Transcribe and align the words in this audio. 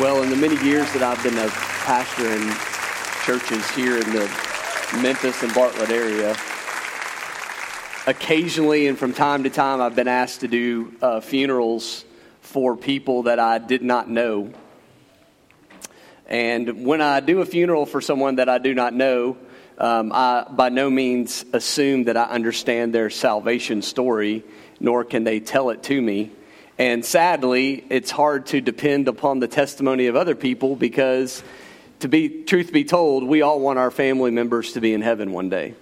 Well, 0.00 0.22
in 0.22 0.30
the 0.30 0.36
many 0.36 0.56
years 0.64 0.90
that 0.94 1.02
I've 1.02 1.22
been 1.22 1.36
a 1.36 1.48
pastor 1.84 2.26
in 2.26 2.50
churches 3.26 3.68
here 3.72 3.98
in 3.98 4.10
the 4.14 4.22
Memphis 5.02 5.42
and 5.42 5.52
Bartlett 5.52 5.90
area, 5.90 6.34
occasionally 8.06 8.86
and 8.86 8.98
from 8.98 9.12
time 9.12 9.42
to 9.42 9.50
time, 9.50 9.82
I've 9.82 9.94
been 9.94 10.08
asked 10.08 10.40
to 10.40 10.48
do 10.48 10.94
uh, 11.02 11.20
funerals 11.20 12.06
for 12.40 12.78
people 12.78 13.24
that 13.24 13.38
I 13.38 13.58
did 13.58 13.82
not 13.82 14.08
know. 14.08 14.54
And 16.24 16.86
when 16.86 17.02
I 17.02 17.20
do 17.20 17.42
a 17.42 17.44
funeral 17.44 17.84
for 17.84 18.00
someone 18.00 18.36
that 18.36 18.48
I 18.48 18.56
do 18.56 18.72
not 18.72 18.94
know, 18.94 19.36
um, 19.76 20.12
I 20.14 20.46
by 20.50 20.70
no 20.70 20.88
means 20.88 21.44
assume 21.52 22.04
that 22.04 22.16
I 22.16 22.24
understand 22.24 22.94
their 22.94 23.10
salvation 23.10 23.82
story, 23.82 24.44
nor 24.80 25.04
can 25.04 25.24
they 25.24 25.40
tell 25.40 25.68
it 25.68 25.82
to 25.82 26.00
me. 26.00 26.32
And 26.80 27.04
sadly, 27.04 27.84
it's 27.90 28.10
hard 28.10 28.46
to 28.46 28.62
depend 28.62 29.06
upon 29.06 29.38
the 29.38 29.46
testimony 29.46 30.06
of 30.06 30.16
other 30.16 30.34
people 30.34 30.76
because, 30.76 31.42
to 31.98 32.08
be 32.08 32.42
truth 32.44 32.72
be 32.72 32.84
told, 32.84 33.22
we 33.22 33.42
all 33.42 33.60
want 33.60 33.78
our 33.78 33.90
family 33.90 34.30
members 34.30 34.72
to 34.72 34.80
be 34.80 34.94
in 34.94 35.02
heaven 35.02 35.32
one 35.32 35.50
day. 35.50 35.74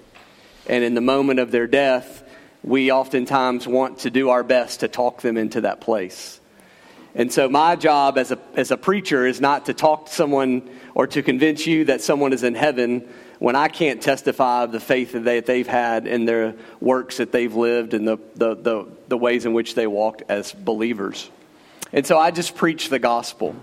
And 0.67 0.83
in 0.83 0.95
the 0.95 1.01
moment 1.01 1.39
of 1.39 1.53
their 1.53 1.69
death, 1.69 2.25
we 2.65 2.91
oftentimes 2.91 3.69
want 3.69 4.01
to 4.01 4.11
do 4.11 4.31
our 4.31 4.43
best 4.43 4.81
to 4.81 4.89
talk 4.89 5.23
them 5.23 5.37
into 5.37 5.61
that 5.61 5.81
place. 5.81 6.41
And 7.15 7.33
so, 7.33 7.49
my 7.49 7.77
job 7.77 8.19
as 8.19 8.33
a, 8.33 8.39
as 8.57 8.73
a 8.73 8.77
preacher 8.77 9.25
is 9.25 9.41
not 9.41 9.67
to 9.67 9.75
talk 9.75 10.07
to 10.07 10.13
someone 10.13 10.69
or 10.99 11.07
to 11.07 11.23
convince 11.23 11.65
you 11.65 11.85
that 11.85 12.03
someone 12.03 12.33
is 12.33 12.43
in 12.43 12.57
heaven 12.57 13.09
when 13.39 13.55
I 13.55 13.69
can't 13.69 14.03
testify 14.03 14.65
of 14.65 14.73
the 14.73 14.81
faith 14.81 15.13
that, 15.13 15.23
they, 15.23 15.39
they've 15.39 15.67
had 15.67 16.09
and 16.09 16.27
their 16.27 16.57
works 16.81 17.19
that 17.19 17.31
they've 17.31 17.55
lived 17.55 17.95
and 17.95 18.07
the, 18.07 18.19
the, 18.35 18.57
the, 18.57 18.87
the 19.07 19.17
ways 19.17 19.47
in 19.47 19.53
which 19.53 19.77
they 19.77 19.87
walked 19.87 20.25
as 20.29 20.53
believers. 20.53 21.31
And 21.93 22.05
so 22.05 22.19
I 22.19 22.33
just 22.33 22.57
preach 22.57 22.89
the 22.89 22.99
gospel. 22.99 23.55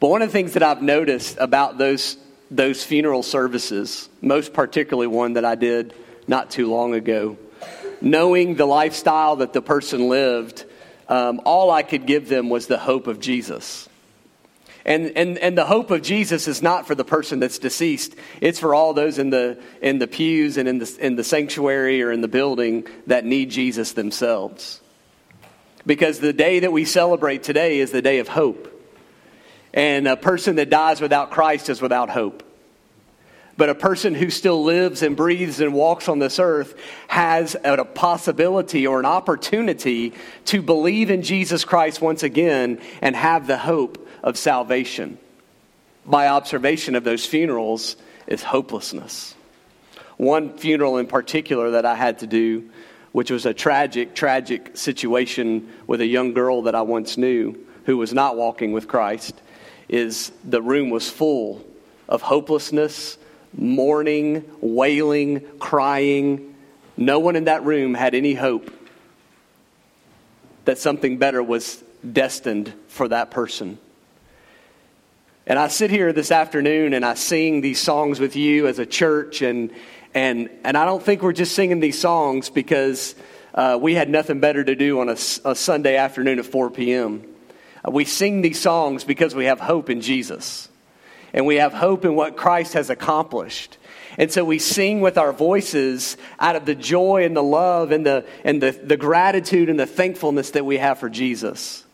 But 0.00 0.08
one 0.08 0.20
of 0.20 0.28
the 0.28 0.32
things 0.32 0.52
that 0.52 0.62
I've 0.62 0.82
noticed 0.82 1.38
about 1.40 1.78
those, 1.78 2.18
those 2.50 2.84
funeral 2.84 3.22
services, 3.22 4.10
most 4.20 4.52
particularly 4.52 5.06
one 5.06 5.32
that 5.32 5.46
I 5.46 5.54
did 5.54 5.94
not 6.28 6.50
too 6.50 6.70
long 6.70 6.92
ago, 6.92 7.38
knowing 8.02 8.54
the 8.54 8.66
lifestyle 8.66 9.36
that 9.36 9.54
the 9.54 9.62
person 9.62 10.10
lived, 10.10 10.66
um, 11.08 11.40
all 11.46 11.70
I 11.70 11.82
could 11.82 12.04
give 12.04 12.28
them 12.28 12.50
was 12.50 12.66
the 12.66 12.78
hope 12.78 13.06
of 13.06 13.18
Jesus. 13.18 13.88
And, 14.84 15.12
and, 15.16 15.38
and 15.38 15.58
the 15.58 15.66
hope 15.66 15.90
of 15.90 16.02
Jesus 16.02 16.48
is 16.48 16.62
not 16.62 16.86
for 16.86 16.94
the 16.94 17.04
person 17.04 17.38
that's 17.38 17.58
deceased. 17.58 18.14
It's 18.40 18.58
for 18.58 18.74
all 18.74 18.94
those 18.94 19.18
in 19.18 19.30
the, 19.30 19.60
in 19.82 19.98
the 19.98 20.06
pews 20.06 20.56
and 20.56 20.68
in 20.68 20.78
the, 20.78 20.96
in 21.00 21.16
the 21.16 21.24
sanctuary 21.24 22.02
or 22.02 22.10
in 22.10 22.22
the 22.22 22.28
building 22.28 22.86
that 23.06 23.24
need 23.24 23.50
Jesus 23.50 23.92
themselves. 23.92 24.80
Because 25.86 26.20
the 26.20 26.32
day 26.32 26.60
that 26.60 26.72
we 26.72 26.84
celebrate 26.84 27.42
today 27.42 27.78
is 27.78 27.90
the 27.90 28.02
day 28.02 28.18
of 28.18 28.28
hope. 28.28 28.68
And 29.72 30.08
a 30.08 30.16
person 30.16 30.56
that 30.56 30.70
dies 30.70 31.00
without 31.00 31.30
Christ 31.30 31.68
is 31.68 31.80
without 31.80 32.10
hope. 32.10 32.42
But 33.56 33.68
a 33.68 33.74
person 33.74 34.14
who 34.14 34.30
still 34.30 34.64
lives 34.64 35.02
and 35.02 35.14
breathes 35.14 35.60
and 35.60 35.74
walks 35.74 36.08
on 36.08 36.18
this 36.18 36.38
earth 36.38 36.74
has 37.08 37.56
a 37.62 37.84
possibility 37.84 38.86
or 38.86 38.98
an 38.98 39.04
opportunity 39.04 40.14
to 40.46 40.62
believe 40.62 41.10
in 41.10 41.22
Jesus 41.22 41.64
Christ 41.64 42.00
once 42.00 42.22
again 42.22 42.80
and 43.02 43.14
have 43.14 43.46
the 43.46 43.58
hope 43.58 44.08
of 44.22 44.36
salvation. 44.36 45.18
My 46.04 46.28
observation 46.28 46.94
of 46.94 47.04
those 47.04 47.26
funerals 47.26 47.96
is 48.26 48.42
hopelessness. 48.42 49.34
One 50.16 50.56
funeral 50.58 50.98
in 50.98 51.06
particular 51.06 51.72
that 51.72 51.86
I 51.86 51.94
had 51.94 52.18
to 52.20 52.26
do, 52.26 52.70
which 53.12 53.30
was 53.30 53.46
a 53.46 53.54
tragic, 53.54 54.14
tragic 54.14 54.76
situation 54.76 55.72
with 55.86 56.00
a 56.00 56.06
young 56.06 56.32
girl 56.32 56.62
that 56.62 56.74
I 56.74 56.82
once 56.82 57.16
knew 57.16 57.58
who 57.84 57.96
was 57.96 58.12
not 58.12 58.36
walking 58.36 58.72
with 58.72 58.86
Christ, 58.86 59.34
is 59.88 60.30
the 60.44 60.62
room 60.62 60.90
was 60.90 61.08
full 61.08 61.64
of 62.08 62.22
hopelessness, 62.22 63.18
mourning, 63.56 64.44
wailing, 64.60 65.40
crying. 65.58 66.54
No 66.96 67.18
one 67.18 67.36
in 67.36 67.44
that 67.44 67.64
room 67.64 67.94
had 67.94 68.14
any 68.14 68.34
hope 68.34 68.70
that 70.66 70.78
something 70.78 71.16
better 71.18 71.42
was 71.42 71.82
destined 72.12 72.72
for 72.88 73.08
that 73.08 73.30
person. 73.30 73.78
And 75.46 75.58
I 75.58 75.68
sit 75.68 75.90
here 75.90 76.12
this 76.12 76.30
afternoon 76.30 76.92
and 76.92 77.04
I 77.04 77.14
sing 77.14 77.60
these 77.60 77.80
songs 77.80 78.20
with 78.20 78.36
you 78.36 78.66
as 78.66 78.78
a 78.78 78.86
church, 78.86 79.42
and, 79.42 79.72
and, 80.14 80.50
and 80.64 80.76
I 80.76 80.84
don't 80.84 81.02
think 81.02 81.22
we're 81.22 81.32
just 81.32 81.54
singing 81.54 81.80
these 81.80 81.98
songs 81.98 82.50
because 82.50 83.14
uh, 83.54 83.78
we 83.80 83.94
had 83.94 84.08
nothing 84.08 84.40
better 84.40 84.62
to 84.62 84.74
do 84.76 85.00
on 85.00 85.08
a, 85.08 85.12
a 85.44 85.54
Sunday 85.54 85.96
afternoon 85.96 86.38
at 86.38 86.46
4 86.46 86.70
p.m. 86.70 87.24
Uh, 87.84 87.90
we 87.90 88.04
sing 88.04 88.42
these 88.42 88.60
songs 88.60 89.04
because 89.04 89.34
we 89.34 89.46
have 89.46 89.60
hope 89.60 89.88
in 89.88 90.02
Jesus, 90.02 90.68
and 91.32 91.46
we 91.46 91.56
have 91.56 91.72
hope 91.72 92.04
in 92.04 92.14
what 92.14 92.36
Christ 92.36 92.74
has 92.74 92.90
accomplished. 92.90 93.78
And 94.18 94.30
so 94.30 94.44
we 94.44 94.58
sing 94.58 95.00
with 95.00 95.16
our 95.16 95.32
voices 95.32 96.16
out 96.38 96.54
of 96.54 96.66
the 96.66 96.74
joy 96.74 97.24
and 97.24 97.34
the 97.34 97.42
love 97.42 97.92
and 97.92 98.04
the, 98.04 98.26
and 98.44 98.62
the, 98.62 98.72
the 98.72 98.96
gratitude 98.96 99.70
and 99.70 99.80
the 99.80 99.86
thankfulness 99.86 100.50
that 100.50 100.66
we 100.66 100.76
have 100.76 100.98
for 100.98 101.08
Jesus. 101.08 101.86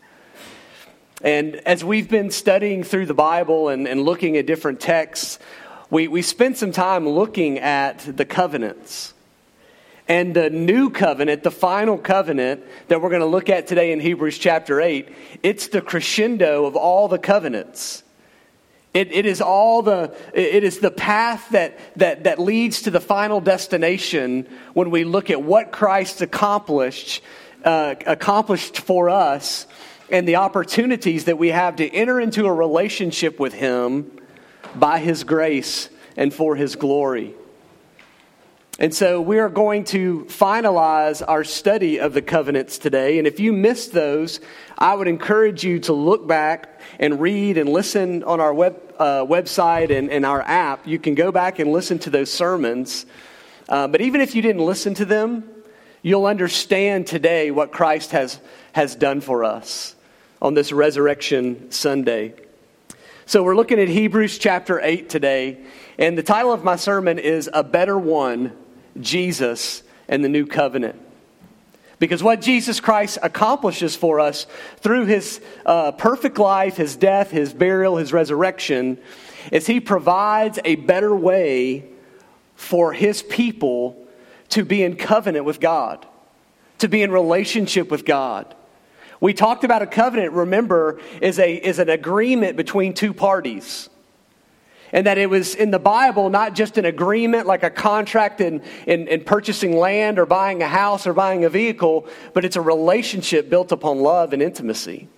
And 1.23 1.55
as 1.55 1.83
we've 1.83 2.09
been 2.09 2.29
studying 2.29 2.83
through 2.83 3.07
the 3.07 3.15
Bible 3.15 3.69
and, 3.69 3.87
and 3.87 4.03
looking 4.03 4.37
at 4.37 4.45
different 4.45 4.79
texts, 4.79 5.39
we, 5.89 6.07
we 6.07 6.21
spent 6.21 6.57
some 6.57 6.71
time 6.71 7.09
looking 7.09 7.57
at 7.57 7.99
the 7.99 8.25
covenants. 8.25 9.15
And 10.07 10.35
the 10.35 10.49
new 10.49 10.89
covenant, 10.91 11.43
the 11.43 11.51
final 11.51 11.97
covenant 11.97 12.63
that 12.87 13.01
we're 13.01 13.09
going 13.09 13.21
to 13.21 13.25
look 13.25 13.49
at 13.49 13.65
today 13.67 13.91
in 13.91 13.99
Hebrews 13.99 14.37
chapter 14.37 14.79
8, 14.79 15.09
it's 15.41 15.67
the 15.69 15.81
crescendo 15.81 16.65
of 16.65 16.75
all 16.75 17.07
the 17.07 17.17
covenants. 17.17 18.03
It, 18.93 19.11
it 19.11 19.25
is 19.25 19.41
all 19.41 19.81
the 19.81 20.15
it 20.33 20.63
is 20.63 20.79
the 20.79 20.91
path 20.91 21.49
that, 21.49 21.77
that, 21.97 22.23
that 22.23 22.39
leads 22.39 22.83
to 22.83 22.91
the 22.91 23.01
final 23.01 23.41
destination 23.41 24.47
when 24.73 24.91
we 24.91 25.03
look 25.03 25.29
at 25.29 25.41
what 25.41 25.71
Christ 25.71 26.21
accomplished 26.21 27.21
uh, 27.63 27.95
accomplished 28.05 28.79
for 28.79 29.09
us 29.09 29.67
and 30.09 30.27
the 30.27 30.37
opportunities 30.37 31.25
that 31.25 31.37
we 31.37 31.49
have 31.49 31.77
to 31.77 31.87
enter 31.89 32.19
into 32.19 32.45
a 32.45 32.53
relationship 32.53 33.39
with 33.39 33.53
Him 33.53 34.19
by 34.75 34.99
His 34.99 35.23
grace 35.23 35.89
and 36.15 36.33
for 36.33 36.55
His 36.55 36.75
glory. 36.75 37.33
And 38.79 38.93
so 38.93 39.19
we 39.19 39.39
are 39.39 39.49
going 39.49 39.85
to 39.85 40.25
finalize 40.25 41.23
our 41.27 41.43
study 41.43 41.99
of 41.99 42.13
the 42.13 42.21
covenants 42.21 42.77
today. 42.77 43.17
And 43.17 43.25
if 43.25 43.39
you 43.39 43.51
missed 43.51 43.91
those, 43.91 44.39
I 44.77 44.93
would 44.93 45.07
encourage 45.07 45.63
you 45.63 45.79
to 45.79 45.93
look 45.93 46.27
back 46.27 46.79
and 46.99 47.19
read 47.19 47.57
and 47.57 47.67
listen 47.69 48.23
on 48.23 48.39
our 48.39 48.53
web, 48.53 48.79
uh, 48.99 49.25
website 49.25 49.89
and, 49.89 50.11
and, 50.11 50.27
our 50.27 50.41
app. 50.41 50.85
You 50.85 50.99
can 50.99 51.15
go 51.15 51.31
back 51.31 51.57
and 51.57 51.71
listen 51.71 51.97
to 51.99 52.11
those 52.11 52.31
sermons. 52.31 53.07
Uh, 53.67 53.87
but 53.87 54.01
even 54.01 54.21
if 54.21 54.35
you 54.35 54.43
didn't 54.43 54.63
listen 54.63 54.93
to 54.95 55.05
them, 55.05 55.49
you'll 56.03 56.27
understand 56.27 57.07
today 57.07 57.49
what 57.49 57.71
Christ 57.71 58.11
has, 58.11 58.39
has 58.73 58.95
done 58.95 59.21
for 59.21 59.43
us 59.43 59.95
on 60.41 60.53
this 60.53 60.71
Resurrection 60.71 61.71
Sunday. 61.71 62.33
So, 63.25 63.43
we're 63.43 63.55
looking 63.55 63.79
at 63.79 63.89
Hebrews 63.89 64.37
chapter 64.37 64.79
8 64.79 65.09
today, 65.09 65.57
and 65.97 66.17
the 66.17 66.23
title 66.23 66.53
of 66.53 66.63
my 66.63 66.75
sermon 66.75 67.19
is 67.19 67.49
A 67.53 67.63
Better 67.63 67.97
One 67.97 68.55
Jesus 68.99 69.83
and 70.07 70.23
the 70.23 70.29
New 70.29 70.45
Covenant. 70.45 71.01
Because 71.99 72.21
what 72.21 72.41
Jesus 72.41 72.79
Christ 72.79 73.17
accomplishes 73.23 73.95
for 73.95 74.19
us 74.19 74.45
through 74.77 75.05
his 75.05 75.41
uh, 75.65 75.91
perfect 75.93 76.37
life, 76.37 76.77
his 76.77 76.95
death, 76.95 77.31
his 77.31 77.53
burial, 77.53 77.97
his 77.97 78.13
resurrection, 78.13 78.99
is 79.51 79.65
he 79.65 79.79
provides 79.79 80.59
a 80.63 80.75
better 80.75 81.15
way 81.15 81.85
for 82.55 82.93
his 82.93 83.23
people 83.23 84.07
to 84.49 84.63
be 84.63 84.83
in 84.83 84.95
covenant 84.95 85.45
with 85.45 85.59
God, 85.59 86.05
to 86.79 86.87
be 86.87 87.01
in 87.01 87.11
relationship 87.11 87.89
with 87.89 88.05
God. 88.05 88.53
We 89.19 89.33
talked 89.33 89.63
about 89.63 89.81
a 89.81 89.87
covenant, 89.87 90.33
remember, 90.33 90.99
is, 91.21 91.39
a, 91.39 91.53
is 91.55 91.79
an 91.79 91.89
agreement 91.89 92.55
between 92.55 92.93
two 92.93 93.13
parties. 93.13 93.89
And 94.91 95.05
that 95.05 95.17
it 95.17 95.29
was 95.29 95.53
in 95.55 95.71
the 95.71 95.79
Bible 95.79 96.29
not 96.29 96.55
just 96.55 96.77
an 96.77 96.85
agreement 96.85 97.45
like 97.45 97.63
a 97.63 97.69
contract 97.69 98.39
in, 98.39 98.61
in, 98.85 99.07
in, 99.07 99.23
purchasing 99.23 99.75
land 99.75 100.17
or 100.17 100.25
buying 100.25 100.63
a 100.63 100.67
house 100.67 101.05
or 101.05 101.13
buying 101.13 101.43
a 101.43 101.49
vehicle, 101.49 102.07
but 102.33 102.45
it's 102.45 102.55
a 102.55 102.61
relationship 102.61 103.49
built 103.49 103.71
upon 103.71 103.99
love 103.99 104.31
and 104.31 104.41
intimacy. 104.41 105.09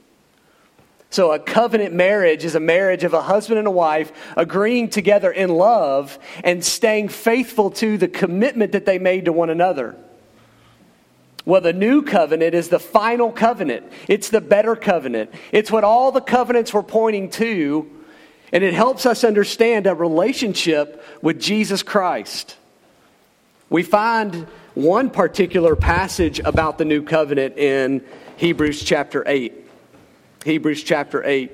So, 1.11 1.31
a 1.31 1.39
covenant 1.39 1.93
marriage 1.93 2.45
is 2.45 2.55
a 2.55 2.59
marriage 2.59 3.03
of 3.03 3.13
a 3.13 3.21
husband 3.21 3.57
and 3.57 3.67
a 3.67 3.71
wife 3.71 4.11
agreeing 4.37 4.89
together 4.89 5.31
in 5.31 5.49
love 5.49 6.17
and 6.43 6.63
staying 6.63 7.09
faithful 7.09 7.71
to 7.71 7.97
the 7.97 8.07
commitment 8.07 8.71
that 8.73 8.85
they 8.85 8.99
made 8.99 9.25
to 9.25 9.33
one 9.33 9.49
another. 9.49 9.95
Well, 11.49 11.61
the 11.61 11.73
new 11.73 12.03
covenant 12.03 12.53
is 12.53 12.69
the 12.69 12.77
final 12.77 13.31
covenant. 13.31 13.91
It's 14.07 14.29
the 14.29 14.39
better 14.39 14.75
covenant. 14.75 15.31
It's 15.51 15.71
what 15.71 15.83
all 15.83 16.11
the 16.11 16.21
covenants 16.21 16.71
were 16.71 16.83
pointing 16.83 17.31
to, 17.31 17.89
and 18.53 18.63
it 18.63 18.75
helps 18.75 19.07
us 19.07 19.23
understand 19.23 19.87
a 19.87 19.95
relationship 19.95 21.03
with 21.23 21.41
Jesus 21.41 21.81
Christ. 21.81 22.55
We 23.67 23.81
find 23.81 24.45
one 24.75 25.09
particular 25.09 25.75
passage 25.75 26.37
about 26.37 26.77
the 26.77 26.85
new 26.85 27.01
covenant 27.01 27.57
in 27.57 28.05
Hebrews 28.37 28.83
chapter 28.83 29.23
8. 29.25 29.51
Hebrews 30.45 30.83
chapter 30.83 31.23
8. 31.25 31.51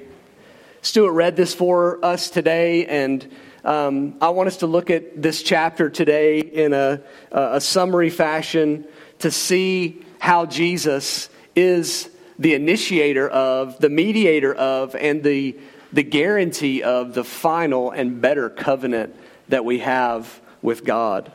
Stuart 0.82 1.14
read 1.14 1.38
this 1.38 1.54
for 1.54 2.04
us 2.04 2.30
today, 2.30 2.86
and 2.86 3.34
um, 3.64 4.16
I 4.20 4.28
want 4.32 4.48
us 4.48 4.58
to 4.58 4.68
look 4.68 4.90
at 4.90 5.22
this 5.22 5.42
chapter 5.42 5.90
today 5.90 6.40
in 6.40 6.74
a, 6.74 7.02
a 7.32 7.62
summary 7.62 8.10
fashion 8.10 8.86
to 9.20 9.32
see 9.32 10.06
how 10.20 10.46
Jesus 10.46 11.30
is 11.56 12.10
the 12.38 12.54
initiator 12.54 13.30
of, 13.30 13.80
the 13.80 13.90
mediator 13.90 14.54
of, 14.54 14.96
and 14.96 15.24
the, 15.24 15.58
the 15.94 16.04
guarantee 16.04 16.84
of 16.84 17.14
the 17.14 17.24
final 17.24 17.92
and 17.92 18.22
better 18.22 18.50
covenant 18.50 19.16
that 19.50 19.64
we 19.64 19.80
have 19.80 20.42
with 20.62 20.84
God. 20.84 21.32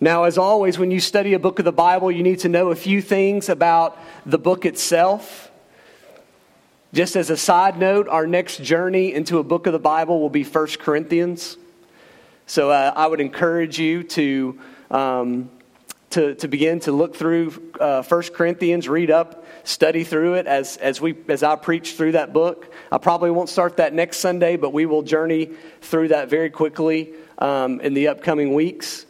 Now, 0.00 0.24
as 0.24 0.36
always, 0.36 0.78
when 0.78 0.90
you 0.90 0.98
study 0.98 1.34
a 1.34 1.38
book 1.38 1.58
of 1.58 1.64
the 1.64 1.72
Bible, 1.72 2.10
you 2.10 2.24
need 2.24 2.40
to 2.40 2.48
know 2.48 2.70
a 2.70 2.74
few 2.74 3.00
things 3.00 3.48
about 3.48 3.98
the 4.26 4.38
book 4.38 4.66
itself. 4.66 5.50
Just 6.92 7.16
as 7.16 7.30
a 7.30 7.36
side 7.36 7.78
note, 7.78 8.08
our 8.08 8.26
next 8.26 8.62
journey 8.62 9.14
into 9.14 9.38
a 9.38 9.44
book 9.44 9.66
of 9.66 9.72
the 9.72 9.78
Bible 9.78 10.20
will 10.20 10.28
be 10.28 10.42
1 10.42 10.66
Corinthians. 10.80 11.56
So 12.46 12.70
uh, 12.70 12.92
I 12.94 13.06
would 13.06 13.20
encourage 13.20 13.78
you 13.78 14.02
to, 14.02 14.60
um, 14.90 15.50
to, 16.12 16.34
to 16.36 16.48
begin 16.48 16.80
to 16.80 16.92
look 16.92 17.16
through 17.16 17.72
uh, 17.80 18.02
1 18.02 18.22
Corinthians, 18.34 18.88
read 18.88 19.10
up, 19.10 19.44
study 19.64 20.04
through 20.04 20.34
it 20.34 20.46
as, 20.46 20.76
as, 20.76 21.00
we, 21.00 21.16
as 21.28 21.42
I 21.42 21.56
preach 21.56 21.94
through 21.94 22.12
that 22.12 22.32
book. 22.32 22.72
I 22.90 22.98
probably 22.98 23.30
won't 23.30 23.48
start 23.48 23.78
that 23.78 23.92
next 23.92 24.18
Sunday, 24.18 24.56
but 24.56 24.72
we 24.72 24.86
will 24.86 25.02
journey 25.02 25.50
through 25.80 26.08
that 26.08 26.28
very 26.28 26.50
quickly 26.50 27.14
um, 27.38 27.80
in 27.80 27.94
the 27.94 28.08
upcoming 28.08 28.54
weeks. 28.54 29.06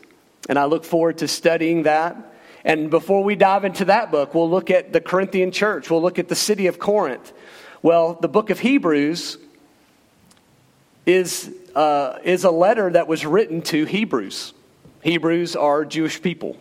And 0.48 0.58
I 0.58 0.64
look 0.64 0.84
forward 0.84 1.18
to 1.18 1.28
studying 1.28 1.84
that. 1.84 2.16
And 2.64 2.90
before 2.90 3.24
we 3.24 3.34
dive 3.34 3.64
into 3.64 3.86
that 3.86 4.10
book, 4.10 4.34
we'll 4.34 4.50
look 4.50 4.70
at 4.70 4.92
the 4.92 5.00
Corinthian 5.00 5.50
church, 5.50 5.90
we'll 5.90 6.02
look 6.02 6.18
at 6.18 6.28
the 6.28 6.36
city 6.36 6.66
of 6.68 6.78
Corinth. 6.78 7.32
Well, 7.82 8.14
the 8.14 8.28
book 8.28 8.50
of 8.50 8.60
Hebrews 8.60 9.38
is, 11.04 11.52
uh, 11.74 12.18
is 12.22 12.44
a 12.44 12.50
letter 12.52 12.90
that 12.92 13.08
was 13.08 13.26
written 13.26 13.62
to 13.62 13.84
Hebrews. 13.84 14.52
Hebrews 15.02 15.56
are 15.56 15.84
Jewish 15.84 16.22
people. 16.22 16.56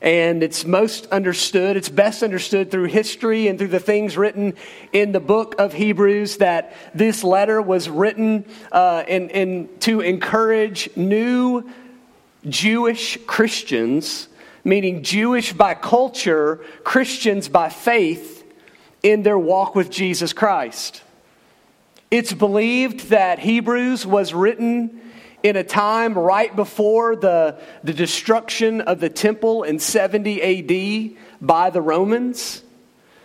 And 0.00 0.44
it's 0.44 0.64
most 0.64 1.06
understood, 1.06 1.76
it's 1.76 1.88
best 1.88 2.22
understood 2.22 2.70
through 2.70 2.84
history 2.84 3.48
and 3.48 3.58
through 3.58 3.68
the 3.68 3.80
things 3.80 4.16
written 4.16 4.54
in 4.92 5.10
the 5.10 5.20
book 5.20 5.56
of 5.58 5.72
Hebrews 5.72 6.36
that 6.36 6.72
this 6.94 7.24
letter 7.24 7.60
was 7.60 7.88
written 7.88 8.44
uh, 8.70 9.02
in, 9.08 9.28
in, 9.30 9.68
to 9.80 10.00
encourage 10.00 10.88
new 10.96 11.68
Jewish 12.48 13.18
Christians, 13.26 14.28
meaning 14.62 15.02
Jewish 15.02 15.52
by 15.52 15.74
culture, 15.74 16.64
Christians 16.84 17.48
by 17.48 17.68
faith, 17.68 18.44
in 19.02 19.24
their 19.24 19.38
walk 19.38 19.74
with 19.74 19.90
Jesus 19.90 20.32
Christ. 20.32 21.02
It's 22.10 22.32
believed 22.32 23.10
that 23.10 23.40
Hebrews 23.40 24.06
was 24.06 24.32
written 24.32 25.00
in 25.42 25.56
a 25.56 25.64
time 25.64 26.14
right 26.14 26.54
before 26.54 27.16
the, 27.16 27.58
the 27.84 27.92
destruction 27.92 28.80
of 28.80 29.00
the 29.00 29.08
temple 29.08 29.62
in 29.62 29.78
70 29.78 30.42
AD 30.42 31.16
by 31.40 31.70
the 31.70 31.80
Romans. 31.80 32.62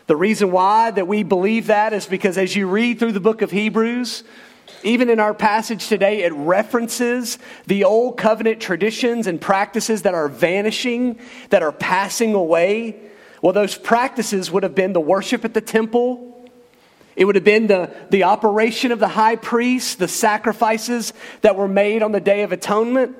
The 0.07 0.15
reason 0.15 0.51
why 0.51 0.91
that 0.91 1.07
we 1.07 1.23
believe 1.23 1.67
that 1.67 1.93
is 1.93 2.05
because 2.05 2.37
as 2.37 2.55
you 2.55 2.67
read 2.67 2.99
through 2.99 3.13
the 3.13 3.19
book 3.19 3.41
of 3.41 3.51
Hebrews, 3.51 4.23
even 4.83 5.09
in 5.09 5.19
our 5.19 5.33
passage 5.33 5.87
today, 5.87 6.23
it 6.23 6.33
references 6.33 7.37
the 7.67 7.85
old 7.85 8.17
covenant 8.17 8.61
traditions 8.61 9.27
and 9.27 9.39
practices 9.39 10.01
that 10.01 10.13
are 10.13 10.27
vanishing, 10.27 11.19
that 11.49 11.63
are 11.63 11.71
passing 11.71 12.33
away. 12.33 12.99
Well, 13.41 13.53
those 13.53 13.77
practices 13.77 14.51
would 14.51 14.63
have 14.63 14.75
been 14.75 14.93
the 14.93 15.01
worship 15.01 15.45
at 15.45 15.53
the 15.53 15.61
temple. 15.61 16.32
It 17.15 17.25
would 17.25 17.35
have 17.35 17.43
been 17.43 17.67
the, 17.67 17.93
the 18.09 18.23
operation 18.23 18.91
of 18.91 18.99
the 18.99 19.07
high 19.07 19.35
priest, 19.35 19.99
the 19.99 20.07
sacrifices 20.07 21.13
that 21.41 21.55
were 21.55 21.67
made 21.67 22.01
on 22.01 22.11
the 22.11 22.19
Day 22.19 22.41
of 22.41 22.51
Atonement. 22.51 23.15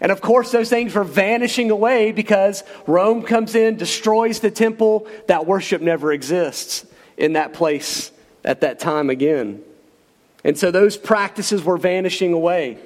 And 0.00 0.10
of 0.10 0.20
course, 0.20 0.50
those 0.50 0.68
things 0.68 0.94
were 0.94 1.04
vanishing 1.04 1.70
away 1.70 2.10
because 2.10 2.64
Rome 2.86 3.22
comes 3.22 3.54
in, 3.54 3.76
destroys 3.76 4.40
the 4.40 4.50
temple. 4.50 5.06
That 5.28 5.46
worship 5.46 5.82
never 5.82 6.12
exists 6.12 6.86
in 7.16 7.34
that 7.34 7.52
place 7.52 8.10
at 8.44 8.62
that 8.62 8.78
time 8.78 9.10
again. 9.10 9.62
And 10.42 10.58
so 10.58 10.70
those 10.70 10.96
practices 10.96 11.62
were 11.62 11.76
vanishing 11.76 12.32
away. 12.32 12.78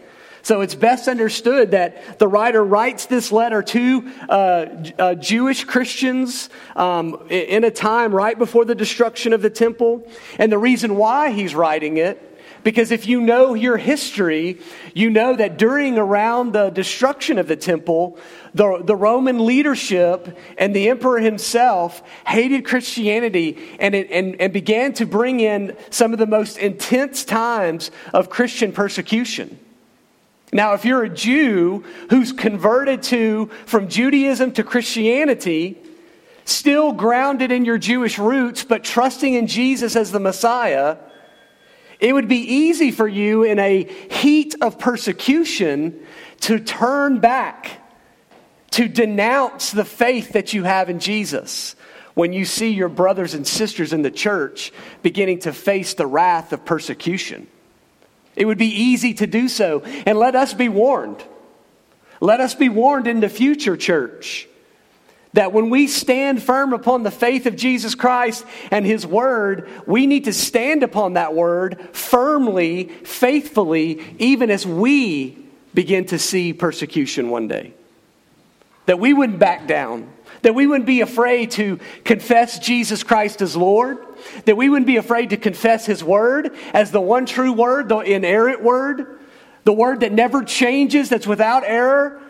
So 0.45 0.61
it's 0.61 0.75
best 0.75 1.09
understood 1.09 1.71
that 1.71 2.19
the 2.19 2.29
writer 2.29 2.63
writes 2.63 3.07
this 3.07 3.33
letter 3.33 3.63
to 3.63 4.13
uh, 4.29 4.67
uh, 4.99 5.15
Jewish 5.15 5.65
Christians 5.65 6.51
um, 6.77 7.27
in 7.31 7.65
a 7.65 7.71
time 7.71 8.15
right 8.15 8.39
before 8.39 8.67
the 8.67 8.75
destruction 8.75 9.33
of 9.33 9.41
the 9.41 9.49
temple. 9.49 10.07
And 10.39 10.53
the 10.53 10.59
reason 10.59 10.97
why 10.97 11.31
he's 11.31 11.55
writing 11.55 11.97
it 11.97 12.31
because 12.63 12.91
if 12.91 13.07
you 13.07 13.21
know 13.21 13.53
your 13.53 13.77
history, 13.77 14.59
you 14.95 15.11
know 15.11 15.37
that 15.37 15.59
during 15.59 15.99
around 15.99 16.53
the 16.53 16.71
destruction 16.71 17.39
of 17.39 17.47
the 17.47 17.57
temple, 17.57 18.19
the, 18.55 18.83
the 18.83 18.97
Roman 18.97 19.45
leadership 19.45 20.37
and 20.57 20.75
the 20.75 20.89
emperor 20.89 21.21
himself 21.21 22.03
hated 22.27 22.65
Christianity 22.65 23.59
and, 23.79 23.95
it, 23.95 24.11
and, 24.11 24.41
and 24.41 24.53
began 24.53 24.95
to 24.95 25.05
bring 25.05 25.41
in 25.41 25.77
some 25.91 26.15
of 26.15 26.19
the 26.19 26.27
most 26.27 26.57
intense 26.57 27.25
times 27.25 27.91
of 28.15 28.31
Christian 28.31 28.73
persecution. 28.73 29.59
Now, 30.53 30.75
if 30.75 30.85
you're 30.85 31.03
a 31.03 31.09
Jew 31.09 31.85
who's 32.11 32.33
converted 32.33 33.03
to 33.05 33.47
from 33.67 33.89
Judaism 33.89 34.53
to 34.53 34.63
Christianity, 34.63 35.79
still 36.45 36.93
grounded 36.93 37.51
in 37.51 37.65
your 37.65 37.79
Jewish 37.79 38.19
roots, 38.19 38.65
but 38.65 38.85
trusting 38.85 39.35
in 39.35 39.47
Jesus 39.47 39.97
as 39.97 40.13
the 40.13 40.21
Messiah, 40.21 40.99
it 41.99 42.13
would 42.13 42.29
be 42.29 42.37
easy 42.37 42.91
for 42.91 43.09
you 43.09 43.43
in 43.43 43.59
a 43.59 43.85
heat 43.85 44.55
of 44.61 44.79
persecution 44.79 46.05
to 46.41 46.59
turn 46.61 47.21
back, 47.21 47.81
to 48.73 48.89
denounce 48.89 49.71
the 49.71 49.85
faith 49.85 50.33
that 50.33 50.53
you 50.53 50.65
have 50.65 50.91
in 50.91 50.99
Jesus 50.99 51.77
when 52.15 52.33
you 52.33 52.45
see 52.45 52.71
your 52.71 52.89
brothers 52.89 53.35
and 53.35 53.47
sisters 53.47 53.93
in 53.93 54.03
the 54.03 54.11
church 54.11 54.73
beginning 55.03 55.41
to 55.41 55.53
face 55.53 55.95
the 55.95 56.07
wrath 56.07 56.53
of 56.53 56.65
persecution. 56.65 57.49
It 58.37 58.47
would 58.47 58.59
be 58.59 58.67
easy 58.67 59.15
to 59.15 59.27
do 59.27 59.49
so. 59.49 59.83
And 60.07 60.19
let 60.19 60.35
us 60.35 60.55
be 60.55 60.69
warned. 60.69 61.23
Let 62.21 62.41
us 62.41 62.55
be 62.55 62.69
warned 62.69 63.07
in 63.07 63.21
the 63.21 63.29
future, 63.29 63.77
church, 63.77 64.49
that 65.35 65.53
when 65.53 65.69
we 65.69 65.89
stand 65.89 66.43
firm 66.43 66.73
upon 66.73 67.03
the 67.03 67.11
faith 67.11 67.47
of 67.47 67.57
Jesus 67.57 67.95
Christ 67.95 68.45
and 68.71 68.87
His 68.87 69.07
Word, 69.07 69.69
we 69.87 70.07
need 70.07 70.25
to 70.25 70.33
stand 70.33 70.83
upon 70.83 71.15
that 71.15 71.35
Word 71.35 71.89
firmly, 71.93 72.85
faithfully, 72.85 74.01
even 74.19 74.51
as 74.51 74.67
we 74.67 75.39
begin 75.75 76.07
to 76.07 76.19
see 76.19 76.53
persecution 76.53 77.31
one 77.31 77.49
day. 77.49 77.75
That 78.87 79.01
we 79.01 79.13
wouldn't 79.13 79.39
back 79.39 79.67
down 79.67 80.14
that 80.45 80.55
we 80.55 80.67
wouldn't 80.67 80.87
be 80.87 81.01
afraid 81.01 81.51
to 81.53 81.79
confess 82.05 82.59
Jesus 82.59 83.03
Christ 83.03 83.41
as 83.41 83.57
Lord, 83.57 83.97
that 84.45 84.59
we 84.59 84.69
wouldn't 84.69 84.87
be 84.87 84.99
afraid 84.99 85.31
to 85.31 85.39
confess 85.39 85.87
His 85.87 86.05
Word 86.05 86.55
as 86.75 86.91
the 86.91 87.01
one 87.01 87.25
true 87.25 87.55
Word, 87.55 87.89
the 87.89 88.01
inerrant 88.01 88.63
Word, 88.63 89.21
the 89.65 89.73
Word 89.73 90.01
that 90.01 90.13
never 90.13 90.45
changes, 90.45 91.09
that's 91.09 91.27
without 91.27 91.65
error. 91.65 92.21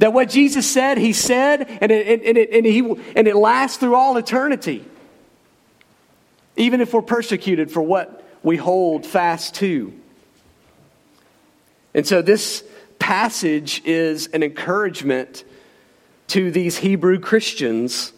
That 0.00 0.12
what 0.12 0.28
Jesus 0.28 0.68
said, 0.68 0.98
He 0.98 1.12
said, 1.12 1.62
and 1.80 1.92
it, 1.92 2.26
and 2.26 2.36
it, 2.36 2.50
and 2.50 2.66
he, 2.66 2.80
and 3.14 3.28
it 3.28 3.36
lasts 3.36 3.78
through 3.78 3.94
all 3.94 4.16
eternity. 4.16 4.84
Even 6.56 6.80
if 6.80 6.92
we're 6.92 7.02
persecuted 7.02 7.70
for 7.70 7.82
what 7.82 8.24
we 8.42 8.56
hold 8.56 9.06
fast 9.06 9.54
to. 9.56 9.92
And 11.94 12.04
so 12.04 12.20
this 12.20 12.64
passage 12.98 13.80
is 13.84 14.26
an 14.26 14.42
encouragement 14.42 15.44
to 16.28 16.50
these 16.50 16.78
Hebrew 16.78 17.18
Christians. 17.18 18.12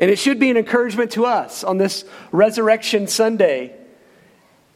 And 0.00 0.10
it 0.10 0.18
should 0.18 0.38
be 0.38 0.50
an 0.50 0.56
encouragement 0.56 1.12
to 1.12 1.24
us 1.24 1.64
on 1.64 1.78
this 1.78 2.04
Resurrection 2.32 3.06
Sunday 3.06 3.74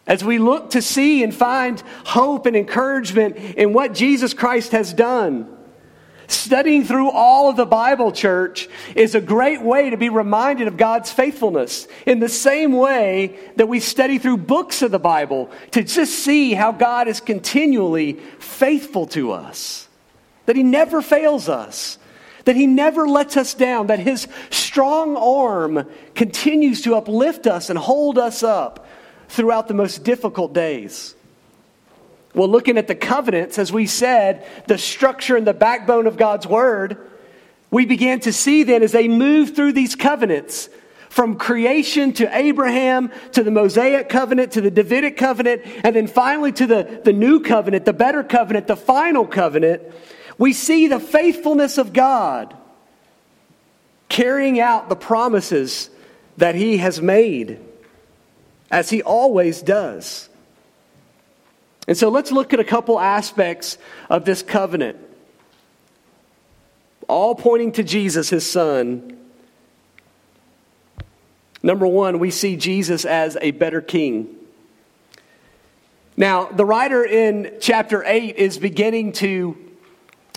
as 0.06 0.24
we 0.24 0.38
look 0.38 0.70
to 0.70 0.82
see 0.82 1.22
and 1.22 1.34
find 1.34 1.80
hope 2.04 2.46
and 2.46 2.56
encouragement 2.56 3.36
in 3.36 3.72
what 3.72 3.94
Jesus 3.94 4.34
Christ 4.34 4.72
has 4.72 4.92
done. 4.92 5.56
Studying 6.26 6.84
through 6.84 7.10
all 7.10 7.50
of 7.50 7.56
the 7.56 7.66
Bible, 7.66 8.12
church, 8.12 8.68
is 8.94 9.14
a 9.14 9.20
great 9.20 9.62
way 9.62 9.90
to 9.90 9.96
be 9.96 10.08
reminded 10.08 10.68
of 10.68 10.76
God's 10.76 11.10
faithfulness. 11.10 11.88
In 12.06 12.20
the 12.20 12.28
same 12.28 12.72
way 12.72 13.36
that 13.56 13.68
we 13.68 13.80
study 13.80 14.18
through 14.18 14.36
books 14.38 14.82
of 14.82 14.92
the 14.92 14.98
Bible 15.00 15.50
to 15.72 15.82
just 15.82 16.14
see 16.14 16.54
how 16.54 16.70
God 16.70 17.08
is 17.08 17.20
continually 17.20 18.14
faithful 18.38 19.06
to 19.08 19.32
us, 19.32 19.88
that 20.46 20.54
He 20.54 20.62
never 20.62 21.02
fails 21.02 21.48
us, 21.48 21.98
that 22.44 22.56
He 22.56 22.66
never 22.66 23.06
lets 23.06 23.36
us 23.36 23.54
down, 23.54 23.88
that 23.88 23.98
His 23.98 24.28
strong 24.50 25.16
arm 25.16 25.88
continues 26.14 26.82
to 26.82 26.94
uplift 26.94 27.46
us 27.46 27.70
and 27.70 27.78
hold 27.78 28.18
us 28.18 28.42
up 28.42 28.86
throughout 29.28 29.68
the 29.68 29.74
most 29.74 30.04
difficult 30.04 30.52
days. 30.52 31.14
Well, 32.34 32.48
looking 32.48 32.78
at 32.78 32.86
the 32.86 32.94
covenants, 32.94 33.58
as 33.58 33.72
we 33.72 33.86
said, 33.86 34.46
the 34.68 34.78
structure 34.78 35.36
and 35.36 35.46
the 35.46 35.54
backbone 35.54 36.06
of 36.06 36.16
God's 36.16 36.46
Word, 36.46 37.10
we 37.70 37.86
began 37.86 38.20
to 38.20 38.32
see 38.32 38.62
then 38.62 38.82
as 38.82 38.92
they 38.92 39.08
move 39.08 39.54
through 39.54 39.72
these 39.72 39.96
covenants, 39.96 40.68
From 41.08 41.36
creation 41.38 42.12
to 42.14 42.36
Abraham, 42.36 43.10
to 43.32 43.42
the 43.42 43.50
Mosaic 43.50 44.08
covenant, 44.08 44.52
to 44.52 44.60
the 44.60 44.70
Davidic 44.70 45.16
covenant, 45.16 45.62
and 45.82 45.96
then 45.96 46.06
finally 46.06 46.52
to 46.52 46.68
the, 46.68 47.00
the 47.04 47.12
new 47.12 47.40
covenant, 47.40 47.84
the 47.84 47.92
better 47.92 48.22
covenant, 48.22 48.68
the 48.68 48.76
final 48.76 49.26
covenant, 49.26 49.82
we 50.40 50.54
see 50.54 50.88
the 50.88 50.98
faithfulness 50.98 51.76
of 51.76 51.92
God 51.92 52.56
carrying 54.08 54.58
out 54.58 54.88
the 54.88 54.96
promises 54.96 55.90
that 56.38 56.54
He 56.54 56.78
has 56.78 57.02
made, 57.02 57.60
as 58.70 58.88
He 58.88 59.02
always 59.02 59.60
does. 59.60 60.30
And 61.86 61.94
so 61.94 62.08
let's 62.08 62.32
look 62.32 62.54
at 62.54 62.58
a 62.58 62.64
couple 62.64 62.98
aspects 62.98 63.76
of 64.08 64.24
this 64.24 64.40
covenant, 64.42 64.96
all 67.06 67.34
pointing 67.34 67.72
to 67.72 67.82
Jesus, 67.82 68.30
His 68.30 68.50
Son 68.50 69.18
Number 71.62 71.86
one, 71.86 72.18
we 72.18 72.30
see 72.30 72.56
Jesus 72.56 73.04
as 73.04 73.36
a 73.38 73.50
better 73.50 73.82
king. 73.82 74.34
Now, 76.16 76.46
the 76.46 76.64
writer 76.64 77.04
in 77.04 77.58
chapter 77.60 78.02
8 78.02 78.36
is 78.36 78.56
beginning 78.56 79.12
to 79.12 79.69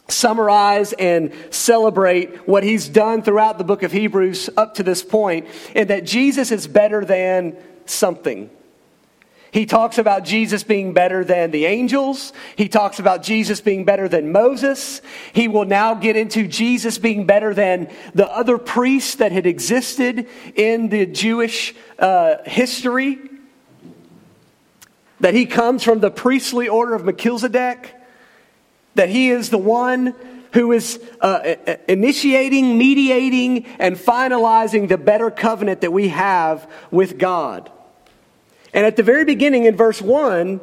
summarize 0.08 0.94
and 0.94 1.34
celebrate 1.50 2.48
what 2.48 2.64
he's 2.64 2.90
done 2.90 3.22
throughout 3.22 3.58
the 3.58 3.64
book 3.64 3.84
of 3.84 3.92
Hebrews 3.92 4.50
up 4.58 4.76
to 4.76 4.84
this 4.84 5.04
point, 5.04 5.48
and 5.76 5.90
that 5.90 6.06
Jesus 6.06 6.52
is 6.52 6.68
better 6.68 7.06
than 7.06 7.58
something. 7.86 8.50
He 9.54 9.68
talks 9.68 10.00
about 10.00 10.26
Jesus 10.26 10.64
being 10.64 10.94
better 10.94 11.24
than 11.24 11.52
the 11.52 11.66
angels. 11.66 12.34
He 12.56 12.68
talks 12.68 12.98
about 12.98 13.22
Jesus 13.22 13.62
being 13.62 13.86
better 13.86 14.10
than 14.10 14.32
Moses. 14.32 15.00
He 15.32 15.48
will 15.48 15.66
now 15.66 15.94
get 15.94 16.16
into 16.16 16.48
Jesus 16.48 16.98
being 16.98 17.28
better 17.28 17.54
than 17.54 17.88
the 18.16 18.28
other 18.28 18.58
priests 18.58 19.16
that 19.16 19.32
had 19.32 19.46
existed 19.46 20.28
in 20.56 20.90
the 20.90 21.06
Jewish 21.06 21.76
uh, 22.00 22.38
history. 22.48 23.20
That 25.20 25.36
he 25.36 25.46
comes 25.46 25.84
from 25.84 26.00
the 26.00 26.10
priestly 26.10 26.68
order 26.68 26.96
of 26.96 27.06
Melchizedek. 27.06 27.94
That 28.96 29.10
he 29.10 29.30
is 29.30 29.50
the 29.50 29.58
one 29.58 30.16
who 30.54 30.72
is 30.72 31.04
uh, 31.20 31.56
initiating, 31.88 32.78
mediating, 32.78 33.66
and 33.80 33.96
finalizing 33.96 34.88
the 34.88 34.98
better 34.98 35.32
covenant 35.32 35.82
that 35.82 35.92
we 35.92 36.10
have 36.10 36.70
with 36.92 37.18
God. 37.18 37.72
And 38.74 38.86
at 38.86 38.96
the 38.96 39.04
very 39.04 39.26
beginning 39.26 39.66
in 39.66 39.76
verse 39.76 40.02
1, 40.02 40.62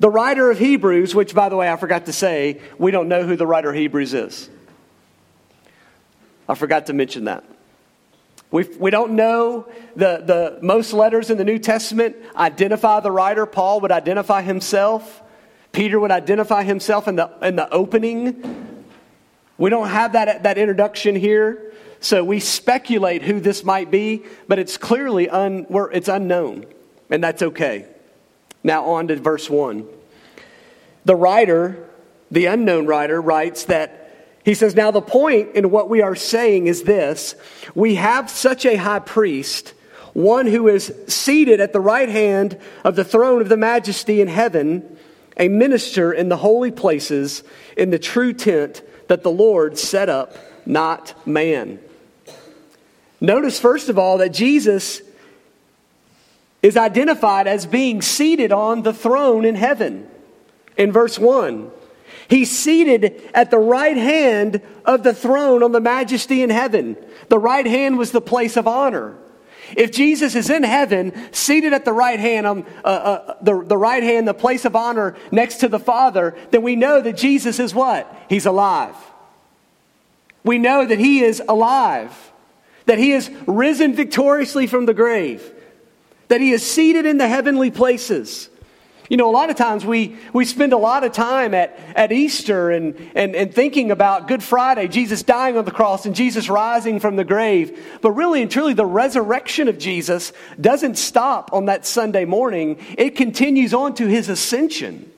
the 0.00 0.10
writer 0.10 0.50
of 0.50 0.58
Hebrews, 0.58 1.14
which 1.14 1.34
by 1.34 1.48
the 1.48 1.56
way, 1.56 1.70
I 1.70 1.76
forgot 1.76 2.06
to 2.06 2.12
say, 2.12 2.60
we 2.78 2.90
don't 2.90 3.08
know 3.08 3.24
who 3.24 3.36
the 3.36 3.46
writer 3.46 3.70
of 3.70 3.76
Hebrews 3.76 4.14
is. 4.14 4.50
I 6.48 6.54
forgot 6.54 6.86
to 6.86 6.92
mention 6.92 7.24
that. 7.24 7.44
We, 8.50 8.64
we 8.64 8.90
don't 8.90 9.12
know 9.12 9.68
the, 9.94 10.22
the 10.24 10.58
most 10.60 10.92
letters 10.92 11.30
in 11.30 11.38
the 11.38 11.44
New 11.44 11.58
Testament 11.58 12.16
identify 12.34 13.00
the 13.00 13.12
writer. 13.12 13.46
Paul 13.46 13.80
would 13.80 13.92
identify 13.92 14.42
himself. 14.42 15.22
Peter 15.72 15.98
would 16.00 16.10
identify 16.10 16.62
himself 16.62 17.08
in 17.08 17.16
the, 17.16 17.30
in 17.42 17.56
the 17.56 17.68
opening. 17.70 18.84
We 19.58 19.70
don't 19.70 19.88
have 19.88 20.12
that, 20.12 20.42
that 20.42 20.58
introduction 20.58 21.16
here. 21.16 21.72
So 22.00 22.24
we 22.24 22.40
speculate 22.40 23.22
who 23.22 23.40
this 23.40 23.62
might 23.62 23.90
be, 23.90 24.24
but 24.48 24.58
it's 24.58 24.78
clearly 24.78 25.28
un, 25.28 25.66
it's 25.92 26.08
unknown 26.08 26.66
and 27.10 27.22
that's 27.22 27.42
okay. 27.42 27.86
Now, 28.62 28.84
on 28.90 29.08
to 29.08 29.16
verse 29.16 29.50
1. 29.50 29.86
The 31.04 31.16
writer, 31.16 31.88
the 32.30 32.46
unknown 32.46 32.86
writer, 32.86 33.20
writes 33.20 33.64
that 33.64 33.96
he 34.44 34.54
says, 34.54 34.74
Now 34.74 34.90
the 34.90 35.02
point 35.02 35.54
in 35.54 35.70
what 35.70 35.90
we 35.90 36.02
are 36.02 36.14
saying 36.14 36.66
is 36.66 36.84
this 36.84 37.34
we 37.74 37.96
have 37.96 38.30
such 38.30 38.64
a 38.64 38.76
high 38.76 39.00
priest, 39.00 39.74
one 40.12 40.46
who 40.46 40.68
is 40.68 40.94
seated 41.08 41.60
at 41.60 41.72
the 41.72 41.80
right 41.80 42.08
hand 42.08 42.58
of 42.84 42.96
the 42.96 43.04
throne 43.04 43.42
of 43.42 43.48
the 43.48 43.56
majesty 43.56 44.20
in 44.20 44.28
heaven, 44.28 44.98
a 45.40 45.48
minister 45.48 46.12
in 46.12 46.28
the 46.28 46.36
holy 46.36 46.70
places, 46.70 47.42
in 47.76 47.90
the 47.90 47.98
true 47.98 48.32
tent 48.32 48.82
that 49.08 49.24
the 49.24 49.30
Lord 49.30 49.78
set 49.78 50.08
up, 50.08 50.36
not 50.66 51.14
man. 51.26 51.80
Notice, 53.20 53.58
first 53.58 53.88
of 53.88 53.98
all, 53.98 54.18
that 54.18 54.28
Jesus 54.28 55.00
is 56.62 56.76
identified 56.76 57.46
as 57.46 57.64
being 57.64 58.02
seated 58.02 58.52
on 58.52 58.82
the 58.82 58.92
throne 58.92 59.46
in 59.46 59.54
heaven. 59.54 60.06
In 60.76 60.92
verse 60.92 61.18
1, 61.18 61.70
he's 62.28 62.56
seated 62.56 63.22
at 63.34 63.50
the 63.50 63.58
right 63.58 63.96
hand 63.96 64.60
of 64.84 65.02
the 65.02 65.14
throne 65.14 65.62
on 65.62 65.72
the 65.72 65.80
majesty 65.80 66.42
in 66.42 66.50
heaven. 66.50 66.96
The 67.28 67.38
right 67.38 67.66
hand 67.66 67.96
was 67.96 68.12
the 68.12 68.20
place 68.20 68.58
of 68.58 68.68
honor. 68.68 69.16
If 69.76 69.92
Jesus 69.92 70.34
is 70.34 70.50
in 70.50 70.62
heaven, 70.62 71.12
seated 71.32 71.72
at 71.72 71.84
the 71.84 71.92
right 71.92 72.18
hand, 72.18 72.46
um, 72.46 72.66
uh, 72.84 72.88
uh, 72.88 73.36
the, 73.42 73.62
the 73.62 73.76
right 73.76 74.02
hand, 74.02 74.26
the 74.28 74.34
place 74.34 74.64
of 74.64 74.76
honor 74.76 75.16
next 75.30 75.56
to 75.56 75.68
the 75.68 75.78
Father, 75.78 76.36
then 76.50 76.62
we 76.62 76.76
know 76.76 77.00
that 77.00 77.16
Jesus 77.16 77.58
is 77.58 77.74
what? 77.74 78.12
He's 78.28 78.46
alive. 78.46 78.96
We 80.44 80.58
know 80.58 80.84
that 80.86 80.98
he 80.98 81.22
is 81.22 81.42
alive, 81.48 82.32
that 82.86 82.98
he 82.98 83.12
is 83.12 83.30
risen 83.46 83.94
victoriously 83.94 84.66
from 84.66 84.86
the 84.86 84.94
grave 84.94 85.54
that 86.30 86.40
he 86.40 86.52
is 86.52 86.64
seated 86.64 87.06
in 87.06 87.18
the 87.18 87.26
heavenly 87.26 87.72
places. 87.72 88.49
You 89.10 89.16
know, 89.16 89.28
a 89.28 89.32
lot 89.32 89.50
of 89.50 89.56
times 89.56 89.84
we, 89.84 90.16
we 90.32 90.44
spend 90.44 90.72
a 90.72 90.78
lot 90.78 91.02
of 91.02 91.10
time 91.10 91.52
at, 91.52 91.76
at 91.96 92.12
Easter 92.12 92.70
and, 92.70 92.94
and, 93.16 93.34
and 93.34 93.52
thinking 93.52 93.90
about 93.90 94.28
Good 94.28 94.40
Friday, 94.40 94.86
Jesus 94.86 95.24
dying 95.24 95.58
on 95.58 95.64
the 95.64 95.72
cross 95.72 96.06
and 96.06 96.14
Jesus 96.14 96.48
rising 96.48 97.00
from 97.00 97.16
the 97.16 97.24
grave. 97.24 97.98
But 98.02 98.12
really 98.12 98.40
and 98.40 98.48
truly, 98.48 98.72
the 98.72 98.86
resurrection 98.86 99.66
of 99.66 99.78
Jesus 99.78 100.32
doesn't 100.60 100.96
stop 100.96 101.52
on 101.52 101.64
that 101.64 101.84
Sunday 101.84 102.24
morning, 102.24 102.78
it 102.96 103.16
continues 103.16 103.74
on 103.74 103.94
to 103.94 104.06
his 104.06 104.28
ascension. 104.28 105.10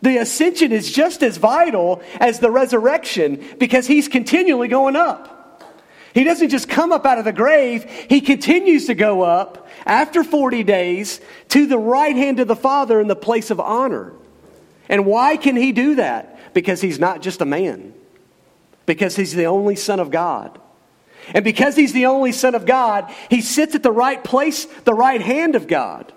The 0.00 0.16
ascension 0.16 0.72
is 0.72 0.90
just 0.90 1.22
as 1.22 1.36
vital 1.36 2.00
as 2.20 2.40
the 2.40 2.50
resurrection 2.50 3.44
because 3.58 3.86
he's 3.86 4.08
continually 4.08 4.68
going 4.68 4.96
up. 4.96 5.40
He 6.14 6.24
doesn't 6.24 6.48
just 6.48 6.70
come 6.70 6.90
up 6.90 7.04
out 7.04 7.18
of 7.18 7.26
the 7.26 7.32
grave, 7.32 7.84
he 8.08 8.22
continues 8.22 8.86
to 8.86 8.94
go 8.94 9.22
up 9.22 9.68
after 9.86 10.22
40 10.24 10.62
days 10.62 11.20
to 11.48 11.66
the 11.66 11.78
right 11.78 12.14
hand 12.14 12.40
of 12.40 12.48
the 12.48 12.56
Father 12.56 13.00
in 13.00 13.08
the 13.08 13.16
place 13.16 13.50
of 13.50 13.60
honor. 13.60 14.12
And 14.88 15.06
why 15.06 15.36
can 15.36 15.56
he 15.56 15.72
do 15.72 15.96
that? 15.96 16.52
Because 16.54 16.80
he's 16.80 16.98
not 16.98 17.22
just 17.22 17.40
a 17.40 17.46
man, 17.46 17.94
because 18.86 19.16
he's 19.16 19.34
the 19.34 19.46
only 19.46 19.76
Son 19.76 20.00
of 20.00 20.10
God. 20.10 20.58
And 21.32 21.44
because 21.44 21.76
he's 21.76 21.92
the 21.92 22.06
only 22.06 22.32
Son 22.32 22.54
of 22.54 22.66
God, 22.66 23.12
he 23.28 23.40
sits 23.40 23.74
at 23.74 23.82
the 23.82 23.92
right 23.92 24.22
place, 24.22 24.64
the 24.84 24.94
right 24.94 25.20
hand 25.20 25.54
of 25.54 25.68
God, 25.68 26.12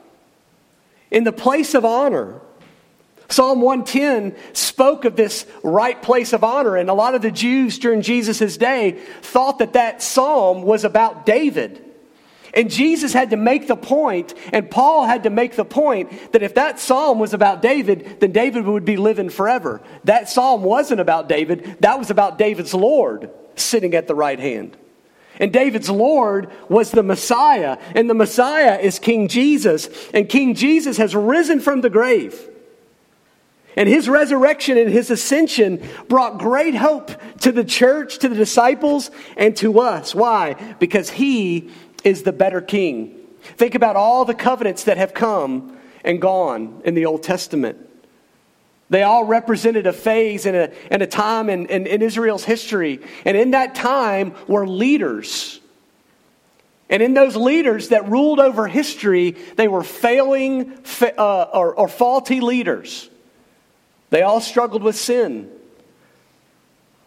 in 1.12 1.24
the 1.24 1.32
place 1.32 1.76
of 1.76 1.86
honor. 1.86 2.40
Psalm 3.30 3.62
110 3.62 4.36
spoke 4.54 5.06
of 5.06 5.16
this 5.16 5.46
right 5.64 6.02
place 6.02 6.34
of 6.34 6.44
honor, 6.44 6.76
and 6.76 6.90
a 6.90 6.94
lot 6.94 7.16
of 7.16 7.22
the 7.22 7.32
Jews 7.32 7.80
during 7.80 8.02
Jesus' 8.02 8.58
day 8.58 9.00
thought 9.22 9.60
that 9.60 9.74
that 9.74 10.02
psalm 10.02 10.64
was 10.64 10.84
about 10.84 11.26
David. 11.26 11.84
And 12.54 12.70
Jesus 12.70 13.14
had 13.14 13.32
to 13.32 13.38
make 13.38 13.68
the 13.68 13.76
point, 13.76 14.36
and 14.52 14.70
Paul 14.70 15.06
had 15.06 15.24
to 15.24 15.32
make 15.32 15.56
the 15.56 15.66
point 15.66 16.32
that 16.34 16.44
if 16.44 16.54
that 16.54 16.80
psalm 16.80 17.18
was 17.18 17.34
about 17.34 17.64
David, 17.64 18.18
then 18.20 18.32
David 18.32 18.66
would 18.66 18.86
be 18.86 18.96
living 18.96 19.30
forever. 19.30 19.82
That 20.04 20.30
psalm 20.30 20.62
wasn't 20.62 21.02
about 21.02 21.28
David, 21.28 21.78
that 21.80 21.98
was 21.98 22.12
about 22.12 22.38
David's 22.38 22.74
Lord 22.74 23.32
sitting 23.56 23.96
at 23.96 24.08
the 24.08 24.16
right 24.16 24.40
hand. 24.40 24.78
And 25.40 25.52
David's 25.52 25.90
Lord 25.90 26.52
was 26.70 26.92
the 26.92 27.02
Messiah, 27.02 27.80
and 27.96 28.08
the 28.08 28.14
Messiah 28.14 28.78
is 28.78 29.00
King 29.00 29.28
Jesus, 29.28 29.90
and 30.14 30.30
King 30.30 30.54
Jesus 30.54 30.98
has 30.98 31.16
risen 31.16 31.60
from 31.60 31.82
the 31.82 31.90
grave. 31.90 32.50
And 33.76 33.90
his 33.90 34.08
resurrection 34.08 34.78
and 34.78 34.92
his 34.92 35.10
ascension 35.10 35.82
brought 36.08 36.38
great 36.38 36.76
hope 36.76 37.12
to 37.42 37.52
the 37.52 37.64
church, 37.64 38.20
to 38.20 38.30
the 38.30 38.36
disciples, 38.36 39.10
and 39.36 39.58
to 39.58 39.80
us. 39.80 40.14
Why? 40.14 40.76
Because 40.78 41.10
he 41.10 41.72
is 42.04 42.24
the 42.24 42.34
better 42.34 42.62
king. 42.62 43.16
Think 43.42 43.76
about 43.76 43.96
all 43.96 44.26
the 44.26 44.34
covenants 44.34 44.86
that 44.86 44.98
have 44.98 45.14
come 45.14 45.78
and 46.04 46.22
gone 46.22 46.82
in 46.86 46.96
the 46.96 47.06
Old 47.06 47.24
Testament. 47.24 47.90
They 48.90 49.04
all 49.04 49.24
represented 49.26 49.88
a 49.88 49.94
phase 49.94 50.46
and 50.46 50.56
a, 50.56 50.72
and 50.92 51.02
a 51.02 51.08
time 51.08 51.50
in, 51.50 51.66
in, 51.68 51.88
in 51.88 52.02
Israel's 52.02 52.44
history. 52.44 53.00
And 53.26 53.36
in 53.36 53.52
that 53.52 53.76
time 53.76 54.36
were 54.48 54.68
leaders. 54.68 55.60
And 56.90 57.02
in 57.02 57.14
those 57.14 57.36
leaders 57.36 57.90
that 57.90 58.08
ruled 58.08 58.40
over 58.40 58.68
history, 58.68 59.32
they 59.56 59.68
were 59.68 59.84
failing 59.84 60.78
uh, 61.02 61.48
or, 61.54 61.74
or 61.74 61.88
faulty 61.88 62.40
leaders. 62.40 63.10
They 64.10 64.22
all 64.22 64.42
struggled 64.42 64.84
with 64.84 64.96
sin. 64.96 65.50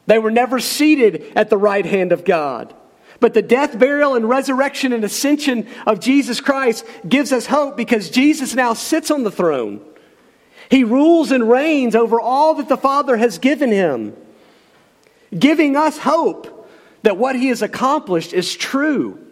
They 0.06 0.18
were 0.18 0.30
never 0.32 0.58
seated 0.58 1.32
at 1.36 1.50
the 1.50 1.58
right 1.58 1.86
hand 1.86 2.10
of 2.10 2.24
God. 2.24 2.74
But 3.20 3.34
the 3.34 3.42
death, 3.42 3.78
burial, 3.78 4.14
and 4.14 4.28
resurrection 4.28 4.92
and 4.92 5.04
ascension 5.04 5.66
of 5.86 6.00
Jesus 6.00 6.40
Christ 6.40 6.84
gives 7.08 7.32
us 7.32 7.46
hope 7.46 7.76
because 7.76 8.10
Jesus 8.10 8.54
now 8.54 8.74
sits 8.74 9.10
on 9.10 9.22
the 9.22 9.30
throne. 9.30 9.80
He 10.70 10.84
rules 10.84 11.30
and 11.30 11.48
reigns 11.48 11.94
over 11.94 12.20
all 12.20 12.54
that 12.54 12.68
the 12.68 12.76
Father 12.76 13.16
has 13.16 13.38
given 13.38 13.70
him, 13.70 14.14
giving 15.36 15.76
us 15.76 15.98
hope 15.98 16.68
that 17.02 17.16
what 17.16 17.36
he 17.36 17.48
has 17.48 17.62
accomplished 17.62 18.32
is 18.32 18.54
true. 18.54 19.26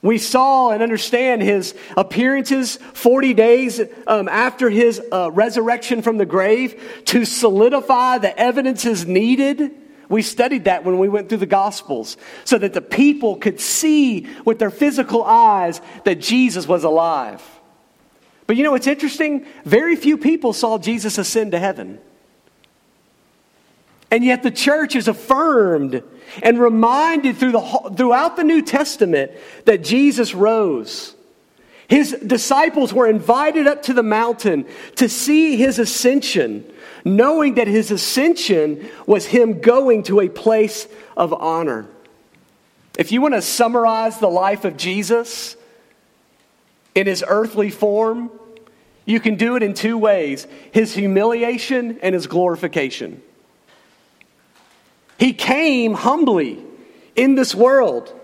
We 0.00 0.18
saw 0.18 0.70
and 0.70 0.82
understand 0.82 1.42
his 1.42 1.74
appearances 1.96 2.76
40 2.76 3.34
days 3.34 3.80
um, 4.06 4.28
after 4.28 4.70
his 4.70 5.00
uh, 5.10 5.30
resurrection 5.32 6.02
from 6.02 6.18
the 6.18 6.26
grave 6.26 7.02
to 7.06 7.24
solidify 7.24 8.18
the 8.18 8.38
evidences 8.38 9.06
needed. 9.06 9.72
We 10.08 10.22
studied 10.22 10.64
that 10.64 10.84
when 10.84 10.98
we 10.98 11.08
went 11.08 11.28
through 11.28 11.38
the 11.38 11.46
Gospels 11.46 12.16
so 12.44 12.56
that 12.58 12.72
the 12.72 12.80
people 12.80 13.36
could 13.36 13.60
see 13.60 14.26
with 14.44 14.58
their 14.58 14.70
physical 14.70 15.22
eyes 15.22 15.80
that 16.04 16.16
Jesus 16.16 16.66
was 16.66 16.84
alive. 16.84 17.42
But 18.46 18.56
you 18.56 18.64
know 18.64 18.70
what's 18.70 18.86
interesting? 18.86 19.44
Very 19.64 19.96
few 19.96 20.16
people 20.16 20.54
saw 20.54 20.78
Jesus 20.78 21.18
ascend 21.18 21.52
to 21.52 21.58
heaven. 21.58 22.00
And 24.10 24.24
yet 24.24 24.42
the 24.42 24.50
church 24.50 24.96
is 24.96 25.06
affirmed 25.06 26.02
and 26.42 26.58
reminded 26.58 27.36
through 27.36 27.52
the, 27.52 27.92
throughout 27.94 28.36
the 28.36 28.44
New 28.44 28.62
Testament 28.62 29.32
that 29.66 29.84
Jesus 29.84 30.34
rose. 30.34 31.14
His 31.88 32.12
disciples 32.12 32.92
were 32.92 33.06
invited 33.06 33.66
up 33.66 33.82
to 33.84 33.94
the 33.94 34.02
mountain 34.02 34.66
to 34.96 35.08
see 35.08 35.56
his 35.56 35.78
ascension, 35.78 36.70
knowing 37.04 37.54
that 37.54 37.68
his 37.68 37.90
ascension 37.90 38.88
was 39.06 39.26
him 39.26 39.60
going 39.60 40.02
to 40.04 40.20
a 40.20 40.28
place 40.28 40.86
of 41.16 41.32
honor. 41.32 41.86
If 42.98 43.12
you 43.12 43.20
want 43.20 43.34
to 43.34 43.42
summarize 43.42 44.18
the 44.18 44.28
life 44.28 44.64
of 44.64 44.76
Jesus 44.76 45.56
in 46.94 47.06
his 47.06 47.24
earthly 47.26 47.70
form, 47.70 48.30
you 49.04 49.20
can 49.20 49.36
do 49.36 49.56
it 49.56 49.62
in 49.62 49.74
two 49.74 49.96
ways 49.96 50.46
his 50.72 50.94
humiliation 50.94 51.98
and 52.02 52.14
his 52.14 52.26
glorification. 52.26 53.22
He 55.18 55.32
came 55.32 55.94
humbly 55.94 56.62
in 57.16 57.34
this 57.34 57.54
world. 57.54 58.14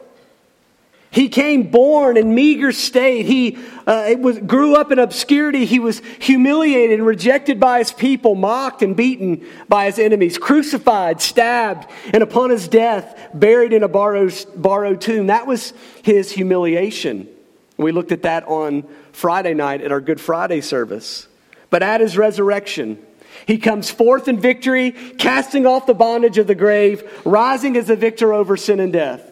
He 1.14 1.28
came 1.28 1.71
born 1.71 2.16
in 2.16 2.35
meager 2.35 2.73
state. 2.73 3.25
He 3.25 3.56
uh, 3.87 4.16
was, 4.18 4.37
grew 4.40 4.75
up 4.75 4.90
in 4.90 4.99
obscurity. 4.99 5.64
He 5.64 5.78
was 5.78 6.02
humiliated 6.18 6.99
and 6.99 7.06
rejected 7.06 7.61
by 7.61 7.78
his 7.78 7.92
people, 7.92 8.35
mocked 8.35 8.83
and 8.83 8.97
beaten 8.97 9.47
by 9.68 9.87
his 9.87 10.00
enemies, 10.00 10.38
crucified, 10.38 11.21
stabbed, 11.21 11.88
and 12.12 12.21
upon 12.25 12.50
his 12.50 12.66
death, 12.66 13.28
buried 13.33 13.73
in 13.73 13.85
a 13.85 13.88
borrowed, 13.88 14.35
borrowed 14.56 15.00
tomb. 15.00 15.28
That 15.28 15.47
was 15.47 15.73
his 16.02 16.33
humiliation. 16.33 17.28
We 17.76 17.92
looked 17.92 18.11
at 18.11 18.23
that 18.23 18.49
on 18.49 18.83
Friday 19.12 19.54
night 19.54 19.83
at 19.83 19.92
our 19.92 20.00
Good 20.00 20.21
Friday 20.21 20.62
service. 20.62 21.28
But 21.71 21.85
at 21.85 22.00
his 22.00 22.18
resurrection, 22.18 22.99
he 23.47 23.59
comes 23.59 23.88
forth 23.88 24.26
in 24.26 24.40
victory, 24.40 24.90
casting 24.90 25.64
off 25.64 25.87
the 25.87 25.94
bondage 25.94 26.38
of 26.38 26.49
the 26.49 26.56
grave, 26.56 27.09
rising 27.25 27.76
as 27.76 27.88
a 27.88 27.94
victor 27.94 28.35
over 28.35 28.56
sin 28.56 28.80
and 28.80 28.92
death. 28.92 29.30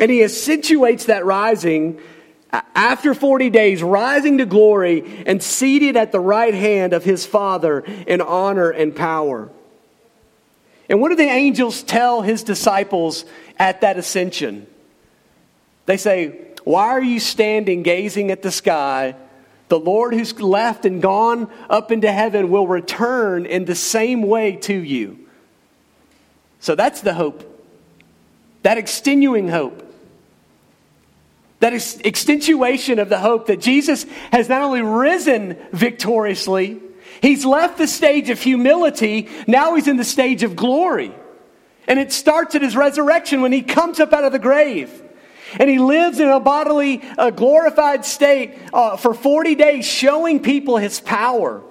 And 0.00 0.10
he 0.10 0.24
accentuates 0.24 1.04
that 1.04 1.24
rising 1.26 2.00
after 2.52 3.14
40 3.14 3.50
days, 3.50 3.82
rising 3.82 4.38
to 4.38 4.46
glory 4.46 5.22
and 5.26 5.42
seated 5.42 5.96
at 5.96 6.10
the 6.10 6.18
right 6.18 6.54
hand 6.54 6.92
of 6.92 7.04
his 7.04 7.24
Father 7.26 7.80
in 8.06 8.20
honor 8.20 8.70
and 8.70 8.96
power. 8.96 9.50
And 10.88 11.00
what 11.00 11.10
do 11.10 11.16
the 11.16 11.22
angels 11.22 11.82
tell 11.82 12.22
his 12.22 12.42
disciples 12.42 13.24
at 13.58 13.82
that 13.82 13.98
ascension? 13.98 14.66
They 15.86 15.96
say, 15.96 16.40
Why 16.64 16.88
are 16.88 17.02
you 17.02 17.20
standing 17.20 17.82
gazing 17.84 18.32
at 18.32 18.42
the 18.42 18.50
sky? 18.50 19.14
The 19.68 19.78
Lord 19.78 20.14
who's 20.14 20.38
left 20.40 20.84
and 20.84 21.00
gone 21.00 21.48
up 21.68 21.92
into 21.92 22.10
heaven 22.10 22.50
will 22.50 22.66
return 22.66 23.46
in 23.46 23.66
the 23.66 23.76
same 23.76 24.22
way 24.22 24.56
to 24.56 24.74
you. 24.74 25.28
So 26.58 26.74
that's 26.74 27.02
the 27.02 27.14
hope. 27.14 27.46
That 28.62 28.78
extenuating 28.78 29.48
hope. 29.48 29.89
That 31.60 31.74
ex- 31.74 31.98
extenuation 32.04 32.98
of 32.98 33.08
the 33.08 33.18
hope 33.18 33.46
that 33.46 33.60
Jesus 33.60 34.04
has 34.32 34.48
not 34.48 34.62
only 34.62 34.82
risen 34.82 35.56
victoriously, 35.72 36.80
he's 37.22 37.44
left 37.44 37.78
the 37.78 37.86
stage 37.86 38.30
of 38.30 38.40
humility, 38.40 39.28
now 39.46 39.74
he's 39.74 39.88
in 39.88 39.96
the 39.96 40.04
stage 40.04 40.42
of 40.42 40.56
glory. 40.56 41.12
And 41.86 41.98
it 41.98 42.12
starts 42.12 42.54
at 42.54 42.62
his 42.62 42.76
resurrection 42.76 43.42
when 43.42 43.52
he 43.52 43.62
comes 43.62 44.00
up 44.00 44.12
out 44.12 44.24
of 44.24 44.32
the 44.32 44.38
grave. 44.38 45.02
And 45.58 45.68
he 45.68 45.78
lives 45.78 46.20
in 46.20 46.28
a 46.28 46.38
bodily, 46.38 47.02
uh, 47.18 47.30
glorified 47.30 48.04
state 48.04 48.56
uh, 48.72 48.96
for 48.96 49.14
40 49.14 49.54
days, 49.56 49.84
showing 49.84 50.40
people 50.40 50.76
his 50.76 51.00
power, 51.00 51.62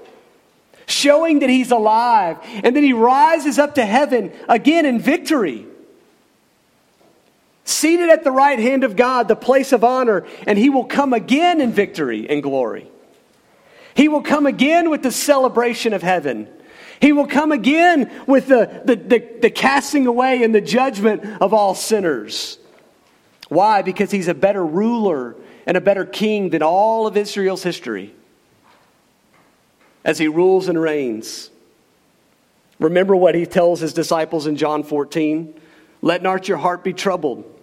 showing 0.86 1.40
that 1.40 1.50
he's 1.50 1.72
alive. 1.72 2.38
And 2.64 2.76
then 2.76 2.84
he 2.84 2.94
rises 2.94 3.58
up 3.58 3.76
to 3.76 3.86
heaven 3.86 4.34
again 4.50 4.86
in 4.86 5.00
victory. 5.00 5.66
Seated 7.80 8.10
at 8.10 8.26
the 8.26 8.32
right 8.32 8.60
hand 8.60 8.84
of 8.84 8.98
God, 8.98 9.30
the 9.30 9.38
place 9.38 9.72
of 9.72 9.86
honor, 9.86 10.26
and 10.46 10.60
he 10.60 10.70
will 10.70 10.84
come 10.84 11.14
again 11.14 11.62
in 11.62 11.72
victory 11.72 12.30
and 12.30 12.44
glory. 12.44 12.92
He 13.94 14.10
will 14.10 14.22
come 14.22 14.46
again 14.46 14.90
with 14.90 15.02
the 15.02 15.14
celebration 15.14 15.94
of 15.94 16.04
heaven. 16.04 16.50
He 17.02 17.14
will 17.14 17.26
come 17.26 17.54
again 17.54 18.12
with 18.28 18.48
the, 18.48 18.82
the, 18.84 18.98
the, 18.98 19.20
the 19.44 19.50
casting 19.50 20.08
away 20.08 20.44
and 20.44 20.54
the 20.54 20.60
judgment 20.60 21.24
of 21.42 21.54
all 21.54 21.74
sinners. 21.74 22.60
Why? 23.48 23.82
Because 23.82 24.12
he's 24.12 24.28
a 24.28 24.34
better 24.34 24.66
ruler 24.66 25.38
and 25.66 25.78
a 25.78 25.82
better 25.82 26.04
king 26.04 26.50
than 26.50 26.62
all 26.62 27.08
of 27.08 27.16
Israel's 27.16 27.64
history 27.64 28.14
as 30.04 30.18
he 30.18 30.28
rules 30.28 30.68
and 30.68 30.78
reigns. 30.82 31.50
Remember 32.78 33.16
what 33.16 33.36
he 33.36 33.46
tells 33.46 33.80
his 33.80 33.94
disciples 33.94 34.48
in 34.48 34.58
John 34.58 34.84
14 34.84 35.58
Let 36.02 36.22
not 36.22 36.50
your 36.50 36.58
heart 36.58 36.84
be 36.84 36.92
troubled. 36.92 37.56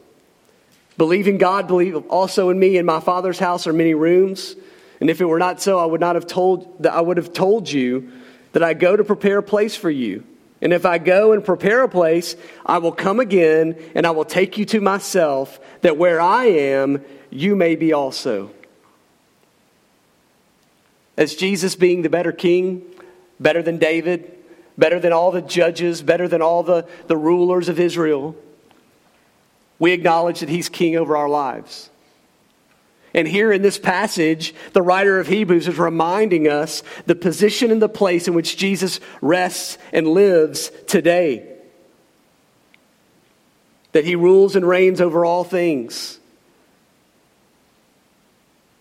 Believe 0.98 1.28
in 1.28 1.38
God, 1.38 1.66
believe 1.66 1.96
also 2.08 2.50
in 2.50 2.58
me. 2.58 2.76
In 2.76 2.86
my 2.86 3.00
Father's 3.00 3.38
house 3.38 3.66
are 3.66 3.72
many 3.72 3.94
rooms. 3.94 4.56
And 5.00 5.10
if 5.10 5.20
it 5.20 5.26
were 5.26 5.38
not 5.38 5.60
so, 5.60 5.78
I 5.78 5.84
would 5.84 6.00
not 6.00 6.14
have 6.14 6.26
told 6.26 6.82
that 6.82 6.92
I 6.92 7.00
would 7.00 7.18
have 7.18 7.32
told 7.32 7.70
you 7.70 8.10
that 8.52 8.62
I 8.62 8.72
go 8.72 8.96
to 8.96 9.04
prepare 9.04 9.38
a 9.38 9.42
place 9.42 9.76
for 9.76 9.90
you. 9.90 10.24
And 10.62 10.72
if 10.72 10.86
I 10.86 10.96
go 10.96 11.32
and 11.32 11.44
prepare 11.44 11.82
a 11.82 11.88
place, 11.88 12.34
I 12.64 12.78
will 12.78 12.92
come 12.92 13.20
again 13.20 13.76
and 13.94 14.06
I 14.06 14.10
will 14.12 14.24
take 14.24 14.56
you 14.56 14.64
to 14.66 14.80
myself, 14.80 15.60
that 15.82 15.98
where 15.98 16.18
I 16.18 16.46
am, 16.46 17.04
you 17.30 17.54
may 17.54 17.76
be 17.76 17.92
also. 17.92 18.50
As 21.18 21.34
Jesus 21.34 21.76
being 21.76 22.00
the 22.00 22.08
better 22.08 22.32
king, 22.32 22.82
better 23.38 23.62
than 23.62 23.76
David, 23.76 24.32
better 24.78 24.98
than 24.98 25.12
all 25.12 25.30
the 25.30 25.42
judges, 25.42 26.02
better 26.02 26.26
than 26.26 26.40
all 26.40 26.62
the, 26.62 26.86
the 27.06 27.16
rulers 27.16 27.68
of 27.68 27.78
Israel, 27.78 28.34
we 29.78 29.92
acknowledge 29.92 30.40
that 30.40 30.48
he's 30.48 30.68
king 30.68 30.96
over 30.96 31.16
our 31.16 31.28
lives. 31.28 31.90
And 33.14 33.26
here 33.26 33.50
in 33.50 33.62
this 33.62 33.78
passage, 33.78 34.54
the 34.74 34.82
writer 34.82 35.18
of 35.18 35.26
Hebrews 35.26 35.68
is 35.68 35.78
reminding 35.78 36.48
us 36.48 36.82
the 37.06 37.14
position 37.14 37.70
and 37.70 37.80
the 37.80 37.88
place 37.88 38.28
in 38.28 38.34
which 38.34 38.58
Jesus 38.58 39.00
rests 39.22 39.78
and 39.92 40.06
lives 40.06 40.70
today. 40.86 41.50
That 43.92 44.04
he 44.04 44.16
rules 44.16 44.54
and 44.54 44.68
reigns 44.68 45.00
over 45.00 45.24
all 45.24 45.44
things. 45.44 46.18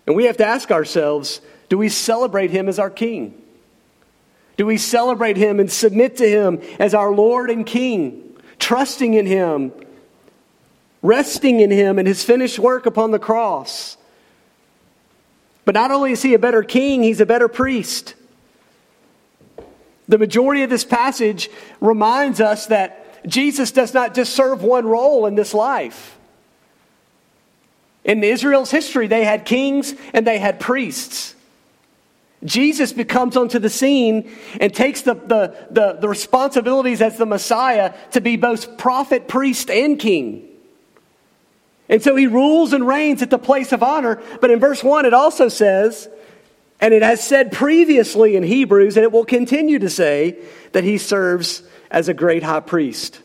And 0.05 0.15
we 0.15 0.25
have 0.25 0.38
to 0.38 0.45
ask 0.45 0.69
ourselves 0.69 1.39
do 1.69 1.77
we 1.77 1.89
celebrate 1.89 2.51
him 2.51 2.67
as 2.67 2.77
our 2.77 2.89
king? 2.89 3.41
Do 4.58 4.65
we 4.65 4.77
celebrate 4.77 5.38
him 5.38 5.60
and 5.60 5.71
submit 5.71 6.17
to 6.17 6.29
him 6.29 6.62
as 6.79 6.93
our 6.93 7.12
Lord 7.12 7.49
and 7.49 7.65
King, 7.65 8.38
trusting 8.60 9.13
in 9.13 9.25
him, 9.25 9.71
resting 11.06 11.60
in 11.60 11.72
him 11.72 12.00
and 12.00 12.08
his 12.08 12.24
finished 12.24 12.60
work 12.60 12.86
upon 12.86 13.12
the 13.12 13.20
cross? 13.20 13.98
But 15.65 15.76
not 15.76 15.91
only 15.91 16.12
is 16.12 16.22
he 16.22 16.34
a 16.34 16.39
better 16.39 16.63
king, 16.63 17.04
he's 17.04 17.22
a 17.22 17.26
better 17.26 17.48
priest. 17.48 18.13
The 20.08 20.18
majority 20.18 20.62
of 20.62 20.70
this 20.70 20.86
passage 20.86 21.50
reminds 21.82 22.39
us 22.39 22.68
that 22.68 23.28
Jesus 23.28 23.72
does 23.72 23.94
not 23.94 24.13
just 24.13 24.36
serve 24.36 24.62
one 24.62 24.86
role 24.86 25.26
in 25.26 25.36
this 25.36 25.54
life. 25.54 26.18
In 28.04 28.24
Israel's 28.24 28.70
history, 28.70 29.08
they 29.08 29.26
had 29.26 29.46
kings 29.46 29.96
and 30.13 30.28
they 30.28 30.38
had 30.38 30.60
priests. 30.60 31.34
Jesus 32.44 32.94
becomes 32.94 33.36
onto 33.36 33.58
the 33.58 33.70
scene 33.70 34.32
and 34.62 34.72
takes 34.72 35.02
the, 35.02 35.15
the, 35.15 35.56
the, 35.72 35.98
the 36.02 36.08
responsibilities 36.08 37.02
as 37.02 37.18
the 37.18 37.26
Messiah 37.26 37.96
to 38.12 38.22
be 38.22 38.38
both 38.38 38.78
prophet, 38.78 39.28
priest, 39.28 39.72
and 39.72 40.00
king. 40.00 40.44
And 41.88 42.02
so 42.02 42.15
he 42.15 42.28
rules 42.28 42.74
and 42.74 42.88
reigns 42.88 43.21
at 43.21 43.30
the 43.30 43.38
place 43.38 43.71
of 43.71 43.84
honor. 43.84 44.21
But 44.41 44.52
in 44.52 44.60
verse 44.60 44.84
1, 44.84 45.06
it 45.06 45.13
also 45.13 45.50
says, 45.50 46.10
and 46.82 46.93
it 46.93 47.04
has 47.04 47.26
said 47.26 47.52
previously 47.52 48.36
in 48.36 48.43
Hebrews, 48.43 48.98
and 48.98 49.04
it 49.04 49.12
will 49.12 49.26
continue 49.26 49.80
to 49.80 49.89
say, 49.89 50.38
that 50.71 50.84
he 50.84 50.98
serves 50.98 51.63
as 51.91 52.10
a 52.10 52.13
great 52.13 52.43
high 52.43 52.60
priest. 52.60 53.21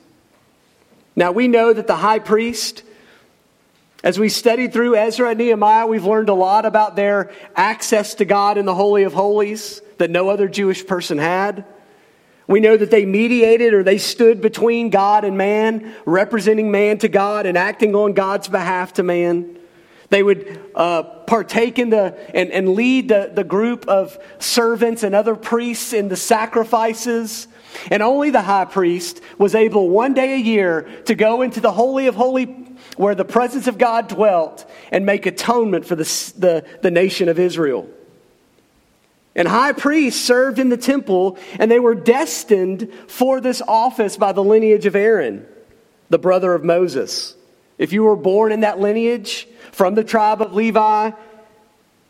Now 1.17 1.33
we 1.33 1.49
know 1.49 1.73
that 1.73 1.87
the 1.87 1.97
high 1.97 2.21
priest, 2.21 2.83
as 4.05 4.19
we 4.19 4.29
studied 4.29 4.73
through 4.73 4.95
Ezra 4.95 5.31
and 5.31 5.39
Nehemiah, 5.39 5.87
we've 5.87 6.05
learned 6.05 6.29
a 6.29 6.35
lot 6.35 6.65
about 6.65 6.97
their 6.97 7.33
access 7.57 8.15
to 8.17 8.25
God 8.25 8.57
in 8.59 8.67
the 8.67 8.75
Holy 8.75 9.03
of 9.03 9.13
Holies 9.13 9.83
that 9.99 10.11
no 10.11 10.29
other 10.29 10.49
Jewish 10.49 10.87
person 10.87 11.19
had. 11.19 11.65
We 12.51 12.59
know 12.59 12.77
that 12.77 12.91
they 12.91 13.07
mediated 13.07 13.75
or 13.75 13.85
they 13.85 13.99
stood 13.99 14.41
between 14.41 14.91
God 14.91 15.25
and 15.25 15.39
man, 15.39 15.95
representing 16.05 16.73
man 16.73 16.99
to 16.99 17.09
God 17.09 17.47
and 17.47 17.57
acting 17.57 17.95
on 17.95 18.13
God's 18.13 18.49
behalf 18.49 18.95
to 18.95 19.05
man. 19.05 19.57
They 20.09 20.25
would 20.25 20.61
uh, 20.75 21.05
partake 21.29 21.79
in 21.79 21.91
the 21.91 22.19
and, 22.35 22.51
and 22.51 22.71
lead 22.71 23.09
the, 23.09 23.31
the 23.33 23.45
group 23.45 23.87
of 23.87 24.19
servants 24.41 25.05
and 25.05 25.15
other 25.15 25.37
priests 25.37 25.93
in 25.93 26.09
the 26.09 26.17
sacrifices. 26.17 27.47
And 27.89 28.03
only 28.03 28.31
the 28.31 28.43
high 28.43 28.65
priest 28.65 29.21
was 29.39 29.55
able 29.55 29.89
one 29.89 30.13
day 30.13 30.35
a 30.35 30.39
year 30.39 30.91
to 31.05 31.15
go 31.15 31.43
into 31.43 31.61
the 31.61 31.71
Holy 31.71 32.09
of 32.09 32.17
Holy 32.17 32.47
where 32.97 33.15
the 33.15 33.25
presence 33.25 33.69
of 33.69 33.79
God 33.79 34.09
dwelt 34.09 34.69
and 34.91 35.07
make 35.07 35.25
atonement 35.25 35.87
for 35.87 35.95
the, 35.95 36.33
the, 36.37 36.67
the 36.83 36.91
nation 36.91 37.29
of 37.29 37.39
Israel. 37.39 37.89
And 39.41 39.49
high 39.49 39.73
priests 39.73 40.23
served 40.23 40.59
in 40.59 40.69
the 40.69 40.77
temple, 40.77 41.39
and 41.59 41.71
they 41.71 41.81
were 41.81 41.95
destined 41.95 42.93
for 43.07 43.41
this 43.41 43.63
office 43.67 44.19
by 44.19 44.33
the 44.33 44.45
lineage 44.45 44.85
of 44.85 44.95
Aaron, 44.95 45.47
the 46.11 46.19
brother 46.19 46.53
of 46.53 46.63
Moses. 46.63 47.35
If 47.79 47.95
you 47.95 48.03
were 48.03 48.17
born 48.17 48.53
in 48.53 48.61
that 48.61 48.81
lineage, 48.81 49.49
from 49.73 49.95
the 49.95 50.05
tribe 50.05 50.43
of 50.43 50.53
Levi, 50.53 51.13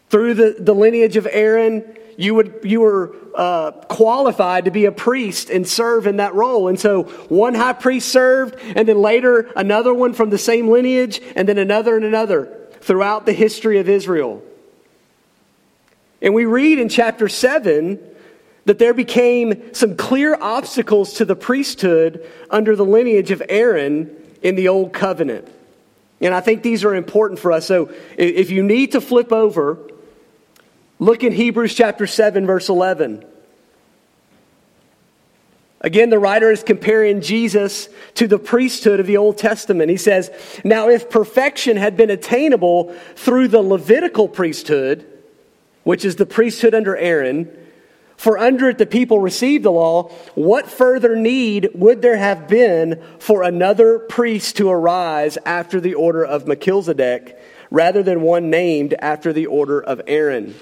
through 0.08 0.34
the, 0.34 0.56
the 0.58 0.74
lineage 0.74 1.16
of 1.16 1.28
Aaron, 1.30 1.96
you, 2.18 2.34
would, 2.34 2.62
you 2.64 2.80
were 2.80 3.14
uh, 3.36 3.70
qualified 3.70 4.64
to 4.64 4.72
be 4.72 4.86
a 4.86 4.92
priest 4.92 5.50
and 5.50 5.68
serve 5.68 6.08
in 6.08 6.16
that 6.16 6.34
role. 6.34 6.66
And 6.66 6.80
so 6.80 7.04
one 7.28 7.54
high 7.54 7.74
priest 7.74 8.08
served, 8.08 8.56
and 8.74 8.88
then 8.88 8.98
later 8.98 9.52
another 9.54 9.94
one 9.94 10.14
from 10.14 10.30
the 10.30 10.38
same 10.38 10.66
lineage, 10.66 11.22
and 11.36 11.48
then 11.48 11.58
another 11.58 11.94
and 11.94 12.04
another 12.04 12.66
throughout 12.80 13.24
the 13.24 13.32
history 13.32 13.78
of 13.78 13.88
Israel. 13.88 14.42
And 16.22 16.34
we 16.34 16.44
read 16.44 16.78
in 16.78 16.88
chapter 16.88 17.28
7 17.28 17.98
that 18.66 18.78
there 18.78 18.94
became 18.94 19.74
some 19.74 19.96
clear 19.96 20.36
obstacles 20.40 21.14
to 21.14 21.24
the 21.24 21.36
priesthood 21.36 22.26
under 22.50 22.76
the 22.76 22.84
lineage 22.84 23.30
of 23.30 23.42
Aaron 23.48 24.14
in 24.42 24.54
the 24.54 24.68
Old 24.68 24.92
Covenant. 24.92 25.48
And 26.20 26.34
I 26.34 26.40
think 26.40 26.62
these 26.62 26.84
are 26.84 26.94
important 26.94 27.40
for 27.40 27.52
us. 27.52 27.66
So 27.66 27.90
if 28.16 28.50
you 28.50 28.62
need 28.62 28.92
to 28.92 29.00
flip 29.00 29.32
over, 29.32 29.78
look 30.98 31.24
in 31.24 31.32
Hebrews 31.32 31.74
chapter 31.74 32.06
7, 32.06 32.46
verse 32.46 32.68
11. 32.68 33.24
Again, 35.82 36.10
the 36.10 36.18
writer 36.18 36.50
is 36.50 36.62
comparing 36.62 37.22
Jesus 37.22 37.88
to 38.14 38.26
the 38.26 38.38
priesthood 38.38 39.00
of 39.00 39.06
the 39.06 39.16
Old 39.16 39.38
Testament. 39.38 39.88
He 39.88 39.96
says, 39.96 40.30
Now, 40.62 40.90
if 40.90 41.08
perfection 41.08 41.78
had 41.78 41.96
been 41.96 42.10
attainable 42.10 42.94
through 43.16 43.48
the 43.48 43.62
Levitical 43.62 44.28
priesthood, 44.28 45.06
which 45.84 46.04
is 46.04 46.16
the 46.16 46.26
priesthood 46.26 46.74
under 46.74 46.96
Aaron, 46.96 47.50
for 48.16 48.36
under 48.36 48.68
it 48.68 48.76
the 48.76 48.84
people 48.84 49.18
received 49.18 49.64
the 49.64 49.72
law, 49.72 50.10
what 50.34 50.68
further 50.68 51.16
need 51.16 51.70
would 51.74 52.02
there 52.02 52.18
have 52.18 52.48
been 52.48 53.02
for 53.18 53.42
another 53.42 53.98
priest 53.98 54.58
to 54.58 54.68
arise 54.68 55.38
after 55.46 55.80
the 55.80 55.94
order 55.94 56.22
of 56.22 56.46
Melchizedek 56.46 57.40
rather 57.70 58.02
than 58.02 58.20
one 58.20 58.50
named 58.50 58.94
after 58.98 59.32
the 59.32 59.46
order 59.46 59.80
of 59.80 60.02
Aaron? 60.06 60.54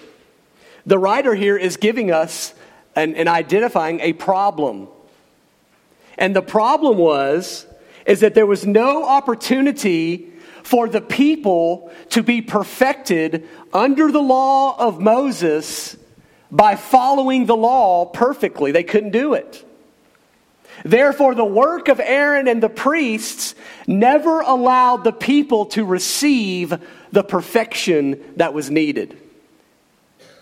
The 0.87 0.99
writer 0.99 1.35
here 1.35 1.57
is 1.57 1.77
giving 1.77 2.13
us 2.13 2.55
and, 2.95 3.17
and 3.17 3.29
identifying 3.29 4.01
a 4.01 4.13
problem. 4.13 4.87
And 6.17 6.35
the 6.35 6.43
problem 6.43 6.97
was 6.97 7.67
is 8.07 8.21
that 8.21 8.35
there 8.35 8.47
was 8.47 8.67
no 8.67 9.05
opportunity 9.05 10.33
for 10.69 10.87
the 10.87 11.01
people 11.01 11.91
to 12.11 12.23
be 12.23 12.43
perfected 12.43 13.49
under 13.73 14.13
the 14.13 14.21
law 14.21 14.79
of 14.79 15.01
Moses 15.01 15.97
by 16.51 16.77
following 16.77 17.47
the 17.47 17.57
law 17.57 18.05
perfectly. 18.05 18.71
They 18.71 18.83
couldn't 18.83 19.13
do 19.13 19.33
it. 19.33 19.65
Therefore, 20.85 21.35
the 21.35 21.43
work 21.43 21.89
of 21.89 22.01
Aaron 22.01 22.47
and 22.49 22.63
the 22.63 22.69
priests 22.69 23.55
never 23.87 24.41
allowed 24.41 25.05
the 25.05 25.13
people 25.13 25.65
to 25.67 25.87
receive 25.87 26.79
the 27.13 27.25
perfection 27.25 28.23
that 28.37 28.53
was 28.53 28.71
needed. 28.71 29.17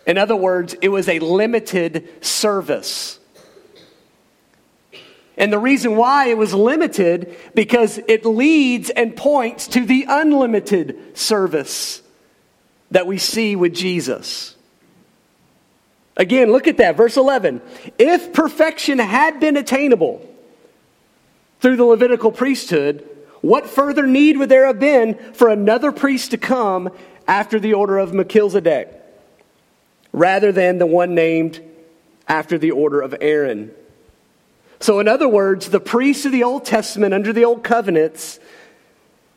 In 0.09 0.19
other 0.19 0.35
words, 0.35 0.75
it 0.83 0.89
was 0.89 1.09
a 1.09 1.21
limited 1.21 2.25
service. 2.25 3.21
And 5.37 5.53
the 5.53 5.59
reason 5.59 5.97
why 5.97 6.29
it 6.29 6.39
was 6.39 6.55
limited 6.55 7.37
because 7.55 7.99
it 8.09 8.25
leads 8.25 8.89
and 8.91 9.15
points 9.15 9.69
to 9.69 9.85
the 9.85 10.07
unlimited 10.09 11.17
service 11.17 12.03
that 12.91 13.07
we 13.07 13.19
see 13.19 13.55
with 13.57 13.75
Jesus. 13.75 14.55
Again, 16.17 16.51
look 16.51 16.67
at 16.67 16.79
that, 16.79 16.97
verse 16.97 17.19
11. 17.19 17.61
If 17.99 18.33
perfection 18.33 18.99
had 18.99 19.39
been 19.39 19.57
attainable 19.59 20.27
through 21.61 21.77
the 21.77 21.85
Levitical 21.85 22.33
priesthood, 22.33 23.07
what 23.43 23.69
further 23.69 24.07
need 24.07 24.39
would 24.39 24.49
there 24.49 24.67
have 24.67 24.81
been 24.81 25.15
for 25.35 25.51
another 25.51 25.93
priest 25.93 26.31
to 26.31 26.39
come 26.39 26.91
after 27.29 27.61
the 27.61 27.75
order 27.75 27.99
of 27.99 28.15
Melchizedek, 28.15 28.89
rather 30.13 30.53
than 30.53 30.79
the 30.79 30.87
one 30.87 31.15
named 31.15 31.61
after 32.27 32.57
the 32.57 32.71
order 32.71 33.03
of 33.03 33.15
Aaron? 33.21 33.73
So, 34.79 35.01
in 35.01 35.09
other 35.09 35.29
words, 35.29 35.69
the 35.71 35.81
priests 35.81 36.27
of 36.27 36.33
the 36.33 36.45
Old 36.45 36.65
Testament 36.65 37.15
under 37.15 37.33
the 37.33 37.45
Old 37.45 37.65
Covenants 37.65 38.39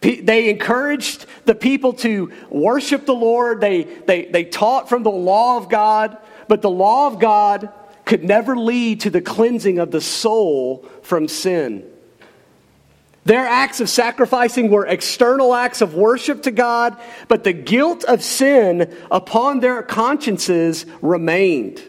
they 0.01 0.49
encouraged 0.49 1.25
the 1.45 1.55
people 1.55 1.93
to 1.93 2.31
worship 2.49 3.05
the 3.05 3.13
Lord. 3.13 3.59
They, 3.59 3.83
they, 3.83 4.25
they 4.25 4.45
taught 4.45 4.87
from 4.87 5.03
the 5.03 5.11
law 5.11 5.57
of 5.57 5.69
God. 5.69 6.17
But 6.47 6.61
the 6.61 6.69
law 6.69 7.07
of 7.07 7.19
God 7.19 7.69
could 8.05 8.23
never 8.23 8.55
lead 8.55 9.01
to 9.01 9.09
the 9.09 9.21
cleansing 9.21 9.77
of 9.77 9.91
the 9.91 10.01
soul 10.01 10.85
from 11.01 11.27
sin. 11.27 11.85
Their 13.25 13.45
acts 13.45 13.81
of 13.81 13.89
sacrificing 13.89 14.71
were 14.71 14.85
external 14.85 15.53
acts 15.53 15.81
of 15.81 15.93
worship 15.93 16.43
to 16.43 16.51
God, 16.51 16.97
but 17.27 17.43
the 17.43 17.53
guilt 17.53 18.05
of 18.05 18.23
sin 18.23 18.95
upon 19.11 19.59
their 19.59 19.83
consciences 19.83 20.85
remained. 21.01 21.83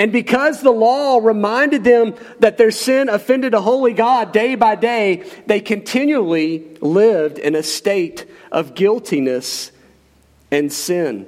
And 0.00 0.12
because 0.12 0.62
the 0.62 0.70
law 0.70 1.18
reminded 1.18 1.84
them 1.84 2.14
that 2.38 2.56
their 2.56 2.70
sin 2.70 3.10
offended 3.10 3.52
a 3.52 3.60
holy 3.60 3.92
God 3.92 4.32
day 4.32 4.54
by 4.54 4.74
day, 4.74 5.30
they 5.44 5.60
continually 5.60 6.78
lived 6.80 7.38
in 7.38 7.54
a 7.54 7.62
state 7.62 8.24
of 8.50 8.74
guiltiness 8.74 9.70
and 10.50 10.72
sin. 10.72 11.26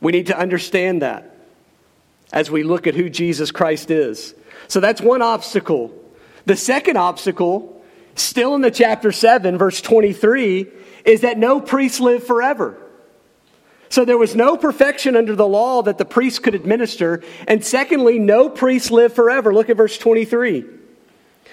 We 0.00 0.10
need 0.10 0.26
to 0.26 0.36
understand 0.36 1.02
that 1.02 1.36
as 2.32 2.50
we 2.50 2.64
look 2.64 2.88
at 2.88 2.96
who 2.96 3.08
Jesus 3.08 3.52
Christ 3.52 3.88
is. 3.88 4.34
So 4.66 4.80
that's 4.80 5.00
one 5.00 5.22
obstacle. 5.22 5.94
The 6.46 6.56
second 6.56 6.96
obstacle, 6.96 7.80
still 8.16 8.56
in 8.56 8.60
the 8.60 8.72
chapter 8.72 9.12
7, 9.12 9.56
verse 9.56 9.80
23, 9.80 10.66
is 11.04 11.20
that 11.20 11.38
no 11.38 11.60
priest 11.60 12.00
lived 12.00 12.26
forever. 12.26 12.81
So 13.92 14.06
there 14.06 14.16
was 14.16 14.34
no 14.34 14.56
perfection 14.56 15.16
under 15.16 15.36
the 15.36 15.46
law 15.46 15.82
that 15.82 15.98
the 15.98 16.06
priest 16.06 16.42
could 16.42 16.54
administer. 16.54 17.22
And 17.46 17.62
secondly, 17.62 18.18
no 18.18 18.48
priest 18.48 18.90
lived 18.90 19.14
forever. 19.14 19.52
Look 19.52 19.68
at 19.68 19.76
verse 19.76 19.98
23. 19.98 20.64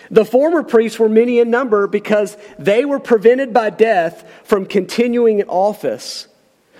The 0.10 0.24
former 0.24 0.64
priests 0.64 0.98
were 0.98 1.10
many 1.10 1.40
in 1.40 1.50
number 1.50 1.86
because 1.86 2.38
they 2.58 2.86
were 2.86 3.02
prevented 3.02 3.54
by 3.54 3.72
death 3.72 4.24
from 4.46 4.66
continuing 4.66 5.40
in 5.40 5.50
office. 5.50 6.30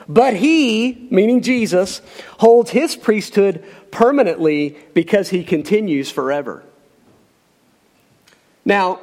But 0.08 0.38
he, 0.38 1.10
meaning 1.12 1.42
Jesus, 1.42 2.02
holds 2.38 2.72
his 2.72 2.96
priesthood 2.96 3.62
permanently 3.92 4.78
because 4.94 5.28
he 5.28 5.44
continues 5.44 6.10
forever. 6.10 6.64
Now, 8.64 9.02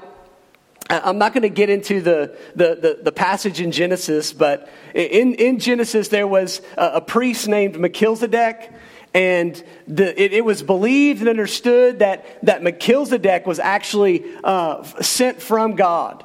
I'm 0.89 1.19
not 1.19 1.33
going 1.33 1.43
to 1.43 1.49
get 1.49 1.69
into 1.69 2.01
the, 2.01 2.37
the, 2.55 2.75
the, 2.77 2.99
the, 3.03 3.13
passage 3.13 3.61
in 3.61 3.73
Genesis, 3.73 4.33
but 4.33 4.69
in, 4.95 5.35
in 5.35 5.59
Genesis 5.59 6.09
there 6.09 6.29
was 6.29 6.63
a, 6.77 6.93
a 6.95 7.01
priest 7.01 7.49
named 7.49 7.79
Melchizedek, 7.79 8.71
and 9.13 9.63
the, 9.89 10.21
it, 10.21 10.33
it, 10.33 10.45
was 10.45 10.63
believed 10.63 11.21
and 11.21 11.29
understood 11.29 12.01
that, 12.01 12.39
that 12.45 12.63
Melchizedek 12.63 13.47
was 13.47 13.59
actually 13.59 14.25
uh, 14.45 14.85
sent 15.01 15.43
from 15.43 15.75
God. 15.75 16.25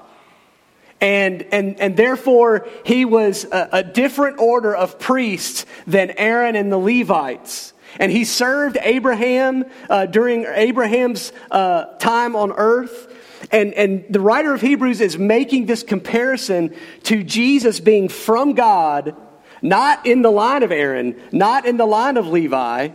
And, 1.00 1.41
and, 1.52 1.80
and 1.80 1.97
therefore, 1.97 2.67
he 2.86 3.06
was 3.06 3.45
a, 3.45 3.69
a 3.71 3.84
different 3.84 4.39
order 4.39 4.76
of 4.76 5.00
priests 5.00 5.65
than 5.88 6.12
Aaron 6.12 6.56
and 6.56 6.71
the 6.71 6.78
Levites. 6.78 7.74
And 8.00 8.12
he 8.12 8.24
served 8.24 8.78
Abraham 8.80 9.65
uh, 9.89 10.06
during 10.06 10.45
Abraham's 10.45 11.34
uh, 11.50 11.86
time 11.97 12.36
on 12.36 12.52
earth. 12.52 13.11
And, 13.49 13.73
and 13.73 14.06
the 14.10 14.19
writer 14.19 14.54
of 14.54 14.62
Hebrews 14.62 15.01
is 15.01 15.17
making 15.17 15.65
this 15.65 15.84
comparison 15.84 16.75
to 17.04 17.23
Jesus 17.23 17.80
being 17.80 18.10
from 18.10 18.54
God, 18.54 19.15
not 19.62 20.06
in 20.06 20.21
the 20.21 20.32
line 20.32 20.63
of 20.63 20.71
Aaron, 20.71 21.19
not 21.32 21.65
in 21.65 21.77
the 21.77 21.86
line 21.86 22.17
of 22.17 22.27
Levi, 22.27 22.89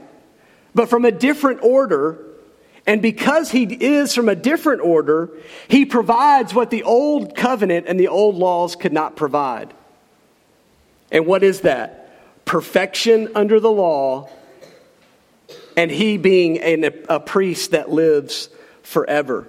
but 0.74 0.88
from 0.88 1.04
a 1.04 1.10
different 1.10 1.60
order 1.62 2.26
and 2.86 3.02
because 3.02 3.50
he 3.50 3.64
is 3.64 4.14
from 4.14 4.28
a 4.28 4.36
different 4.36 4.80
order, 4.80 5.30
he 5.66 5.84
provides 5.84 6.54
what 6.54 6.70
the 6.70 6.84
old 6.84 7.34
covenant 7.34 7.86
and 7.88 7.98
the 7.98 8.08
old 8.08 8.36
laws 8.36 8.76
could 8.76 8.92
not 8.92 9.16
provide. 9.16 9.74
And 11.10 11.26
what 11.26 11.42
is 11.42 11.62
that? 11.62 12.44
Perfection 12.44 13.32
under 13.34 13.58
the 13.58 13.70
law, 13.70 14.28
and 15.76 15.90
he 15.90 16.16
being 16.16 16.58
a, 16.58 16.92
a 17.08 17.20
priest 17.20 17.72
that 17.72 17.90
lives 17.90 18.48
forever. 18.84 19.48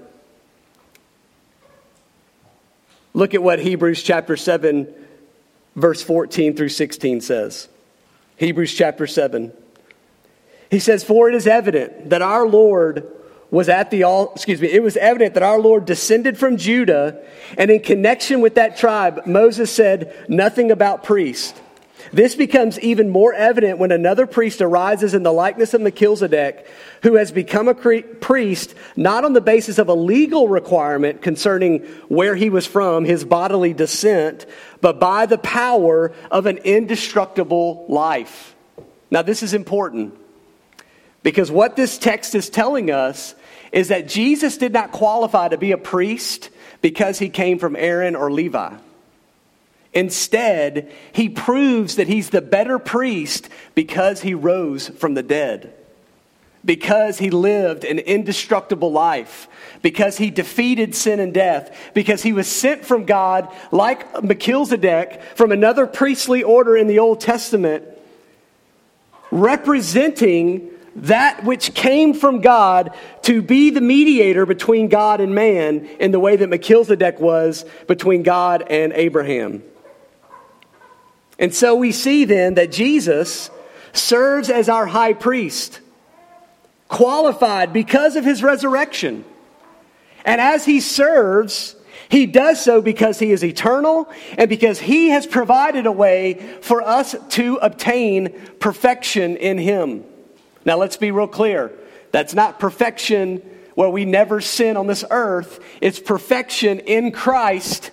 Look 3.18 3.34
at 3.34 3.42
what 3.42 3.58
Hebrews 3.58 4.04
chapter 4.04 4.38
7, 4.38 4.94
verse 5.76 6.04
14 6.04 6.56
through 6.56 6.70
16 6.70 7.22
says. 7.22 7.68
Hebrews 8.36 8.72
chapter 8.76 9.08
7. 9.08 9.52
He 10.70 10.78
says, 10.78 11.04
For 11.04 11.28
it 11.28 11.34
is 11.34 11.48
evident 11.48 12.12
that 12.12 12.22
our 12.22 12.46
Lord 12.46 13.12
was 13.50 13.70
at 13.70 13.90
the 13.90 14.04
all 14.04 14.34
excuse 14.34 14.62
me 14.62 14.68
it 14.68 14.84
was 14.84 14.98
evident 14.98 15.34
that 15.34 15.42
our 15.42 15.58
lord 15.58 15.86
descended 15.86 16.38
from 16.38 16.58
judah 16.58 17.24
and 17.58 17.72
in 17.72 17.80
connection 17.80 18.42
with 18.42 18.56
that 18.56 18.76
tribe 18.76 19.26
moses 19.26 19.72
said 19.72 20.14
nothing 20.28 20.70
about 20.70 21.02
priest 21.02 21.56
this 22.12 22.36
becomes 22.36 22.80
even 22.80 23.10
more 23.10 23.34
evident 23.34 23.80
when 23.80 23.92
another 23.92 24.26
priest 24.26 24.62
arises 24.62 25.14
in 25.14 25.24
the 25.24 25.34
likeness 25.34 25.74
of 25.74 25.82
Melchizedek, 25.82 26.68
who 27.04 27.16
has 27.16 27.32
become 27.32 27.68
a 27.68 27.74
priest 27.74 28.76
not 28.96 29.26
on 29.26 29.34
the 29.34 29.42
basis 29.42 29.78
of 29.78 29.90
a 29.90 29.94
legal 29.94 30.48
requirement 30.48 31.22
concerning 31.22 31.80
where 32.08 32.36
he 32.36 32.50
was 32.50 32.66
from, 32.66 33.06
his 33.06 33.24
bodily 33.24 33.74
descent, 33.74 34.46
but 34.82 35.00
by 35.00 35.26
the 35.26 35.38
power 35.38 36.14
of 36.32 36.46
an 36.46 36.58
indestructible 36.60 37.86
life. 37.90 38.56
Now, 39.10 39.22
this 39.22 39.44
is 39.44 39.54
important 39.54 40.18
because 41.24 41.50
what 41.52 41.76
this 41.76 41.98
text 41.98 42.36
is 42.36 42.50
telling 42.50 42.92
us 42.92 43.36
is 43.72 43.90
that 43.90 44.08
Jesus 44.08 44.58
did 44.58 44.74
not 44.74 44.92
qualify 44.92 45.50
to 45.50 45.58
be 45.58 45.72
a 45.72 45.78
priest 45.78 46.50
because 46.82 47.20
he 47.20 47.30
came 47.30 47.60
from 47.60 47.76
Aaron 47.76 48.16
or 48.16 48.32
Levi. 48.32 48.76
Instead, 49.98 50.92
he 51.12 51.28
proves 51.28 51.96
that 51.96 52.08
he's 52.08 52.30
the 52.30 52.40
better 52.40 52.78
priest 52.78 53.50
because 53.74 54.22
he 54.22 54.36
rose 54.36 54.90
from 54.90 55.16
the 55.16 55.24
dead, 55.24 55.74
because 56.64 57.18
he 57.18 57.32
lived 57.32 57.84
an 57.84 57.98
indestructible 57.98 58.92
life, 58.92 59.48
because 59.82 60.20
he 60.20 60.30
defeated 60.30 60.94
sin 60.94 61.20
and 61.20 61.34
death, 61.34 61.76
because 61.96 62.22
he 62.22 62.32
was 62.32 62.48
sent 62.48 62.86
from 62.86 63.06
God, 63.06 63.52
like 63.72 64.22
Melchizedek, 64.22 65.20
from 65.34 65.52
another 65.52 65.88
priestly 65.88 66.44
order 66.44 66.78
in 66.78 66.86
the 66.86 67.00
Old 67.00 67.20
Testament, 67.20 67.84
representing 69.32 70.70
that 70.98 71.44
which 71.44 71.74
came 71.74 72.14
from 72.14 72.42
God 72.42 72.96
to 73.24 73.42
be 73.42 73.72
the 73.72 73.82
mediator 73.82 74.46
between 74.46 74.90
God 74.90 75.22
and 75.22 75.34
man 75.34 75.88
in 76.00 76.12
the 76.12 76.20
way 76.20 76.36
that 76.36 76.50
Melchizedek 76.50 77.20
was 77.20 77.66
between 77.88 78.22
God 78.22 78.64
and 78.70 78.94
Abraham. 78.94 79.64
And 81.40 81.54
so 81.54 81.76
we 81.76 81.92
see 81.92 82.26
then 82.26 82.56
that 82.56 82.72
Jesus 82.72 83.50
serves 83.94 84.50
as 84.50 84.70
our 84.70 84.86
high 84.86 85.14
priest, 85.14 85.80
qualified 86.88 87.74
because 87.74 88.16
of 88.16 88.26
his 88.26 88.42
resurrection. 88.44 89.26
And 90.26 90.42
as 90.42 90.66
he 90.66 90.80
serves, 90.80 91.76
he 92.10 92.26
does 92.26 92.64
so 92.64 92.82
because 92.82 93.20
he 93.20 93.32
is 93.32 93.44
eternal 93.44 94.10
and 94.38 94.50
because 94.50 94.80
he 94.80 95.10
has 95.10 95.26
provided 95.26 95.86
a 95.86 95.92
way 95.92 96.36
for 96.62 96.82
us 96.82 97.16
to 97.30 97.56
obtain 97.62 98.34
perfection 98.60 99.38
in 99.38 99.58
him. 99.58 100.04
Now, 100.66 100.78
let's 100.78 100.98
be 100.98 101.12
real 101.12 101.28
clear. 101.28 101.72
That's 102.12 102.34
not 102.34 102.60
perfection 102.60 103.42
where 103.76 103.90
we 103.90 104.06
never 104.06 104.42
sin 104.42 104.76
on 104.76 104.88
this 104.88 105.06
earth, 105.12 105.60
it's 105.82 106.00
perfection 106.00 106.80
in 106.80 107.12
Christ 107.12 107.92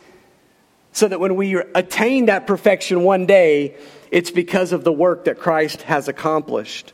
so 0.95 1.09
that 1.09 1.19
when 1.19 1.35
we 1.35 1.57
attain 1.75 2.27
that 2.27 2.47
perfection 2.47 3.03
one 3.03 3.27
day, 3.27 3.77
it's 4.13 4.31
because 4.31 4.73
of 4.73 4.85
the 4.85 4.93
work 4.93 5.25
that 5.25 5.39
Christ 5.39 5.83
has 5.83 6.07
accomplished. 6.07 6.93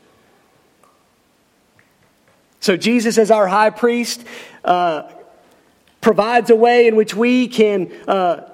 So, 2.61 2.79
Jesus, 2.79 3.19
as 3.19 3.31
our 3.31 3.47
high 3.47 3.69
priest, 3.69 4.25
uh, 4.65 5.11
provides 6.01 6.49
a 6.49 6.57
way 6.57 6.87
in 6.89 6.97
which 6.97 7.15
we 7.15 7.47
can, 7.47 7.93
uh, 8.09 8.49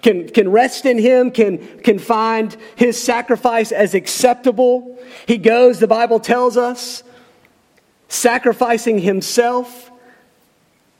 can, 0.00 0.30
can 0.30 0.50
rest 0.50 0.86
in 0.86 0.98
Him, 0.98 1.30
can, 1.30 1.58
can 1.80 1.98
find 1.98 2.56
His 2.74 3.00
sacrifice 3.00 3.72
as 3.72 3.94
acceptable. 3.94 4.98
He 5.26 5.36
goes, 5.36 5.78
the 5.78 5.86
Bible 5.86 6.20
tells 6.20 6.56
us, 6.56 7.02
sacrificing 8.08 8.98
Himself. 8.98 9.90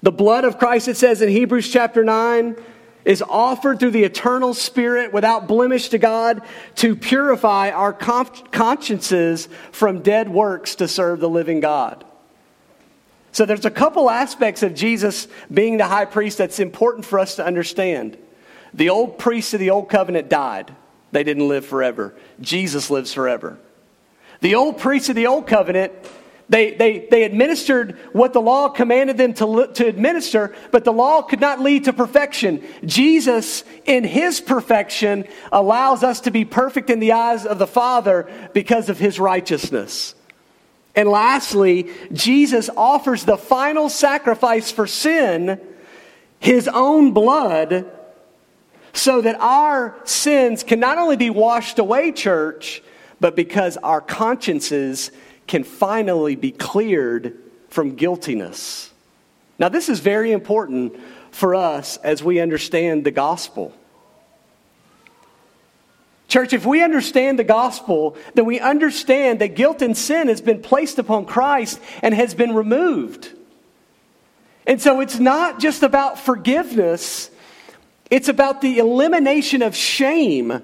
The 0.02 0.12
blood 0.12 0.44
of 0.44 0.58
Christ, 0.58 0.86
it 0.86 0.98
says 0.98 1.22
in 1.22 1.30
Hebrews 1.30 1.70
chapter 1.70 2.04
9, 2.04 2.56
is 3.06 3.22
offered 3.22 3.78
through 3.78 3.92
the 3.92 4.02
eternal 4.02 4.52
Spirit 4.52 5.12
without 5.12 5.46
blemish 5.46 5.90
to 5.90 5.98
God 5.98 6.42
to 6.74 6.96
purify 6.96 7.70
our 7.70 7.92
consciences 7.92 9.48
from 9.70 10.02
dead 10.02 10.28
works 10.28 10.74
to 10.74 10.88
serve 10.88 11.20
the 11.20 11.28
living 11.28 11.60
God. 11.60 12.04
So 13.30 13.46
there's 13.46 13.64
a 13.64 13.70
couple 13.70 14.10
aspects 14.10 14.64
of 14.64 14.74
Jesus 14.74 15.28
being 15.52 15.76
the 15.76 15.86
high 15.86 16.04
priest 16.04 16.38
that's 16.38 16.58
important 16.58 17.06
for 17.06 17.20
us 17.20 17.36
to 17.36 17.46
understand. 17.46 18.18
The 18.74 18.90
old 18.90 19.18
priests 19.18 19.54
of 19.54 19.60
the 19.60 19.70
old 19.70 19.88
covenant 19.88 20.28
died. 20.28 20.74
They 21.12 21.22
didn't 21.22 21.46
live 21.46 21.64
forever. 21.64 22.12
Jesus 22.40 22.90
lives 22.90 23.12
forever. 23.14 23.56
The 24.40 24.56
old 24.56 24.78
priests 24.78 25.08
of 25.08 25.14
the 25.14 25.28
old 25.28 25.46
covenant 25.46 25.92
they, 26.48 26.74
they, 26.74 27.08
they 27.10 27.24
administered 27.24 27.98
what 28.12 28.32
the 28.32 28.40
law 28.40 28.68
commanded 28.68 29.16
them 29.16 29.34
to, 29.34 29.68
to 29.74 29.86
administer, 29.86 30.54
but 30.70 30.84
the 30.84 30.92
law 30.92 31.22
could 31.22 31.40
not 31.40 31.60
lead 31.60 31.84
to 31.84 31.92
perfection. 31.92 32.64
Jesus, 32.84 33.64
in 33.84 34.04
his 34.04 34.40
perfection, 34.40 35.26
allows 35.50 36.04
us 36.04 36.20
to 36.20 36.30
be 36.30 36.44
perfect 36.44 36.88
in 36.88 37.00
the 37.00 37.12
eyes 37.12 37.46
of 37.46 37.58
the 37.58 37.66
Father 37.66 38.30
because 38.52 38.88
of 38.88 38.98
his 38.98 39.18
righteousness. 39.18 40.14
And 40.94 41.08
lastly, 41.08 41.90
Jesus 42.12 42.70
offers 42.76 43.24
the 43.24 43.36
final 43.36 43.88
sacrifice 43.88 44.70
for 44.70 44.86
sin, 44.86 45.60
his 46.38 46.68
own 46.68 47.12
blood, 47.12 47.90
so 48.92 49.20
that 49.20 49.38
our 49.40 49.94
sins 50.04 50.62
can 50.62 50.78
not 50.78 50.96
only 50.96 51.16
be 51.16 51.28
washed 51.28 51.80
away, 51.80 52.12
church, 52.12 52.82
but 53.20 53.34
because 53.34 53.76
our 53.78 54.00
consciences 54.00 55.10
can 55.46 55.64
finally 55.64 56.36
be 56.36 56.50
cleared 56.50 57.38
from 57.68 57.94
guiltiness. 57.94 58.90
Now, 59.58 59.68
this 59.68 59.88
is 59.88 60.00
very 60.00 60.32
important 60.32 60.96
for 61.30 61.54
us 61.54 61.96
as 61.98 62.22
we 62.22 62.40
understand 62.40 63.04
the 63.04 63.10
gospel. 63.10 63.74
Church, 66.28 66.52
if 66.52 66.66
we 66.66 66.82
understand 66.82 67.38
the 67.38 67.44
gospel, 67.44 68.16
then 68.34 68.46
we 68.46 68.58
understand 68.58 69.40
that 69.40 69.54
guilt 69.54 69.80
and 69.80 69.96
sin 69.96 70.28
has 70.28 70.40
been 70.40 70.60
placed 70.60 70.98
upon 70.98 71.24
Christ 71.24 71.80
and 72.02 72.12
has 72.12 72.34
been 72.34 72.54
removed. 72.54 73.32
And 74.66 74.82
so 74.82 75.00
it's 75.00 75.20
not 75.20 75.60
just 75.60 75.84
about 75.84 76.18
forgiveness, 76.18 77.30
it's 78.10 78.28
about 78.28 78.60
the 78.60 78.78
elimination 78.78 79.62
of 79.62 79.76
shame 79.76 80.62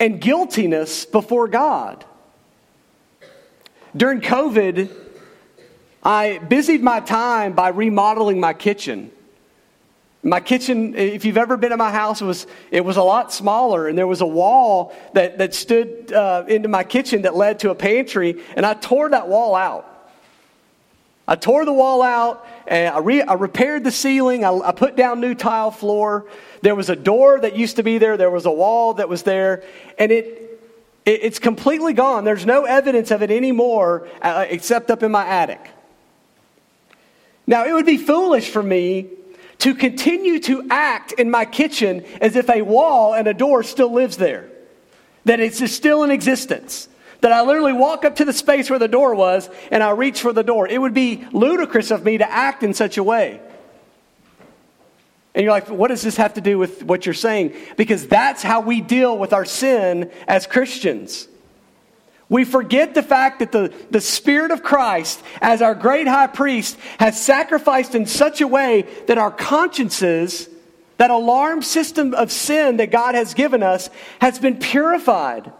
and 0.00 0.20
guiltiness 0.20 1.04
before 1.04 1.46
God. 1.46 2.04
During 3.96 4.20
COVID, 4.20 4.88
I 6.02 6.38
busied 6.38 6.82
my 6.82 7.00
time 7.00 7.54
by 7.54 7.68
remodeling 7.68 8.38
my 8.38 8.52
kitchen. 8.52 9.10
My 10.22 10.38
kitchen, 10.38 10.94
if 10.94 11.24
you've 11.24 11.38
ever 11.38 11.56
been 11.56 11.72
in 11.72 11.78
my 11.78 11.90
house, 11.90 12.20
it 12.20 12.24
was, 12.24 12.46
it 12.70 12.84
was 12.84 12.98
a 12.98 13.02
lot 13.02 13.32
smaller, 13.32 13.88
and 13.88 13.98
there 13.98 14.06
was 14.06 14.20
a 14.20 14.26
wall 14.26 14.94
that, 15.14 15.38
that 15.38 15.54
stood 15.54 16.12
uh, 16.12 16.44
into 16.46 16.68
my 16.68 16.84
kitchen 16.84 17.22
that 17.22 17.34
led 17.34 17.58
to 17.60 17.70
a 17.70 17.74
pantry, 17.74 18.40
and 18.54 18.64
I 18.64 18.74
tore 18.74 19.08
that 19.10 19.28
wall 19.28 19.54
out. 19.54 19.86
I 21.26 21.36
tore 21.36 21.64
the 21.64 21.72
wall 21.72 22.02
out, 22.02 22.46
and 22.66 22.94
I, 22.94 22.98
re- 22.98 23.22
I 23.22 23.32
repaired 23.32 23.82
the 23.82 23.90
ceiling, 23.90 24.44
I, 24.44 24.52
I 24.52 24.72
put 24.72 24.94
down 24.94 25.20
new 25.20 25.34
tile 25.34 25.70
floor. 25.70 26.26
There 26.62 26.74
was 26.74 26.90
a 26.90 26.96
door 26.96 27.40
that 27.40 27.56
used 27.56 27.76
to 27.76 27.82
be 27.82 27.98
there, 27.98 28.16
there 28.16 28.30
was 28.30 28.46
a 28.46 28.52
wall 28.52 28.94
that 28.94 29.08
was 29.08 29.22
there, 29.22 29.64
and 29.98 30.12
it, 30.12 30.49
it's 31.06 31.38
completely 31.38 31.92
gone. 31.92 32.24
There's 32.24 32.46
no 32.46 32.64
evidence 32.64 33.10
of 33.10 33.22
it 33.22 33.30
anymore 33.30 34.08
uh, 34.20 34.46
except 34.48 34.90
up 34.90 35.02
in 35.02 35.10
my 35.10 35.26
attic. 35.26 35.70
Now, 37.46 37.64
it 37.64 37.72
would 37.72 37.86
be 37.86 37.96
foolish 37.96 38.50
for 38.50 38.62
me 38.62 39.08
to 39.58 39.74
continue 39.74 40.40
to 40.40 40.66
act 40.70 41.12
in 41.12 41.30
my 41.30 41.44
kitchen 41.44 42.04
as 42.20 42.36
if 42.36 42.48
a 42.48 42.62
wall 42.62 43.14
and 43.14 43.26
a 43.26 43.34
door 43.34 43.62
still 43.62 43.92
lives 43.92 44.16
there, 44.16 44.48
that 45.24 45.40
it's 45.40 45.70
still 45.72 46.02
in 46.02 46.10
existence. 46.10 46.88
That 47.20 47.32
I 47.32 47.42
literally 47.42 47.74
walk 47.74 48.06
up 48.06 48.16
to 48.16 48.24
the 48.24 48.32
space 48.32 48.70
where 48.70 48.78
the 48.78 48.88
door 48.88 49.14
was 49.14 49.50
and 49.70 49.82
I 49.82 49.90
reach 49.90 50.22
for 50.22 50.32
the 50.32 50.42
door. 50.42 50.66
It 50.66 50.80
would 50.80 50.94
be 50.94 51.26
ludicrous 51.32 51.90
of 51.90 52.04
me 52.04 52.18
to 52.18 52.30
act 52.30 52.62
in 52.62 52.72
such 52.72 52.96
a 52.96 53.02
way. 53.02 53.40
And 55.34 55.44
you're 55.44 55.52
like, 55.52 55.68
what 55.68 55.88
does 55.88 56.02
this 56.02 56.16
have 56.16 56.34
to 56.34 56.40
do 56.40 56.58
with 56.58 56.82
what 56.82 57.06
you're 57.06 57.14
saying? 57.14 57.54
Because 57.76 58.06
that's 58.06 58.42
how 58.42 58.60
we 58.60 58.80
deal 58.80 59.16
with 59.16 59.32
our 59.32 59.44
sin 59.44 60.10
as 60.26 60.46
Christians. 60.46 61.28
We 62.28 62.44
forget 62.44 62.94
the 62.94 63.02
fact 63.02 63.40
that 63.40 63.52
the, 63.52 63.72
the 63.90 64.00
Spirit 64.00 64.52
of 64.52 64.62
Christ, 64.62 65.20
as 65.40 65.62
our 65.62 65.74
great 65.74 66.06
high 66.06 66.28
priest, 66.28 66.78
has 66.98 67.20
sacrificed 67.20 67.94
in 67.94 68.06
such 68.06 68.40
a 68.40 68.46
way 68.46 68.82
that 69.08 69.18
our 69.18 69.32
consciences, 69.32 70.48
that 70.96 71.10
alarm 71.10 71.62
system 71.62 72.14
of 72.14 72.30
sin 72.30 72.76
that 72.76 72.92
God 72.92 73.16
has 73.16 73.34
given 73.34 73.62
us, 73.62 73.90
has 74.20 74.38
been 74.38 74.58
purified. 74.58 75.52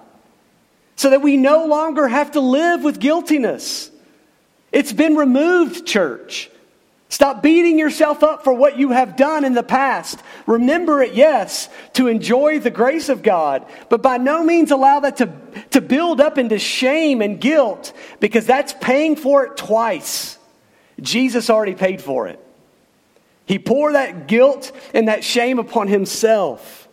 So 0.94 1.11
that 1.11 1.22
we 1.22 1.37
no 1.37 1.66
longer 1.66 2.06
have 2.06 2.33
to 2.33 2.40
live 2.40 2.85
with 2.85 3.00
guiltiness. 3.00 3.90
It's 4.70 4.92
been 4.92 5.16
removed, 5.16 5.87
church. 5.87 6.50
Stop 7.11 7.42
beating 7.42 7.77
yourself 7.77 8.23
up 8.23 8.44
for 8.44 8.53
what 8.53 8.79
you 8.79 8.92
have 8.92 9.16
done 9.16 9.44
in 9.44 9.53
the 9.53 9.64
past. 9.64 10.23
Remember 10.46 11.03
it, 11.03 11.12
yes, 11.12 11.68
to 11.94 12.07
enjoy 12.07 12.61
the 12.61 12.70
grace 12.70 13.09
of 13.09 13.25
God, 13.25 13.66
but 13.88 14.01
by 14.01 14.16
no 14.16 14.44
means 14.44 14.70
allow 14.70 15.01
that 15.01 15.16
to, 15.16 15.33
to 15.70 15.81
build 15.81 16.20
up 16.20 16.38
into 16.38 16.57
shame 16.61 17.20
and 17.20 17.40
guilt 17.40 17.92
because 18.20 18.46
that's 18.46 18.73
paying 18.75 19.16
for 19.16 19.44
it 19.44 19.57
twice. 19.57 20.38
Jesus 21.01 21.51
already 21.51 21.75
paid 21.75 22.01
for 22.01 22.29
it. 22.29 22.38
He 23.44 23.59
poured 23.59 23.96
that 23.96 24.29
guilt 24.29 24.70
and 24.94 25.09
that 25.09 25.25
shame 25.25 25.59
upon 25.59 25.88
himself. 25.88 26.88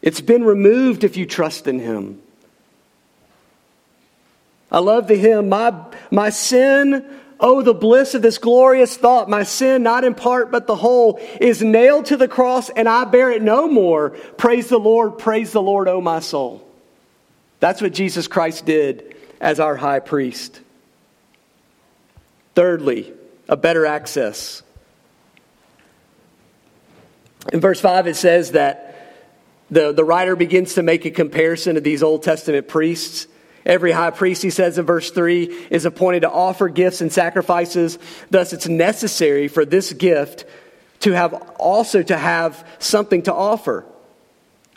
It's 0.00 0.22
been 0.22 0.42
removed 0.42 1.04
if 1.04 1.18
you 1.18 1.26
trust 1.26 1.66
in 1.66 1.78
him. 1.78 2.22
I 4.72 4.78
love 4.78 5.06
the 5.06 5.16
hymn, 5.16 5.50
My, 5.50 5.84
my 6.10 6.30
sin 6.30 7.04
Oh, 7.40 7.62
the 7.62 7.74
bliss 7.74 8.14
of 8.14 8.20
this 8.20 8.36
glorious 8.36 8.96
thought. 8.96 9.30
My 9.30 9.44
sin, 9.44 9.82
not 9.82 10.04
in 10.04 10.14
part, 10.14 10.50
but 10.50 10.66
the 10.66 10.76
whole, 10.76 11.18
is 11.40 11.62
nailed 11.62 12.06
to 12.06 12.16
the 12.16 12.28
cross 12.28 12.68
and 12.68 12.88
I 12.88 13.04
bear 13.04 13.30
it 13.30 13.42
no 13.42 13.66
more. 13.66 14.10
Praise 14.10 14.68
the 14.68 14.78
Lord, 14.78 15.18
praise 15.18 15.52
the 15.52 15.62
Lord, 15.62 15.88
oh 15.88 16.00
my 16.00 16.20
soul. 16.20 16.66
That's 17.58 17.80
what 17.80 17.92
Jesus 17.92 18.28
Christ 18.28 18.66
did 18.66 19.16
as 19.40 19.58
our 19.58 19.76
high 19.76 20.00
priest. 20.00 20.60
Thirdly, 22.54 23.12
a 23.48 23.56
better 23.56 23.86
access. 23.86 24.62
In 27.52 27.60
verse 27.60 27.80
5, 27.80 28.06
it 28.06 28.16
says 28.16 28.52
that 28.52 28.90
the, 29.70 29.92
the 29.92 30.04
writer 30.04 30.36
begins 30.36 30.74
to 30.74 30.82
make 30.82 31.04
a 31.04 31.10
comparison 31.10 31.76
of 31.76 31.84
these 31.84 32.02
Old 32.02 32.22
Testament 32.22 32.68
priests. 32.68 33.26
Every 33.66 33.92
high 33.92 34.10
priest, 34.10 34.42
he 34.42 34.50
says 34.50 34.78
in 34.78 34.86
verse 34.86 35.10
3, 35.10 35.44
is 35.70 35.84
appointed 35.84 36.20
to 36.20 36.30
offer 36.30 36.68
gifts 36.68 37.00
and 37.00 37.12
sacrifices. 37.12 37.98
Thus, 38.30 38.52
it's 38.52 38.68
necessary 38.68 39.48
for 39.48 39.64
this 39.64 39.92
gift 39.92 40.44
to 41.00 41.12
have 41.12 41.34
also 41.58 42.02
to 42.02 42.16
have 42.16 42.66
something 42.78 43.22
to 43.22 43.34
offer. 43.34 43.84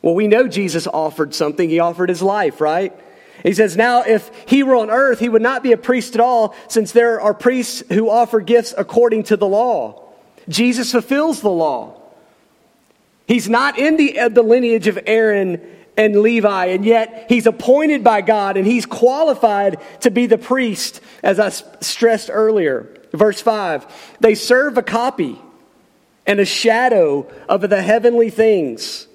Well, 0.01 0.15
we 0.15 0.27
know 0.27 0.47
Jesus 0.47 0.85
offered 0.85 1.33
something. 1.33 1.69
He 1.69 1.79
offered 1.79 2.09
his 2.09 2.21
life, 2.21 2.59
right? 2.59 2.93
He 3.41 3.53
says, 3.53 3.77
Now, 3.77 4.03
if 4.03 4.29
he 4.47 4.63
were 4.63 4.75
on 4.75 4.89
earth, 4.89 5.19
he 5.19 5.29
would 5.29 5.41
not 5.41 5.63
be 5.63 5.71
a 5.71 5.77
priest 5.77 6.15
at 6.15 6.21
all, 6.21 6.55
since 6.67 6.91
there 6.91 7.21
are 7.21 7.33
priests 7.33 7.83
who 7.89 8.09
offer 8.09 8.41
gifts 8.41 8.73
according 8.77 9.23
to 9.23 9.37
the 9.37 9.47
law. 9.47 10.01
Jesus 10.49 10.91
fulfills 10.91 11.41
the 11.41 11.49
law. 11.49 11.99
He's 13.27 13.49
not 13.49 13.79
in 13.79 13.95
the, 13.95 14.29
the 14.29 14.43
lineage 14.43 14.87
of 14.87 14.99
Aaron 15.05 15.61
and 15.95 16.21
Levi, 16.21 16.65
and 16.65 16.85
yet 16.85 17.25
he's 17.29 17.45
appointed 17.45 18.03
by 18.03 18.21
God 18.21 18.57
and 18.57 18.65
he's 18.65 18.85
qualified 18.85 19.79
to 20.01 20.11
be 20.11 20.25
the 20.25 20.37
priest, 20.37 21.01
as 21.21 21.39
I 21.39 21.49
stressed 21.49 22.29
earlier. 22.31 22.89
Verse 23.11 23.41
5 23.41 24.17
they 24.19 24.35
serve 24.35 24.77
a 24.77 24.83
copy 24.83 25.39
and 26.25 26.39
a 26.39 26.45
shadow 26.45 27.29
of 27.47 27.61
the 27.61 27.81
heavenly 27.81 28.29
things. 28.29 29.07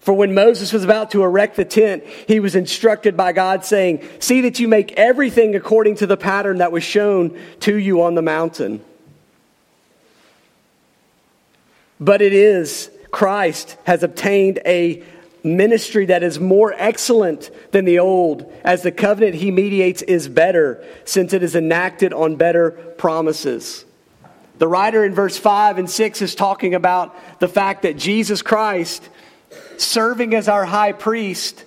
For 0.00 0.12
when 0.12 0.34
Moses 0.34 0.70
was 0.72 0.84
about 0.84 1.12
to 1.12 1.22
erect 1.22 1.56
the 1.56 1.64
tent, 1.64 2.04
he 2.28 2.38
was 2.38 2.54
instructed 2.54 3.16
by 3.16 3.32
God, 3.32 3.64
saying, 3.64 4.06
See 4.18 4.42
that 4.42 4.60
you 4.60 4.68
make 4.68 4.92
everything 4.92 5.54
according 5.54 5.96
to 5.96 6.06
the 6.06 6.18
pattern 6.18 6.58
that 6.58 6.72
was 6.72 6.84
shown 6.84 7.38
to 7.60 7.74
you 7.74 8.02
on 8.02 8.14
the 8.14 8.20
mountain. 8.20 8.84
But 11.98 12.20
it 12.20 12.34
is 12.34 12.90
Christ 13.10 13.78
has 13.84 14.02
obtained 14.02 14.60
a 14.66 15.02
ministry 15.44 16.06
that 16.06 16.22
is 16.22 16.40
more 16.40 16.74
excellent 16.76 17.50
than 17.70 17.84
the 17.84 17.98
old, 17.98 18.50
as 18.64 18.82
the 18.82 18.90
covenant 18.90 19.36
he 19.36 19.50
mediates 19.50 20.02
is 20.02 20.26
better, 20.26 20.82
since 21.04 21.32
it 21.32 21.42
is 21.42 21.54
enacted 21.54 22.12
on 22.12 22.36
better 22.36 22.70
promises. 22.70 23.84
The 24.58 24.68
writer 24.68 25.04
in 25.04 25.14
verse 25.14 25.36
5 25.36 25.78
and 25.78 25.90
6 25.90 26.22
is 26.22 26.34
talking 26.34 26.74
about 26.74 27.14
the 27.40 27.48
fact 27.48 27.82
that 27.82 27.98
Jesus 27.98 28.40
Christ, 28.40 29.08
serving 29.76 30.34
as 30.34 30.48
our 30.48 30.64
high 30.64 30.92
priest, 30.92 31.64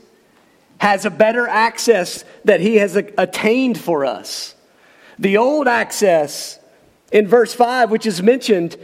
has 0.79 1.05
a 1.05 1.09
better 1.09 1.47
access 1.47 2.23
that 2.45 2.61
he 2.61 2.77
has 2.77 2.95
attained 2.95 3.79
for 3.79 4.05
us. 4.05 4.55
The 5.19 5.37
old 5.37 5.67
access 5.67 6.59
in 7.11 7.27
verse 7.27 7.53
5, 7.53 7.91
which 7.91 8.05
is 8.05 8.21
mentioned, 8.21 8.77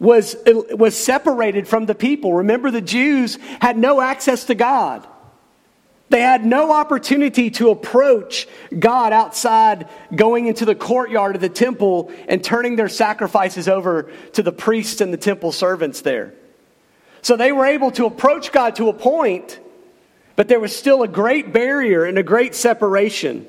was, 0.00 0.34
was 0.46 0.96
separated 0.96 1.68
from 1.68 1.86
the 1.86 1.94
people. 1.94 2.32
Remember, 2.32 2.70
the 2.70 2.80
Jews 2.80 3.38
had 3.60 3.78
no 3.78 4.00
access 4.00 4.44
to 4.44 4.54
God. 4.54 5.06
They 6.08 6.22
had 6.22 6.44
no 6.44 6.72
opportunity 6.72 7.50
to 7.52 7.70
approach 7.70 8.48
God 8.76 9.12
outside 9.12 9.88
going 10.12 10.46
into 10.46 10.64
the 10.64 10.74
courtyard 10.74 11.36
of 11.36 11.40
the 11.40 11.48
temple 11.48 12.10
and 12.26 12.42
turning 12.42 12.74
their 12.74 12.88
sacrifices 12.88 13.68
over 13.68 14.10
to 14.32 14.42
the 14.42 14.50
priests 14.50 15.00
and 15.00 15.12
the 15.12 15.18
temple 15.18 15.52
servants 15.52 16.00
there. 16.00 16.34
So 17.22 17.36
they 17.36 17.52
were 17.52 17.66
able 17.66 17.92
to 17.92 18.06
approach 18.06 18.50
God 18.50 18.76
to 18.76 18.88
a 18.88 18.92
point, 18.92 19.60
but 20.34 20.48
there 20.48 20.58
was 20.58 20.74
still 20.74 21.02
a 21.02 21.08
great 21.08 21.52
barrier 21.52 22.04
and 22.04 22.18
a 22.18 22.24
great 22.24 22.56
separation. 22.56 23.46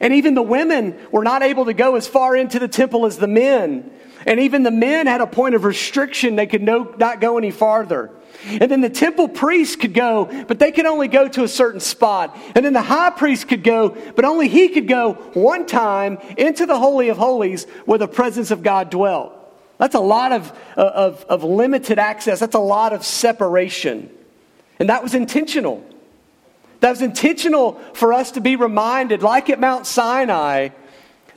And 0.00 0.14
even 0.14 0.34
the 0.34 0.42
women 0.42 0.98
were 1.12 1.22
not 1.22 1.42
able 1.42 1.66
to 1.66 1.74
go 1.74 1.94
as 1.94 2.08
far 2.08 2.34
into 2.34 2.58
the 2.58 2.68
temple 2.68 3.06
as 3.06 3.18
the 3.18 3.28
men 3.28 3.92
and 4.26 4.40
even 4.40 4.64
the 4.64 4.72
men 4.72 5.06
had 5.06 5.20
a 5.20 5.26
point 5.26 5.54
of 5.54 5.64
restriction. 5.64 6.36
They 6.36 6.46
could 6.46 6.62
no, 6.62 6.94
not 6.98 7.20
go 7.20 7.38
any 7.38 7.52
farther. 7.52 8.10
And 8.48 8.70
then 8.70 8.80
the 8.80 8.90
temple 8.90 9.28
priests 9.28 9.76
could 9.76 9.94
go, 9.94 10.26
but 10.46 10.58
they 10.58 10.72
could 10.72 10.84
only 10.84 11.08
go 11.08 11.28
to 11.28 11.44
a 11.44 11.48
certain 11.48 11.80
spot. 11.80 12.36
And 12.54 12.64
then 12.64 12.72
the 12.72 12.82
high 12.82 13.10
priest 13.10 13.48
could 13.48 13.62
go, 13.62 13.90
but 14.14 14.24
only 14.24 14.48
he 14.48 14.68
could 14.68 14.88
go 14.88 15.14
one 15.34 15.66
time 15.66 16.18
into 16.36 16.66
the 16.66 16.78
Holy 16.78 17.08
of 17.08 17.16
Holies 17.16 17.64
where 17.86 17.98
the 17.98 18.08
presence 18.08 18.50
of 18.50 18.62
God 18.62 18.90
dwelt. 18.90 19.32
That's 19.78 19.94
a 19.94 20.00
lot 20.00 20.32
of, 20.32 20.52
uh, 20.76 20.80
of, 20.82 21.24
of 21.24 21.44
limited 21.44 21.98
access. 21.98 22.40
That's 22.40 22.54
a 22.54 22.60
lot 22.60 22.92
of 22.92 23.04
separation. 23.04 24.10
And 24.80 24.88
that 24.88 25.02
was 25.02 25.14
intentional. 25.14 25.84
That 26.80 26.90
was 26.90 27.02
intentional 27.02 27.74
for 27.94 28.12
us 28.12 28.32
to 28.32 28.40
be 28.40 28.56
reminded, 28.56 29.22
like 29.22 29.50
at 29.50 29.60
Mount 29.60 29.86
Sinai, 29.86 30.70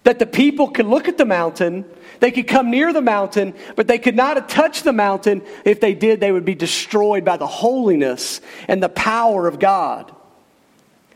that 0.03 0.19
the 0.19 0.25
people 0.25 0.69
could 0.69 0.85
look 0.85 1.07
at 1.07 1.17
the 1.17 1.25
mountain 1.25 1.85
they 2.19 2.31
could 2.31 2.47
come 2.47 2.69
near 2.69 2.91
the 2.91 3.01
mountain, 3.01 3.53
but 3.75 3.87
they 3.87 3.97
could 3.97 4.15
not 4.15 4.49
touch 4.49 4.83
the 4.83 4.93
mountain. 4.93 5.41
If 5.63 5.79
they 5.79 5.93
did, 5.93 6.19
they 6.19 6.31
would 6.31 6.45
be 6.45 6.55
destroyed 6.55 7.23
by 7.23 7.37
the 7.37 7.47
holiness 7.47 8.41
and 8.67 8.83
the 8.83 8.89
power 8.89 9.47
of 9.47 9.59
God. 9.59 10.13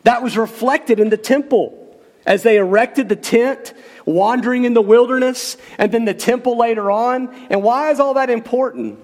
That 0.03 0.23
was 0.23 0.37
reflected 0.37 0.99
in 0.99 1.09
the 1.09 1.17
temple 1.17 1.79
as 2.25 2.43
they 2.43 2.57
erected 2.57 3.09
the 3.09 3.17
tent, 3.17 3.73
wandering 4.05 4.63
in 4.63 4.73
the 4.73 4.81
wilderness, 4.81 5.57
and 5.77 5.91
then 5.91 6.05
the 6.05 6.13
temple 6.13 6.57
later 6.57 6.89
on. 6.89 7.33
And 7.49 7.63
why 7.63 7.91
is 7.91 7.99
all 7.99 8.13
that 8.13 8.29
important? 8.29 8.97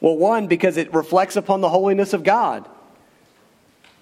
Well, 0.00 0.16
one, 0.16 0.46
because 0.46 0.78
it 0.78 0.92
reflects 0.94 1.36
upon 1.36 1.60
the 1.60 1.68
holiness 1.68 2.14
of 2.14 2.24
God. 2.24 2.68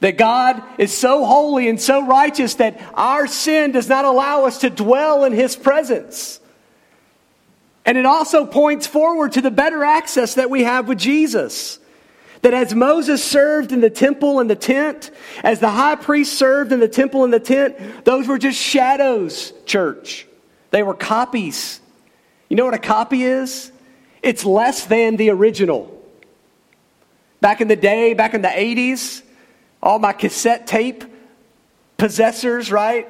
That 0.00 0.16
God 0.16 0.62
is 0.78 0.96
so 0.96 1.24
holy 1.24 1.68
and 1.68 1.80
so 1.80 2.06
righteous 2.06 2.54
that 2.54 2.80
our 2.94 3.26
sin 3.26 3.72
does 3.72 3.88
not 3.88 4.04
allow 4.04 4.46
us 4.46 4.58
to 4.58 4.70
dwell 4.70 5.24
in 5.24 5.32
His 5.32 5.56
presence. 5.56 6.40
And 7.84 7.98
it 7.98 8.06
also 8.06 8.46
points 8.46 8.86
forward 8.86 9.32
to 9.32 9.40
the 9.40 9.50
better 9.50 9.84
access 9.84 10.34
that 10.34 10.50
we 10.50 10.64
have 10.64 10.88
with 10.88 10.98
Jesus. 10.98 11.78
That 12.42 12.54
as 12.54 12.74
Moses 12.74 13.22
served 13.22 13.72
in 13.72 13.80
the 13.80 13.90
temple 13.90 14.40
and 14.40 14.48
the 14.48 14.56
tent, 14.56 15.10
as 15.42 15.60
the 15.60 15.68
high 15.68 15.96
priest 15.96 16.32
served 16.34 16.72
in 16.72 16.80
the 16.80 16.88
temple 16.88 17.24
and 17.24 17.32
the 17.32 17.40
tent, 17.40 18.04
those 18.04 18.26
were 18.26 18.38
just 18.38 18.58
shadows, 18.58 19.52
church. 19.66 20.26
They 20.70 20.82
were 20.82 20.94
copies. 20.94 21.80
You 22.48 22.56
know 22.56 22.64
what 22.64 22.74
a 22.74 22.78
copy 22.78 23.24
is? 23.24 23.70
It's 24.22 24.44
less 24.44 24.84
than 24.86 25.16
the 25.16 25.30
original. 25.30 25.96
Back 27.40 27.60
in 27.60 27.68
the 27.68 27.76
day, 27.76 28.14
back 28.14 28.34
in 28.34 28.42
the 28.42 28.48
80s, 28.48 29.22
all 29.82 29.98
my 29.98 30.12
cassette 30.12 30.66
tape 30.66 31.04
possessors, 31.96 32.70
right? 32.70 33.08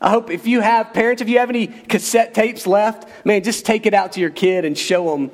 I 0.00 0.10
hope 0.10 0.30
if 0.30 0.46
you 0.46 0.60
have 0.60 0.92
parents, 0.92 1.22
if 1.22 1.28
you 1.28 1.38
have 1.38 1.50
any 1.50 1.66
cassette 1.66 2.34
tapes 2.34 2.66
left, 2.66 3.08
man, 3.26 3.42
just 3.42 3.66
take 3.66 3.86
it 3.86 3.94
out 3.94 4.12
to 4.12 4.20
your 4.20 4.30
kid 4.30 4.64
and 4.64 4.78
show 4.78 5.10
them 5.10 5.30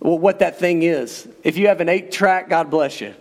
what 0.00 0.40
that 0.40 0.58
thing 0.58 0.82
is. 0.82 1.28
If 1.44 1.56
you 1.56 1.68
have 1.68 1.80
an 1.80 1.88
eight 1.88 2.10
track, 2.10 2.48
God 2.48 2.70
bless 2.70 3.00
you. 3.00 3.14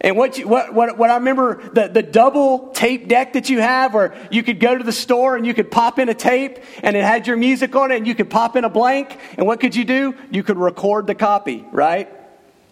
And 0.00 0.18
what, 0.18 0.36
you, 0.36 0.46
what, 0.46 0.74
what, 0.74 0.98
what 0.98 1.08
I 1.08 1.14
remember, 1.14 1.66
the, 1.72 1.88
the 1.88 2.02
double 2.02 2.70
tape 2.72 3.08
deck 3.08 3.32
that 3.34 3.48
you 3.48 3.60
have, 3.60 3.94
where 3.94 4.14
you 4.30 4.42
could 4.42 4.60
go 4.60 4.76
to 4.76 4.84
the 4.84 4.92
store 4.92 5.34
and 5.34 5.46
you 5.46 5.54
could 5.54 5.70
pop 5.70 5.98
in 5.98 6.10
a 6.10 6.14
tape 6.14 6.58
and 6.82 6.94
it 6.94 7.02
had 7.02 7.26
your 7.26 7.38
music 7.38 7.74
on 7.74 7.90
it 7.90 7.96
and 7.96 8.06
you 8.06 8.14
could 8.14 8.28
pop 8.28 8.54
in 8.54 8.64
a 8.64 8.68
blank. 8.68 9.18
And 9.38 9.46
what 9.46 9.60
could 9.60 9.74
you 9.74 9.84
do? 9.84 10.14
You 10.30 10.42
could 10.42 10.58
record 10.58 11.06
the 11.06 11.14
copy, 11.14 11.64
right? 11.72 12.13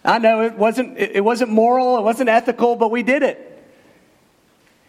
I 0.05 0.19
know 0.19 0.41
it 0.41 0.57
wasn't, 0.57 0.97
it 0.97 1.23
wasn't 1.23 1.51
moral, 1.51 1.97
it 1.97 2.01
wasn't 2.01 2.29
ethical, 2.29 2.75
but 2.75 2.91
we 2.91 3.03
did 3.03 3.23
it. 3.23 3.49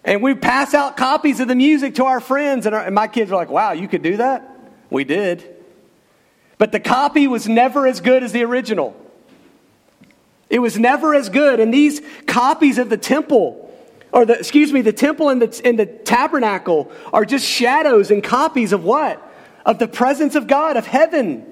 And 0.05 0.23
we 0.23 0.35
pass 0.35 0.75
out 0.75 0.97
copies 0.97 1.41
of 1.41 1.49
the 1.49 1.55
music 1.55 1.95
to 1.97 2.05
our 2.05 2.21
friends, 2.21 2.67
and, 2.67 2.75
our, 2.75 2.85
and 2.85 2.95
my 2.95 3.09
kids 3.09 3.31
are 3.31 3.37
like, 3.37 3.49
wow, 3.49 3.73
you 3.73 3.89
could 3.89 4.03
do 4.03 4.17
that? 4.19 4.49
We 4.91 5.05
did. 5.05 5.45
But 6.59 6.73
the 6.73 6.81
copy 6.81 7.27
was 7.27 7.49
never 7.49 7.87
as 7.87 8.01
good 8.01 8.23
as 8.23 8.33
the 8.33 8.43
original. 8.43 8.95
It 10.51 10.59
was 10.59 10.79
never 10.79 11.15
as 11.15 11.29
good. 11.29 11.59
And 11.59 11.73
these 11.73 12.01
copies 12.27 12.79
of 12.79 12.91
the 12.91 12.97
temple 12.97 13.65
or 14.15 14.25
the, 14.25 14.39
excuse 14.39 14.73
me, 14.73 14.81
the 14.81 14.93
temple 14.93 15.29
and 15.29 15.43
the, 15.43 15.61
and 15.65 15.77
the 15.77 15.87
tabernacle 15.87 16.91
are 17.13 17.25
just 17.25 17.45
shadows 17.45 18.13
and 18.13 18.23
copies 18.23 18.73
of 18.73 18.85
what? 18.85 19.21
Of 19.67 19.81
the 19.81 19.89
presence 19.89 20.37
of 20.37 20.47
God, 20.47 20.77
of 20.77 20.87
heaven. 20.87 21.45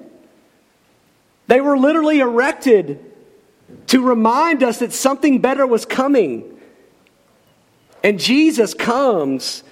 They 1.47 1.59
were 1.59 1.77
literally 1.77 2.19
erected 2.19 3.12
to 3.87 4.01
remind 4.01 4.63
us 4.63 4.79
that 4.79 4.93
something 4.93 5.39
better 5.39 5.65
was 5.65 5.85
coming. 5.85 6.59
And 8.03 8.19
Jesus 8.19 8.73
comes 8.73 9.63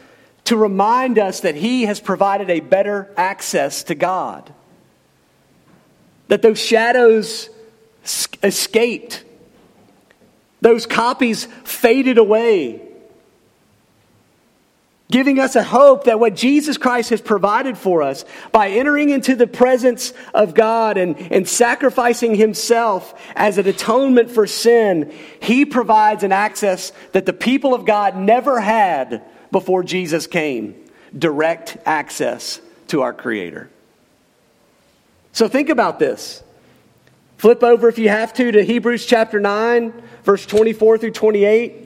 to 0.45 0.57
remind 0.57 1.19
us 1.19 1.41
that 1.41 1.55
he 1.55 1.83
has 1.83 1.99
provided 1.99 2.49
a 2.49 2.59
better 2.59 3.11
access 3.17 3.83
to 3.85 3.95
God. 3.95 4.53
That 6.27 6.41
those 6.41 6.59
shadows 6.59 7.49
escaped, 8.43 9.23
those 10.61 10.85
copies 10.85 11.45
faded 11.63 12.17
away 12.17 12.90
giving 15.11 15.39
us 15.39 15.55
a 15.55 15.63
hope 15.63 16.05
that 16.05 16.19
what 16.19 16.35
Jesus 16.35 16.77
Christ 16.77 17.11
has 17.11 17.21
provided 17.21 17.77
for 17.77 18.01
us 18.01 18.25
by 18.51 18.69
entering 18.69 19.09
into 19.09 19.35
the 19.35 19.45
presence 19.45 20.13
of 20.33 20.55
God 20.55 20.97
and, 20.97 21.17
and 21.31 21.47
sacrificing 21.47 22.33
himself 22.33 23.13
as 23.35 23.57
an 23.57 23.67
atonement 23.67 24.31
for 24.31 24.47
sin, 24.47 25.13
he 25.41 25.65
provides 25.65 26.23
an 26.23 26.31
access 26.31 26.93
that 27.11 27.25
the 27.25 27.33
people 27.33 27.75
of 27.75 27.85
God 27.85 28.15
never 28.15 28.59
had 28.61 29.21
before 29.51 29.83
Jesus 29.83 30.25
came 30.25 30.75
direct 31.15 31.77
access 31.85 32.61
to 32.87 33.01
our 33.01 33.13
Creator. 33.13 33.69
So 35.33 35.49
think 35.49 35.69
about 35.69 35.99
this. 35.99 36.41
Flip 37.37 37.63
over, 37.63 37.89
if 37.89 37.97
you 37.97 38.07
have 38.07 38.33
to, 38.35 38.51
to 38.51 38.63
Hebrews 38.63 39.05
chapter 39.05 39.39
9, 39.39 39.93
verse 40.23 40.45
24 40.45 40.99
through 40.99 41.11
28. 41.11 41.80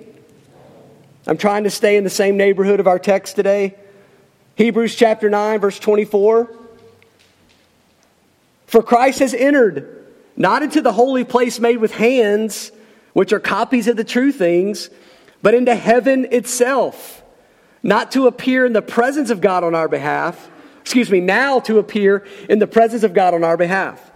I'm 1.28 1.38
trying 1.38 1.64
to 1.64 1.72
stay 1.72 1.98
in 1.98 2.04
the 2.04 2.10
same 2.12 2.38
neighborhood 2.38 2.80
of 2.80 2.86
our 2.86 3.00
text 3.00 3.36
today. 3.36 3.74
Hebrews 4.58 4.96
chapter 4.96 5.28
9, 5.28 5.60
verse 5.60 5.80
24. 5.80 6.56
For 8.68 8.84
Christ 8.84 9.20
has 9.20 9.34
entered 9.34 10.06
not 10.38 10.62
into 10.62 10.82
the 10.82 10.92
holy 10.92 11.24
place 11.24 11.60
made 11.60 11.78
with 11.78 11.92
hands, 11.92 12.72
which 13.14 13.34
are 13.34 13.40
copies 13.40 13.88
of 13.88 13.98
the 13.98 14.04
true 14.04 14.32
things, 14.32 14.92
but 15.42 15.56
into 15.56 15.74
heaven 15.74 16.28
itself, 16.30 17.24
not 17.82 18.12
to 18.12 18.28
appear 18.28 18.64
in 18.64 18.74
the 18.74 18.82
presence 18.84 19.32
of 19.32 19.42
God 19.42 19.64
on 19.64 19.74
our 19.74 19.88
behalf. 19.88 20.52
Excuse 20.82 21.10
me, 21.10 21.22
now 21.22 21.60
to 21.62 21.80
appear 21.80 22.24
in 22.48 22.60
the 22.60 22.68
presence 22.68 23.02
of 23.02 23.16
God 23.16 23.34
on 23.34 23.44
our 23.44 23.58
behalf. 23.58 24.12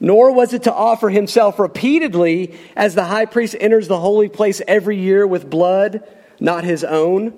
Nor 0.00 0.32
was 0.32 0.52
it 0.52 0.64
to 0.64 0.74
offer 0.74 1.08
himself 1.08 1.60
repeatedly 1.60 2.58
as 2.74 2.96
the 2.96 3.04
high 3.04 3.26
priest 3.26 3.54
enters 3.60 3.86
the 3.86 4.00
holy 4.00 4.28
place 4.28 4.60
every 4.66 4.96
year 4.96 5.24
with 5.24 5.48
blood 5.48 6.02
not 6.42 6.64
his 6.64 6.84
own. 6.84 7.32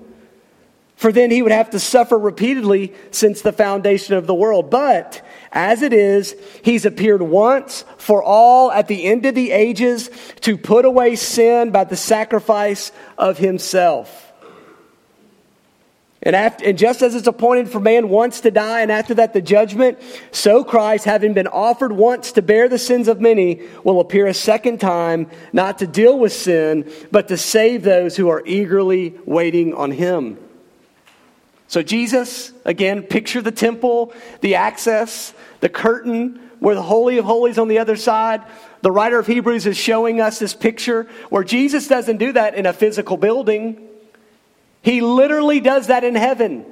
For 0.96 1.12
then 1.12 1.30
he 1.30 1.42
would 1.42 1.52
have 1.52 1.70
to 1.70 1.80
suffer 1.80 2.18
repeatedly 2.18 2.94
since 3.11 3.42
the 3.42 3.52
foundation 3.52 4.14
of 4.14 4.26
the 4.26 4.34
world. 4.34 4.70
But 4.70 5.24
as 5.52 5.82
it 5.82 5.92
is, 5.92 6.34
he's 6.62 6.86
appeared 6.86 7.20
once 7.20 7.84
for 7.98 8.22
all 8.22 8.70
at 8.70 8.88
the 8.88 9.05
end 9.05 9.26
of 9.26 9.34
the 9.34 9.50
ages 9.50 10.09
to 10.42 10.57
put 10.57 10.84
away 10.84 11.16
sin 11.16 11.70
by 11.70 11.84
the 11.84 11.96
sacrifice 11.96 12.92
of 13.18 13.38
himself. 13.38 14.24
And, 16.25 16.35
after, 16.35 16.64
and 16.64 16.79
just 16.79 17.03
as 17.03 17.14
it's 17.14 17.27
appointed 17.27 17.68
for 17.68 17.81
man 17.81 18.09
once 18.09 18.41
to 18.41 18.51
die, 18.51 18.81
and 18.81 18.91
after 18.91 19.14
that 19.14 19.35
the 19.35 19.43
judgment, 19.43 19.99
so 20.33 20.64
Christ, 20.64 21.05
having 21.05 21.35
been 21.35 21.47
offered 21.47 21.93
once 21.93 22.33
to 22.33 22.43
bear 22.43 22.68
the 22.68 22.79
sins 22.79 23.09
of 23.09 23.20
many, 23.20 23.61
will 23.85 24.01
appear 24.01 24.27
a 24.27 24.35
second 24.35 24.81
time, 24.81 25.31
not 25.53 25.79
to 25.79 25.87
deal 25.87 26.18
with 26.18 26.33
sin, 26.33 26.91
but 27.11 27.29
to 27.29 27.37
save 27.37 27.83
those 27.83 28.16
who 28.16 28.31
are 28.31 28.43
eagerly 28.47 29.14
waiting 29.27 29.75
on 29.75 29.91
him. 29.91 30.39
So, 31.68 31.83
Jesus, 31.83 32.53
again, 32.64 33.03
picture 33.03 33.43
the 33.43 33.53
temple, 33.53 34.14
the 34.41 34.55
access, 34.55 35.35
the 35.61 35.68
curtain, 35.68 36.41
where 36.61 36.75
the 36.75 36.83
Holy 36.83 37.18
of 37.18 37.27
Holies 37.27 37.59
on 37.59 37.68
the 37.68 37.79
other 37.79 37.97
side. 37.97 38.43
The 38.81 38.91
writer 38.91 39.18
of 39.18 39.27
Hebrews 39.27 39.66
is 39.66 39.77
showing 39.77 40.20
us 40.20 40.39
this 40.39 40.55
picture 40.55 41.07
where 41.29 41.45
Jesus 41.45 41.89
doesn't 41.89 42.16
do 42.16 42.33
that 42.33 42.55
in 42.55 42.64
a 42.64 42.72
physical 42.72 43.18
building. 43.18 43.84
He 44.85 45.01
literally 45.01 45.61
does 45.61 45.87
that 45.87 46.05
in 46.05 46.14
heaven, 46.14 46.66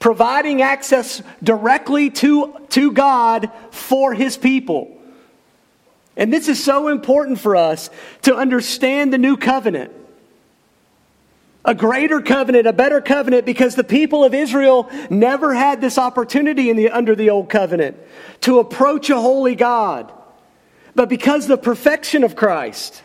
providing 0.00 0.60
access 0.60 1.22
directly 1.40 2.10
to, 2.10 2.66
to 2.70 2.90
God 2.90 3.52
for 3.70 4.12
his 4.12 4.36
people. 4.36 4.98
And 6.16 6.32
this 6.32 6.48
is 6.48 6.62
so 6.62 6.88
important 6.88 7.38
for 7.38 7.54
us 7.54 7.90
to 8.22 8.34
understand 8.34 9.12
the 9.12 9.18
new 9.18 9.36
covenant. 9.36 9.92
A 11.64 11.76
greater 11.76 12.20
covenant, 12.20 12.66
a 12.66 12.72
better 12.72 13.00
covenant, 13.00 13.46
because 13.46 13.76
the 13.76 13.84
people 13.84 14.24
of 14.24 14.34
Israel 14.34 14.90
never 15.10 15.54
had 15.54 15.80
this 15.80 15.96
opportunity 15.96 16.70
in 16.70 16.76
the, 16.76 16.90
under 16.90 17.14
the 17.14 17.30
old 17.30 17.48
covenant 17.48 17.96
to 18.40 18.58
approach 18.58 19.10
a 19.10 19.20
holy 19.20 19.54
God. 19.54 20.12
But 20.96 21.08
because 21.08 21.46
the 21.46 21.56
perfection 21.56 22.24
of 22.24 22.34
Christ, 22.34 23.00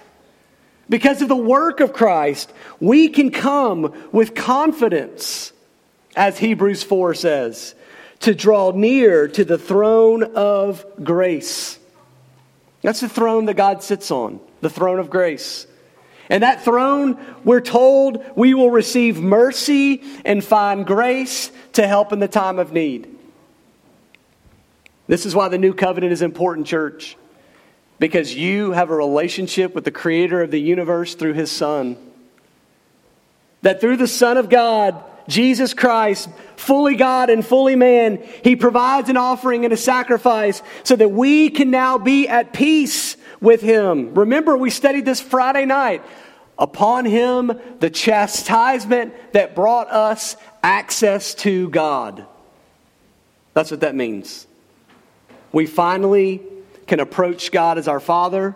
because 0.90 1.22
of 1.22 1.30
the 1.30 1.36
work 1.36 1.80
of 1.80 1.94
Christ, 1.94 2.54
we 2.80 3.10
can 3.10 3.32
come 3.32 3.94
with 4.12 4.36
confidence, 4.36 5.52
as 6.16 6.38
Hebrews 6.38 6.84
4 6.84 7.14
says, 7.16 7.76
to 8.20 8.36
draw 8.36 8.72
near 8.72 9.28
to 9.28 9.44
the 9.44 9.58
throne 9.58 10.24
of 10.36 10.86
grace. 11.04 11.80
That's 12.82 13.02
the 13.02 13.10
throne 13.10 13.46
that 13.46 13.56
God 13.56 13.82
sits 13.82 14.12
on, 14.12 14.40
the 14.62 14.70
throne 14.70 15.00
of 15.00 15.10
grace. 15.10 15.66
And 16.30 16.44
that 16.44 16.64
throne, 16.64 17.24
we're 17.44 17.62
told 17.62 18.24
we 18.36 18.54
will 18.54 18.72
receive 18.72 19.20
mercy 19.20 20.04
and 20.24 20.44
find 20.44 20.86
grace 20.86 21.52
to 21.74 21.88
help 21.88 22.14
in 22.14 22.20
the 22.20 22.28
time 22.28 22.60
of 22.60 22.74
need. 22.74 23.12
This 25.08 25.26
is 25.26 25.36
why 25.36 25.50
the 25.50 25.58
new 25.58 25.74
covenant 25.74 26.14
is 26.14 26.22
important, 26.22 26.68
church 26.68 27.16
because 28.00 28.36
you 28.36 28.72
have 28.72 28.90
a 28.90 28.96
relationship 28.96 29.74
with 29.74 29.86
the 29.86 29.92
creator 29.92 30.42
of 30.42 30.52
the 30.52 30.60
universe 30.60 31.16
through 31.16 31.34
his 31.34 31.52
Son. 31.52 31.98
That 33.62 33.82
through 33.82 33.98
the 33.98 34.08
Son 34.08 34.38
of 34.38 34.50
God, 34.50 35.04
Jesus 35.28 35.74
Christ, 35.74 36.30
fully 36.56 36.96
God 36.96 37.30
and 37.30 37.46
fully 37.46 37.76
man, 37.76 38.24
he 38.44 38.56
provides 38.56 39.10
an 39.10 39.18
offering 39.18 39.64
and 39.64 39.74
a 39.74 39.78
sacrifice 39.78 40.62
so 40.84 40.96
that 40.96 41.10
we 41.10 41.50
can 41.50 41.72
now 41.72 41.98
be 41.98 42.28
at 42.28 42.54
peace 42.54 43.18
with 43.42 43.62
him. 43.62 44.14
Remember, 44.14 44.56
we 44.58 44.70
studied 44.70 45.06
this 45.06 45.22
Friday 45.22 45.66
night. 45.66 46.04
Upon 46.58 47.04
him, 47.04 47.60
the 47.80 47.90
chastisement 47.90 49.14
that 49.34 49.56
brought 49.56 49.90
us 49.90 50.38
access 50.64 51.36
to 51.36 51.70
God. 51.70 52.26
That's 53.54 53.72
what 53.72 53.82
that 53.82 53.94
means. 53.94 54.48
We 55.52 55.66
finally 55.66 56.42
can 56.88 57.00
approach 57.00 57.52
God 57.52 57.78
as 57.78 57.88
our 57.88 58.00
Father. 58.00 58.56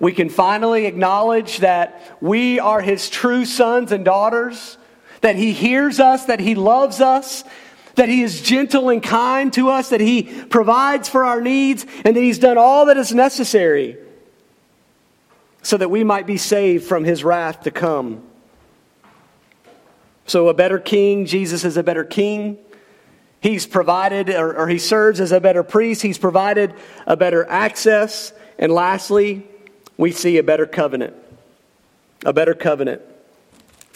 We 0.00 0.12
can 0.12 0.28
finally 0.28 0.86
acknowledge 0.86 1.58
that 1.58 2.16
we 2.20 2.60
are 2.60 2.80
His 2.80 3.10
true 3.10 3.44
sons 3.44 3.92
and 3.92 4.04
daughters, 4.04 4.78
that 5.20 5.36
He 5.36 5.52
hears 5.52 6.00
us, 6.00 6.26
that 6.26 6.40
He 6.40 6.54
loves 6.54 7.00
us, 7.00 7.44
that 7.96 8.08
He 8.08 8.22
is 8.22 8.40
gentle 8.40 8.90
and 8.90 9.02
kind 9.02 9.52
to 9.54 9.70
us, 9.70 9.90
that 9.90 10.00
He 10.00 10.22
provides 10.22 11.08
for 11.08 11.24
our 11.24 11.40
needs, 11.40 11.84
and 12.04 12.16
that 12.16 12.20
He's 12.20 12.38
done 12.38 12.58
all 12.58 12.86
that 12.86 12.96
is 12.96 13.12
necessary 13.12 13.98
so 15.62 15.76
that 15.76 15.90
we 15.90 16.04
might 16.04 16.26
be 16.26 16.36
saved 16.36 16.84
from 16.84 17.04
His 17.04 17.24
wrath 17.24 17.62
to 17.62 17.70
come. 17.70 18.22
So, 20.26 20.48
a 20.48 20.54
better 20.54 20.78
king, 20.78 21.26
Jesus 21.26 21.64
is 21.64 21.76
a 21.76 21.82
better 21.82 22.04
king. 22.04 22.58
He's 23.40 23.66
provided, 23.66 24.30
or, 24.30 24.56
or, 24.56 24.68
he 24.68 24.78
serves 24.78 25.20
as 25.20 25.30
a 25.30 25.40
better 25.40 25.62
priest. 25.62 26.02
He's 26.02 26.18
provided 26.18 26.74
a 27.06 27.16
better 27.16 27.48
access. 27.48 28.32
And 28.58 28.72
lastly, 28.72 29.46
we 29.96 30.10
see 30.10 30.38
a 30.38 30.42
better 30.42 30.66
covenant. 30.66 31.14
A 32.26 32.32
better 32.32 32.54
covenant. 32.54 33.02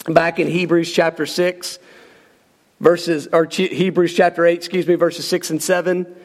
Back 0.07 0.39
in 0.39 0.47
Hebrews 0.47 0.91
chapter 0.91 1.25
6, 1.25 1.79
verses, 2.79 3.27
or 3.33 3.45
Hebrews 3.45 4.13
chapter 4.13 4.45
8, 4.45 4.53
excuse 4.53 4.87
me, 4.87 4.95
verses 4.95 5.27
6 5.27 5.49
and 5.49 5.61
7. 5.63 6.15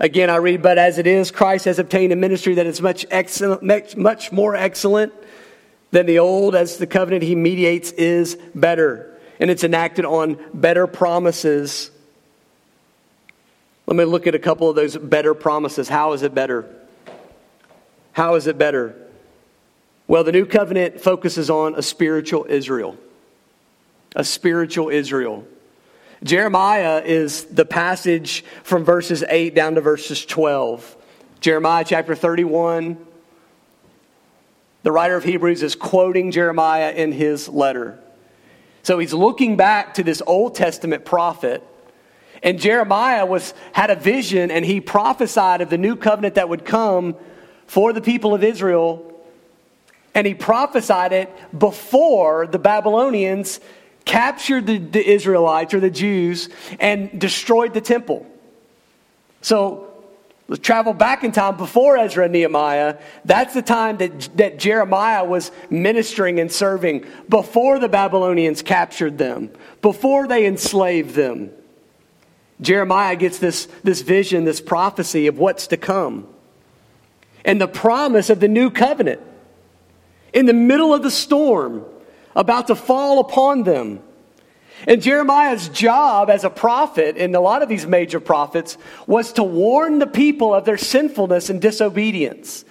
Again, 0.00 0.28
I 0.28 0.36
read, 0.36 0.60
But 0.60 0.76
as 0.76 0.98
it 0.98 1.06
is, 1.06 1.30
Christ 1.30 1.66
has 1.66 1.78
obtained 1.78 2.12
a 2.12 2.16
ministry 2.16 2.54
that 2.54 2.66
is 2.66 2.80
much, 2.80 3.06
excellent, 3.10 3.96
much 3.96 4.32
more 4.32 4.56
excellent 4.56 5.12
than 5.92 6.06
the 6.06 6.18
old, 6.18 6.56
as 6.56 6.78
the 6.78 6.88
covenant 6.88 7.22
he 7.22 7.36
mediates 7.36 7.92
is 7.92 8.36
better. 8.52 9.16
And 9.38 9.48
it's 9.48 9.62
enacted 9.62 10.04
on 10.04 10.38
better 10.52 10.88
promises 10.88 11.92
let 13.86 13.96
me 13.96 14.04
look 14.04 14.26
at 14.26 14.34
a 14.34 14.38
couple 14.38 14.68
of 14.70 14.76
those 14.76 14.96
better 14.96 15.34
promises. 15.34 15.88
How 15.88 16.12
is 16.12 16.22
it 16.22 16.34
better? 16.34 16.64
How 18.12 18.34
is 18.36 18.46
it 18.46 18.56
better? 18.56 18.96
Well, 20.06 20.24
the 20.24 20.32
new 20.32 20.46
covenant 20.46 21.00
focuses 21.00 21.50
on 21.50 21.74
a 21.74 21.82
spiritual 21.82 22.46
Israel. 22.48 22.96
A 24.16 24.24
spiritual 24.24 24.88
Israel. 24.90 25.46
Jeremiah 26.22 27.02
is 27.04 27.44
the 27.44 27.64
passage 27.64 28.44
from 28.62 28.84
verses 28.84 29.24
8 29.28 29.54
down 29.54 29.74
to 29.74 29.80
verses 29.80 30.24
12. 30.24 30.96
Jeremiah 31.40 31.84
chapter 31.86 32.14
31. 32.14 32.96
The 34.82 34.92
writer 34.92 35.16
of 35.16 35.24
Hebrews 35.24 35.62
is 35.62 35.74
quoting 35.74 36.30
Jeremiah 36.30 36.92
in 36.92 37.12
his 37.12 37.48
letter. 37.48 37.98
So 38.82 38.98
he's 38.98 39.12
looking 39.12 39.56
back 39.56 39.94
to 39.94 40.02
this 40.02 40.22
Old 40.26 40.54
Testament 40.54 41.04
prophet. 41.04 41.62
And 42.44 42.60
Jeremiah 42.60 43.24
was, 43.24 43.54
had 43.72 43.90
a 43.90 43.96
vision 43.96 44.50
and 44.50 44.64
he 44.64 44.80
prophesied 44.80 45.62
of 45.62 45.70
the 45.70 45.78
new 45.78 45.96
covenant 45.96 46.34
that 46.36 46.48
would 46.48 46.64
come 46.64 47.16
for 47.66 47.92
the 47.92 48.02
people 48.02 48.34
of 48.34 48.44
Israel. 48.44 49.10
And 50.14 50.26
he 50.26 50.34
prophesied 50.34 51.12
it 51.12 51.32
before 51.58 52.46
the 52.46 52.58
Babylonians 52.58 53.58
captured 54.04 54.66
the, 54.66 54.78
the 54.78 55.04
Israelites 55.04 55.72
or 55.72 55.80
the 55.80 55.90
Jews 55.90 56.50
and 56.78 57.18
destroyed 57.18 57.72
the 57.72 57.80
temple. 57.80 58.26
So 59.40 59.90
Let's 60.46 60.60
travel 60.60 60.92
back 60.92 61.24
in 61.24 61.32
time 61.32 61.56
before 61.56 61.96
Ezra 61.96 62.24
and 62.24 62.32
Nehemiah. 62.34 62.98
That's 63.24 63.54
the 63.54 63.62
time 63.62 63.96
that, 63.96 64.36
that 64.36 64.58
Jeremiah 64.58 65.24
was 65.24 65.50
ministering 65.70 66.38
and 66.38 66.52
serving 66.52 67.06
before 67.30 67.78
the 67.78 67.88
Babylonians 67.88 68.60
captured 68.60 69.16
them, 69.16 69.50
before 69.80 70.28
they 70.28 70.44
enslaved 70.44 71.14
them. 71.14 71.50
Jeremiah 72.64 73.16
gets 73.16 73.38
this, 73.38 73.66
this 73.82 74.00
vision, 74.00 74.44
this 74.44 74.60
prophecy 74.60 75.26
of 75.26 75.38
what's 75.38 75.68
to 75.68 75.76
come, 75.76 76.26
and 77.44 77.60
the 77.60 77.68
promise 77.68 78.30
of 78.30 78.40
the 78.40 78.48
new 78.48 78.70
covenant 78.70 79.20
in 80.32 80.46
the 80.46 80.52
middle 80.52 80.92
of 80.92 81.02
the 81.02 81.10
storm 81.10 81.84
about 82.34 82.66
to 82.66 82.74
fall 82.74 83.20
upon 83.20 83.62
them. 83.62 84.00
And 84.88 85.00
Jeremiah's 85.00 85.68
job 85.68 86.28
as 86.28 86.44
a 86.44 86.50
prophet, 86.50 87.16
and 87.16 87.34
a 87.36 87.40
lot 87.40 87.62
of 87.62 87.68
these 87.68 87.86
major 87.86 88.18
prophets, 88.18 88.76
was 89.06 89.32
to 89.34 89.44
warn 89.44 90.00
the 90.00 90.06
people 90.06 90.52
of 90.52 90.64
their 90.64 90.76
sinfulness 90.76 91.48
and 91.48 91.62
disobedience. 91.62 92.64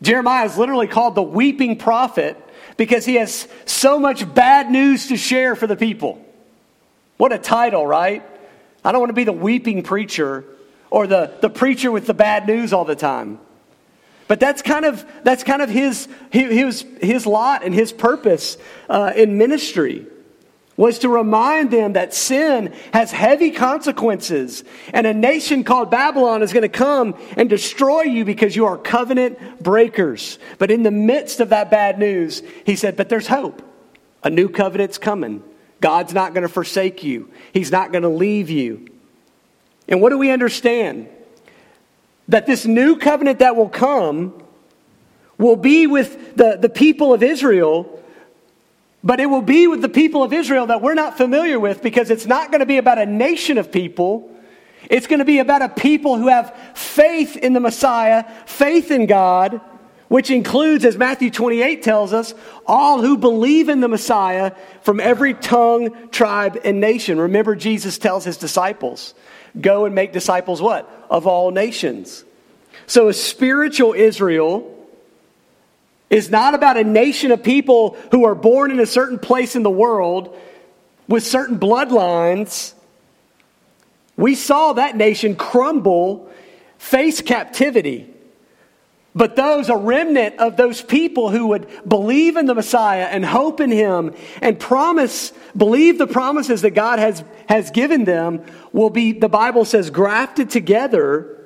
Jeremiah 0.00 0.46
is 0.46 0.56
literally 0.56 0.86
called 0.86 1.14
the 1.14 1.22
weeping 1.22 1.76
prophet 1.76 2.36
because 2.76 3.04
he 3.04 3.16
has 3.16 3.48
so 3.64 3.98
much 3.98 4.32
bad 4.34 4.70
news 4.70 5.08
to 5.08 5.16
share 5.16 5.56
for 5.56 5.66
the 5.66 5.76
people. 5.76 6.24
What 7.16 7.32
a 7.32 7.38
title, 7.38 7.86
right? 7.86 8.24
I 8.84 8.92
don't 8.92 9.00
want 9.00 9.10
to 9.10 9.14
be 9.14 9.24
the 9.24 9.32
weeping 9.32 9.82
preacher 9.82 10.44
or 10.90 11.06
the, 11.06 11.32
the 11.40 11.50
preacher 11.50 11.90
with 11.90 12.06
the 12.06 12.14
bad 12.14 12.46
news 12.46 12.72
all 12.72 12.84
the 12.84 12.96
time. 12.96 13.38
But 14.28 14.40
that's 14.40 14.62
kind 14.62 14.84
of, 14.84 15.04
that's 15.24 15.44
kind 15.44 15.62
of 15.62 15.68
his, 15.68 16.08
his, 16.30 16.86
his 17.00 17.26
lot 17.26 17.64
and 17.64 17.74
his 17.74 17.92
purpose 17.92 18.56
uh, 18.88 19.12
in 19.14 19.38
ministry 19.38 20.06
was 20.76 21.00
to 21.00 21.08
remind 21.08 21.70
them 21.70 21.92
that 21.94 22.14
sin 22.14 22.74
has 22.92 23.12
heavy 23.12 23.50
consequences 23.50 24.64
and 24.92 25.06
a 25.06 25.12
nation 25.12 25.64
called 25.64 25.90
Babylon 25.90 26.42
is 26.42 26.52
going 26.52 26.62
to 26.62 26.68
come 26.68 27.14
and 27.36 27.48
destroy 27.50 28.02
you 28.02 28.24
because 28.24 28.56
you 28.56 28.64
are 28.66 28.78
covenant 28.78 29.62
breakers. 29.62 30.38
But 30.58 30.70
in 30.70 30.82
the 30.82 30.90
midst 30.90 31.40
of 31.40 31.50
that 31.50 31.70
bad 31.70 31.98
news, 31.98 32.42
he 32.64 32.74
said, 32.74 32.96
But 32.96 33.08
there's 33.08 33.26
hope. 33.26 33.62
A 34.24 34.30
new 34.30 34.48
covenant's 34.48 34.98
coming. 34.98 35.42
God's 35.82 36.14
not 36.14 36.32
going 36.32 36.42
to 36.42 36.48
forsake 36.48 37.04
you, 37.04 37.30
He's 37.52 37.70
not 37.70 37.92
going 37.92 38.02
to 38.02 38.08
leave 38.08 38.48
you. 38.48 38.88
And 39.86 40.00
what 40.00 40.08
do 40.08 40.16
we 40.16 40.30
understand? 40.30 41.08
That 42.28 42.46
this 42.46 42.64
new 42.64 42.96
covenant 42.96 43.40
that 43.40 43.56
will 43.56 43.68
come 43.68 44.42
will 45.36 45.56
be 45.56 45.86
with 45.86 46.36
the, 46.36 46.56
the 46.56 46.70
people 46.70 47.12
of 47.12 47.22
Israel 47.22 48.02
but 49.04 49.20
it 49.20 49.26
will 49.26 49.42
be 49.42 49.66
with 49.66 49.82
the 49.82 49.88
people 49.88 50.22
of 50.22 50.32
Israel 50.32 50.66
that 50.66 50.80
we're 50.80 50.94
not 50.94 51.16
familiar 51.16 51.58
with 51.58 51.82
because 51.82 52.10
it's 52.10 52.26
not 52.26 52.50
going 52.50 52.60
to 52.60 52.66
be 52.66 52.78
about 52.78 52.98
a 52.98 53.06
nation 53.06 53.58
of 53.58 53.72
people. 53.72 54.30
It's 54.88 55.06
going 55.06 55.18
to 55.18 55.24
be 55.24 55.40
about 55.40 55.62
a 55.62 55.68
people 55.68 56.16
who 56.18 56.28
have 56.28 56.56
faith 56.74 57.36
in 57.36 57.52
the 57.52 57.60
Messiah, 57.60 58.24
faith 58.46 58.90
in 58.90 59.06
God, 59.06 59.60
which 60.12 60.30
includes, 60.30 60.84
as 60.84 60.98
Matthew 60.98 61.30
28 61.30 61.82
tells 61.82 62.12
us, 62.12 62.34
all 62.66 63.00
who 63.00 63.16
believe 63.16 63.70
in 63.70 63.80
the 63.80 63.88
Messiah 63.88 64.52
from 64.82 65.00
every 65.00 65.32
tongue, 65.32 66.10
tribe, 66.10 66.60
and 66.66 66.82
nation. 66.82 67.18
Remember, 67.18 67.56
Jesus 67.56 67.96
tells 67.96 68.22
his 68.22 68.36
disciples, 68.36 69.14
Go 69.58 69.86
and 69.86 69.94
make 69.94 70.12
disciples 70.12 70.60
what? 70.60 70.86
Of 71.08 71.26
all 71.26 71.50
nations. 71.50 72.26
So, 72.86 73.08
a 73.08 73.14
spiritual 73.14 73.94
Israel 73.94 74.86
is 76.10 76.28
not 76.28 76.52
about 76.52 76.76
a 76.76 76.84
nation 76.84 77.30
of 77.30 77.42
people 77.42 77.96
who 78.10 78.26
are 78.26 78.34
born 78.34 78.70
in 78.70 78.80
a 78.80 78.86
certain 78.86 79.18
place 79.18 79.56
in 79.56 79.62
the 79.62 79.70
world 79.70 80.38
with 81.08 81.22
certain 81.22 81.58
bloodlines. 81.58 82.74
We 84.18 84.34
saw 84.34 84.74
that 84.74 84.94
nation 84.94 85.36
crumble, 85.36 86.30
face 86.76 87.22
captivity. 87.22 88.11
But 89.14 89.36
those, 89.36 89.68
a 89.68 89.76
remnant 89.76 90.38
of 90.38 90.56
those 90.56 90.80
people 90.80 91.28
who 91.28 91.48
would 91.48 91.68
believe 91.86 92.36
in 92.36 92.46
the 92.46 92.54
Messiah 92.54 93.04
and 93.04 93.24
hope 93.24 93.60
in 93.60 93.70
Him 93.70 94.14
and 94.40 94.58
promise, 94.58 95.32
believe 95.54 95.98
the 95.98 96.06
promises 96.06 96.62
that 96.62 96.70
God 96.70 96.98
has, 96.98 97.22
has 97.46 97.70
given 97.70 98.04
them, 98.04 98.42
will 98.72 98.88
be, 98.88 99.12
the 99.12 99.28
Bible 99.28 99.66
says, 99.66 99.90
grafted 99.90 100.48
together 100.48 101.38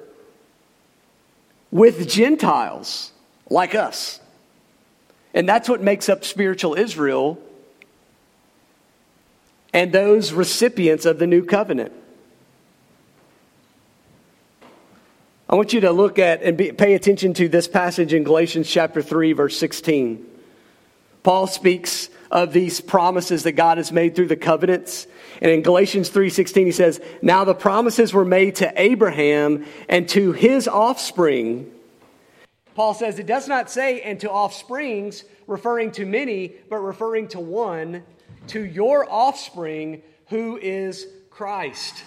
with 1.72 2.08
Gentiles 2.08 3.10
like 3.50 3.74
us. 3.74 4.20
And 5.34 5.48
that's 5.48 5.68
what 5.68 5.82
makes 5.82 6.08
up 6.08 6.24
spiritual 6.24 6.74
Israel 6.74 7.38
and 9.74 9.92
those 9.92 10.32
recipients 10.32 11.04
of 11.04 11.18
the 11.18 11.26
new 11.26 11.44
covenant. 11.44 11.92
I 15.48 15.54
want 15.54 15.72
you 15.72 15.80
to 15.82 15.92
look 15.92 16.18
at 16.18 16.42
and 16.42 16.56
be, 16.56 16.72
pay 16.72 16.94
attention 16.94 17.32
to 17.34 17.48
this 17.48 17.68
passage 17.68 18.12
in 18.12 18.24
Galatians 18.24 18.68
chapter 18.68 19.00
3, 19.00 19.32
verse 19.32 19.56
16. 19.56 20.26
Paul 21.22 21.46
speaks 21.46 22.08
of 22.32 22.52
these 22.52 22.80
promises 22.80 23.44
that 23.44 23.52
God 23.52 23.78
has 23.78 23.92
made 23.92 24.16
through 24.16 24.26
the 24.26 24.36
covenants. 24.36 25.06
And 25.40 25.50
in 25.50 25.62
Galatians 25.62 26.08
3:16 26.08 26.66
he 26.66 26.72
says, 26.72 27.00
"Now 27.22 27.44
the 27.44 27.54
promises 27.54 28.12
were 28.12 28.24
made 28.24 28.56
to 28.56 28.72
Abraham 28.76 29.64
and 29.88 30.08
to 30.10 30.32
his 30.32 30.66
offspring." 30.66 31.70
Paul 32.74 32.94
says 32.94 33.18
it 33.18 33.26
does 33.26 33.46
not 33.46 33.70
say, 33.70 34.00
and 34.00 34.18
to 34.20 34.30
offsprings, 34.30 35.24
referring 35.46 35.92
to 35.92 36.04
many, 36.04 36.54
but 36.68 36.78
referring 36.78 37.28
to 37.28 37.40
one, 37.40 38.02
to 38.48 38.60
your 38.60 39.06
offspring, 39.10 40.02
who 40.28 40.58
is 40.58 41.06
Christ. 41.30 42.02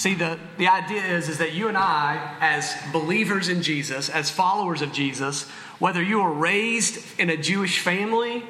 See, 0.00 0.14
the, 0.14 0.38
the 0.56 0.68
idea 0.68 1.02
is, 1.02 1.28
is 1.28 1.36
that 1.36 1.52
you 1.52 1.68
and 1.68 1.76
I, 1.76 2.34
as 2.40 2.74
believers 2.90 3.50
in 3.50 3.60
Jesus, 3.60 4.08
as 4.08 4.30
followers 4.30 4.80
of 4.80 4.94
Jesus, 4.94 5.46
whether 5.78 6.02
you 6.02 6.22
were 6.22 6.32
raised 6.32 7.20
in 7.20 7.28
a 7.28 7.36
Jewish 7.36 7.80
family 7.80 8.42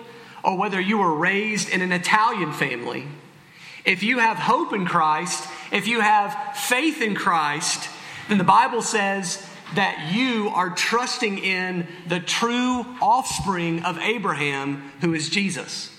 or 0.44 0.56
whether 0.56 0.80
you 0.80 0.98
were 0.98 1.12
raised 1.12 1.68
in 1.68 1.82
an 1.82 1.90
Italian 1.90 2.52
family, 2.52 3.04
if 3.84 4.04
you 4.04 4.20
have 4.20 4.36
hope 4.36 4.72
in 4.72 4.86
Christ, 4.86 5.44
if 5.72 5.88
you 5.88 6.00
have 6.02 6.56
faith 6.56 7.02
in 7.02 7.16
Christ, 7.16 7.90
then 8.28 8.38
the 8.38 8.44
Bible 8.44 8.80
says 8.80 9.44
that 9.74 10.12
you 10.14 10.50
are 10.50 10.70
trusting 10.70 11.38
in 11.38 11.88
the 12.06 12.20
true 12.20 12.86
offspring 13.02 13.82
of 13.82 13.98
Abraham, 13.98 14.92
who 15.00 15.14
is 15.14 15.28
Jesus. 15.28 15.90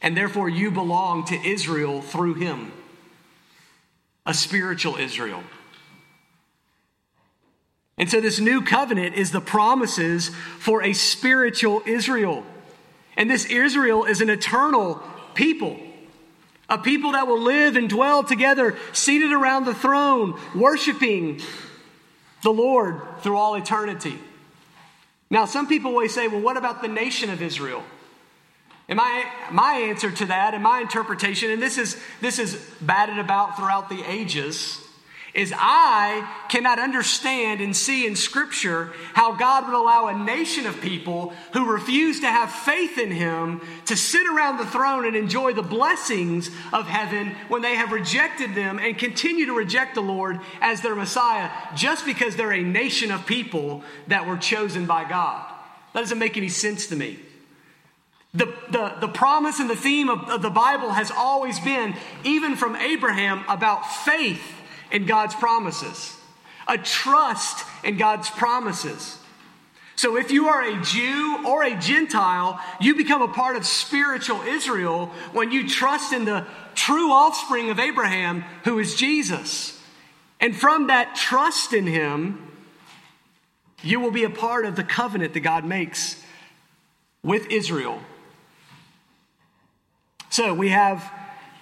And 0.00 0.16
therefore, 0.16 0.48
you 0.48 0.70
belong 0.70 1.24
to 1.24 1.34
Israel 1.34 2.02
through 2.02 2.34
him, 2.34 2.70
a 4.26 4.34
spiritual 4.34 4.96
Israel. 4.96 5.42
And 7.98 8.10
so, 8.10 8.20
this 8.20 8.40
new 8.40 8.62
covenant 8.62 9.14
is 9.16 9.30
the 9.30 9.42
promises 9.42 10.30
for 10.58 10.82
a 10.82 10.94
spiritual 10.94 11.82
Israel. 11.84 12.44
And 13.16 13.30
this 13.30 13.44
Israel 13.44 14.04
is 14.04 14.22
an 14.22 14.30
eternal 14.30 15.02
people, 15.34 15.78
a 16.68 16.78
people 16.78 17.12
that 17.12 17.26
will 17.26 17.40
live 17.40 17.76
and 17.76 17.90
dwell 17.90 18.24
together, 18.24 18.78
seated 18.94 19.32
around 19.32 19.66
the 19.66 19.74
throne, 19.74 20.40
worshiping 20.54 21.40
the 22.42 22.50
Lord 22.50 23.02
through 23.20 23.36
all 23.36 23.54
eternity. 23.54 24.18
Now, 25.28 25.44
some 25.44 25.68
people 25.68 25.90
always 25.90 26.14
say, 26.14 26.26
well, 26.26 26.40
what 26.40 26.56
about 26.56 26.82
the 26.82 26.88
nation 26.88 27.28
of 27.28 27.42
Israel? 27.42 27.84
And 28.90 28.96
my, 28.96 29.24
my 29.52 29.74
answer 29.74 30.10
to 30.10 30.26
that 30.26 30.52
and 30.52 30.64
my 30.64 30.80
interpretation, 30.80 31.52
and 31.52 31.62
this 31.62 31.78
is, 31.78 31.96
this 32.20 32.40
is 32.40 32.56
batted 32.80 33.20
about 33.20 33.56
throughout 33.56 33.88
the 33.88 34.02
ages, 34.04 34.84
is 35.32 35.54
I 35.56 36.28
cannot 36.48 36.80
understand 36.80 37.60
and 37.60 37.76
see 37.76 38.04
in 38.04 38.16
Scripture 38.16 38.92
how 39.12 39.36
God 39.36 39.64
would 39.64 39.76
allow 39.76 40.08
a 40.08 40.18
nation 40.18 40.66
of 40.66 40.80
people 40.80 41.32
who 41.52 41.70
refuse 41.70 42.18
to 42.18 42.26
have 42.26 42.50
faith 42.50 42.98
in 42.98 43.12
Him 43.12 43.60
to 43.86 43.96
sit 43.96 44.26
around 44.26 44.56
the 44.56 44.66
throne 44.66 45.06
and 45.06 45.14
enjoy 45.14 45.52
the 45.52 45.62
blessings 45.62 46.50
of 46.72 46.88
heaven 46.88 47.36
when 47.46 47.62
they 47.62 47.76
have 47.76 47.92
rejected 47.92 48.56
them 48.56 48.80
and 48.80 48.98
continue 48.98 49.46
to 49.46 49.56
reject 49.56 49.94
the 49.94 50.00
Lord 50.00 50.40
as 50.60 50.80
their 50.80 50.96
Messiah 50.96 51.48
just 51.76 52.04
because 52.04 52.34
they're 52.34 52.52
a 52.52 52.64
nation 52.64 53.12
of 53.12 53.24
people 53.24 53.84
that 54.08 54.26
were 54.26 54.36
chosen 54.36 54.86
by 54.86 55.08
God. 55.08 55.48
That 55.94 56.00
doesn't 56.00 56.18
make 56.18 56.36
any 56.36 56.48
sense 56.48 56.88
to 56.88 56.96
me. 56.96 57.20
The, 58.32 58.46
the, 58.70 58.94
the 59.00 59.08
promise 59.08 59.58
and 59.58 59.68
the 59.68 59.76
theme 59.76 60.08
of, 60.08 60.28
of 60.28 60.42
the 60.42 60.50
Bible 60.50 60.90
has 60.90 61.10
always 61.10 61.58
been, 61.58 61.94
even 62.22 62.54
from 62.54 62.76
Abraham, 62.76 63.44
about 63.48 63.90
faith 64.04 64.42
in 64.92 65.06
God's 65.06 65.34
promises, 65.34 66.16
a 66.68 66.78
trust 66.78 67.64
in 67.82 67.96
God's 67.96 68.30
promises. 68.30 69.18
So 69.96 70.16
if 70.16 70.30
you 70.30 70.48
are 70.48 70.62
a 70.62 70.80
Jew 70.80 71.44
or 71.46 71.64
a 71.64 71.76
Gentile, 71.76 72.60
you 72.80 72.94
become 72.94 73.20
a 73.20 73.28
part 73.28 73.56
of 73.56 73.66
spiritual 73.66 74.40
Israel 74.42 75.06
when 75.32 75.50
you 75.50 75.68
trust 75.68 76.12
in 76.12 76.24
the 76.24 76.46
true 76.74 77.12
offspring 77.12 77.68
of 77.68 77.78
Abraham, 77.78 78.42
who 78.64 78.78
is 78.78 78.94
Jesus. 78.94 79.78
And 80.40 80.56
from 80.56 80.86
that 80.86 81.16
trust 81.16 81.74
in 81.74 81.86
him, 81.86 82.50
you 83.82 84.00
will 84.00 84.10
be 84.10 84.24
a 84.24 84.30
part 84.30 84.64
of 84.64 84.76
the 84.76 84.84
covenant 84.84 85.34
that 85.34 85.40
God 85.40 85.64
makes 85.64 86.22
with 87.22 87.50
Israel. 87.50 88.00
So 90.30 90.54
we 90.54 90.70
have 90.70 91.12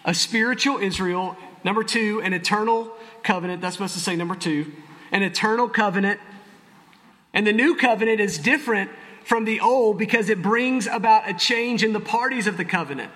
a 0.05 0.14
spiritual 0.14 0.79
Israel. 0.79 1.37
Number 1.64 1.83
two, 1.83 2.23
an 2.23 2.33
eternal 2.33 2.93
covenant. 3.23 3.61
That's 3.61 3.75
supposed 3.75 3.95
to 3.95 4.01
say 4.01 4.14
number 4.14 4.37
two. 4.37 4.73
An 5.11 5.23
eternal 5.23 5.69
covenant 5.69 6.21
and 7.33 7.47
the 7.47 7.53
new 7.53 7.77
covenant 7.77 8.21
is 8.21 8.39
different 8.39 8.91
from 9.25 9.45
the 9.45 9.61
old 9.61 9.99
because 9.99 10.29
it 10.29 10.41
brings 10.41 10.87
about 10.87 11.29
a 11.29 11.35
change 11.35 11.85
in 11.85 11.93
the 11.93 12.01
parties 12.01 12.47
of 12.47 12.57
the 12.57 12.64
covenant. 12.64 13.12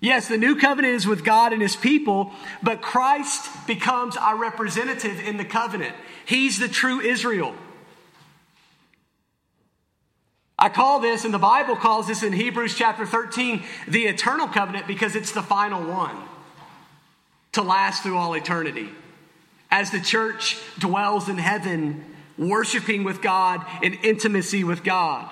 Yes, 0.00 0.28
the 0.28 0.38
new 0.38 0.56
covenant 0.56 0.94
is 0.94 1.06
with 1.06 1.24
God 1.24 1.52
and 1.52 1.60
his 1.60 1.76
people, 1.76 2.32
but 2.62 2.80
Christ 2.80 3.50
becomes 3.66 4.16
our 4.16 4.36
representative 4.36 5.20
in 5.20 5.36
the 5.36 5.44
covenant. 5.44 5.94
He's 6.24 6.58
the 6.58 6.68
true 6.68 7.00
Israel. 7.00 7.54
I 10.60 10.68
call 10.68 11.00
this, 11.00 11.24
and 11.24 11.32
the 11.32 11.38
Bible 11.38 11.74
calls 11.74 12.06
this 12.06 12.22
in 12.22 12.34
Hebrews 12.34 12.74
chapter 12.74 13.06
13, 13.06 13.62
the 13.88 14.04
eternal 14.04 14.46
covenant 14.46 14.86
because 14.86 15.16
it's 15.16 15.32
the 15.32 15.42
final 15.42 15.82
one 15.82 16.16
to 17.52 17.62
last 17.62 18.02
through 18.02 18.18
all 18.18 18.34
eternity. 18.34 18.90
As 19.70 19.90
the 19.90 20.00
church 20.00 20.58
dwells 20.78 21.30
in 21.30 21.38
heaven 21.38 22.04
worshiping 22.36 23.04
with 23.04 23.22
God 23.22 23.64
in 23.82 23.94
intimacy 23.94 24.62
with 24.62 24.84
God. 24.84 25.30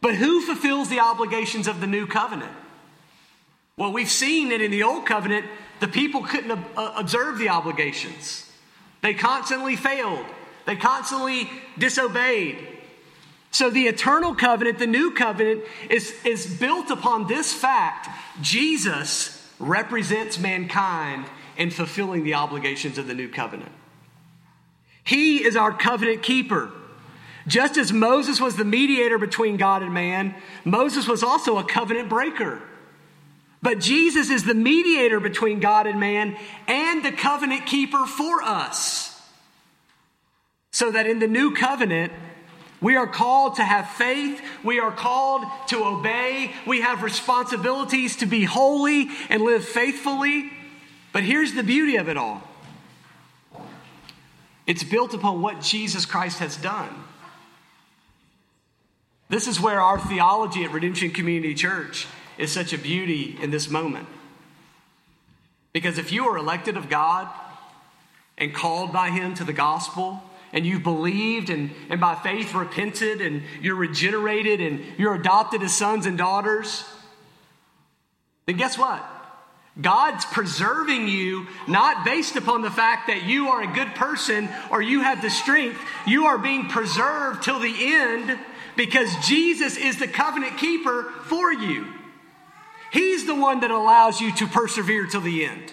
But 0.00 0.14
who 0.14 0.40
fulfills 0.40 0.88
the 0.88 1.00
obligations 1.00 1.68
of 1.68 1.80
the 1.80 1.86
new 1.86 2.06
covenant? 2.06 2.52
Well, 3.76 3.92
we've 3.92 4.10
seen 4.10 4.48
that 4.48 4.60
in 4.60 4.70
the 4.72 4.82
old 4.82 5.06
covenant, 5.06 5.46
the 5.78 5.88
people 5.88 6.22
couldn't 6.22 6.50
uh, 6.50 6.94
observe 6.96 7.38
the 7.38 7.48
obligations. 7.48 8.50
They 9.00 9.14
constantly 9.14 9.76
failed, 9.76 10.26
they 10.66 10.74
constantly 10.74 11.48
disobeyed. 11.78 12.77
So, 13.50 13.70
the 13.70 13.86
eternal 13.86 14.34
covenant, 14.34 14.78
the 14.78 14.86
new 14.86 15.12
covenant, 15.12 15.64
is, 15.88 16.14
is 16.24 16.58
built 16.58 16.90
upon 16.90 17.26
this 17.26 17.52
fact 17.52 18.08
Jesus 18.42 19.34
represents 19.58 20.38
mankind 20.38 21.26
in 21.56 21.70
fulfilling 21.70 22.24
the 22.24 22.34
obligations 22.34 22.98
of 22.98 23.06
the 23.06 23.14
new 23.14 23.28
covenant. 23.28 23.72
He 25.02 25.44
is 25.44 25.56
our 25.56 25.72
covenant 25.72 26.22
keeper. 26.22 26.70
Just 27.46 27.78
as 27.78 27.92
Moses 27.92 28.40
was 28.40 28.56
the 28.56 28.64
mediator 28.64 29.16
between 29.16 29.56
God 29.56 29.82
and 29.82 29.94
man, 29.94 30.34
Moses 30.64 31.08
was 31.08 31.22
also 31.22 31.56
a 31.56 31.64
covenant 31.64 32.10
breaker. 32.10 32.60
But 33.62 33.80
Jesus 33.80 34.30
is 34.30 34.44
the 34.44 34.54
mediator 34.54 35.18
between 35.18 35.58
God 35.58 35.86
and 35.86 35.98
man 35.98 36.36
and 36.68 37.04
the 37.04 37.10
covenant 37.10 37.66
keeper 37.66 38.06
for 38.06 38.42
us. 38.42 39.20
So 40.70 40.90
that 40.92 41.06
in 41.06 41.18
the 41.18 41.26
new 41.26 41.54
covenant, 41.54 42.12
we 42.80 42.96
are 42.96 43.06
called 43.06 43.56
to 43.56 43.64
have 43.64 43.88
faith. 43.90 44.40
We 44.62 44.78
are 44.78 44.92
called 44.92 45.44
to 45.68 45.84
obey. 45.84 46.52
We 46.66 46.80
have 46.80 47.02
responsibilities 47.02 48.16
to 48.16 48.26
be 48.26 48.44
holy 48.44 49.08
and 49.28 49.42
live 49.42 49.64
faithfully. 49.64 50.50
But 51.12 51.24
here's 51.24 51.54
the 51.54 51.62
beauty 51.62 51.96
of 51.96 52.08
it 52.08 52.16
all 52.16 52.42
it's 54.66 54.84
built 54.84 55.14
upon 55.14 55.40
what 55.40 55.62
Jesus 55.62 56.04
Christ 56.04 56.40
has 56.40 56.56
done. 56.56 57.04
This 59.30 59.48
is 59.48 59.60
where 59.60 59.80
our 59.80 59.98
theology 59.98 60.64
at 60.64 60.72
Redemption 60.72 61.10
Community 61.10 61.54
Church 61.54 62.06
is 62.36 62.52
such 62.52 62.72
a 62.72 62.78
beauty 62.78 63.36
in 63.40 63.50
this 63.50 63.68
moment. 63.68 64.08
Because 65.72 65.98
if 65.98 66.12
you 66.12 66.26
are 66.28 66.36
elected 66.36 66.76
of 66.76 66.88
God 66.88 67.28
and 68.36 68.54
called 68.54 68.92
by 68.92 69.10
Him 69.10 69.34
to 69.34 69.44
the 69.44 69.52
gospel, 69.52 70.22
and 70.52 70.66
you've 70.66 70.82
believed 70.82 71.50
and, 71.50 71.70
and 71.90 72.00
by 72.00 72.14
faith 72.14 72.54
repented, 72.54 73.20
and 73.20 73.42
you're 73.60 73.76
regenerated 73.76 74.60
and 74.60 74.82
you're 74.96 75.14
adopted 75.14 75.62
as 75.62 75.74
sons 75.74 76.06
and 76.06 76.16
daughters, 76.18 76.84
then 78.46 78.56
guess 78.56 78.78
what? 78.78 79.04
God's 79.80 80.24
preserving 80.24 81.06
you 81.06 81.46
not 81.68 82.04
based 82.04 82.34
upon 82.34 82.62
the 82.62 82.70
fact 82.70 83.06
that 83.06 83.24
you 83.24 83.48
are 83.48 83.62
a 83.62 83.72
good 83.72 83.94
person 83.94 84.48
or 84.70 84.82
you 84.82 85.02
have 85.02 85.22
the 85.22 85.30
strength. 85.30 85.80
You 86.06 86.26
are 86.26 86.38
being 86.38 86.68
preserved 86.68 87.44
till 87.44 87.60
the 87.60 87.74
end 87.78 88.38
because 88.76 89.14
Jesus 89.26 89.76
is 89.76 89.98
the 89.98 90.08
covenant 90.08 90.58
keeper 90.58 91.12
for 91.24 91.52
you. 91.52 91.86
He's 92.92 93.26
the 93.26 93.34
one 93.34 93.60
that 93.60 93.70
allows 93.70 94.20
you 94.20 94.34
to 94.36 94.46
persevere 94.46 95.06
till 95.06 95.20
the 95.20 95.44
end. 95.44 95.72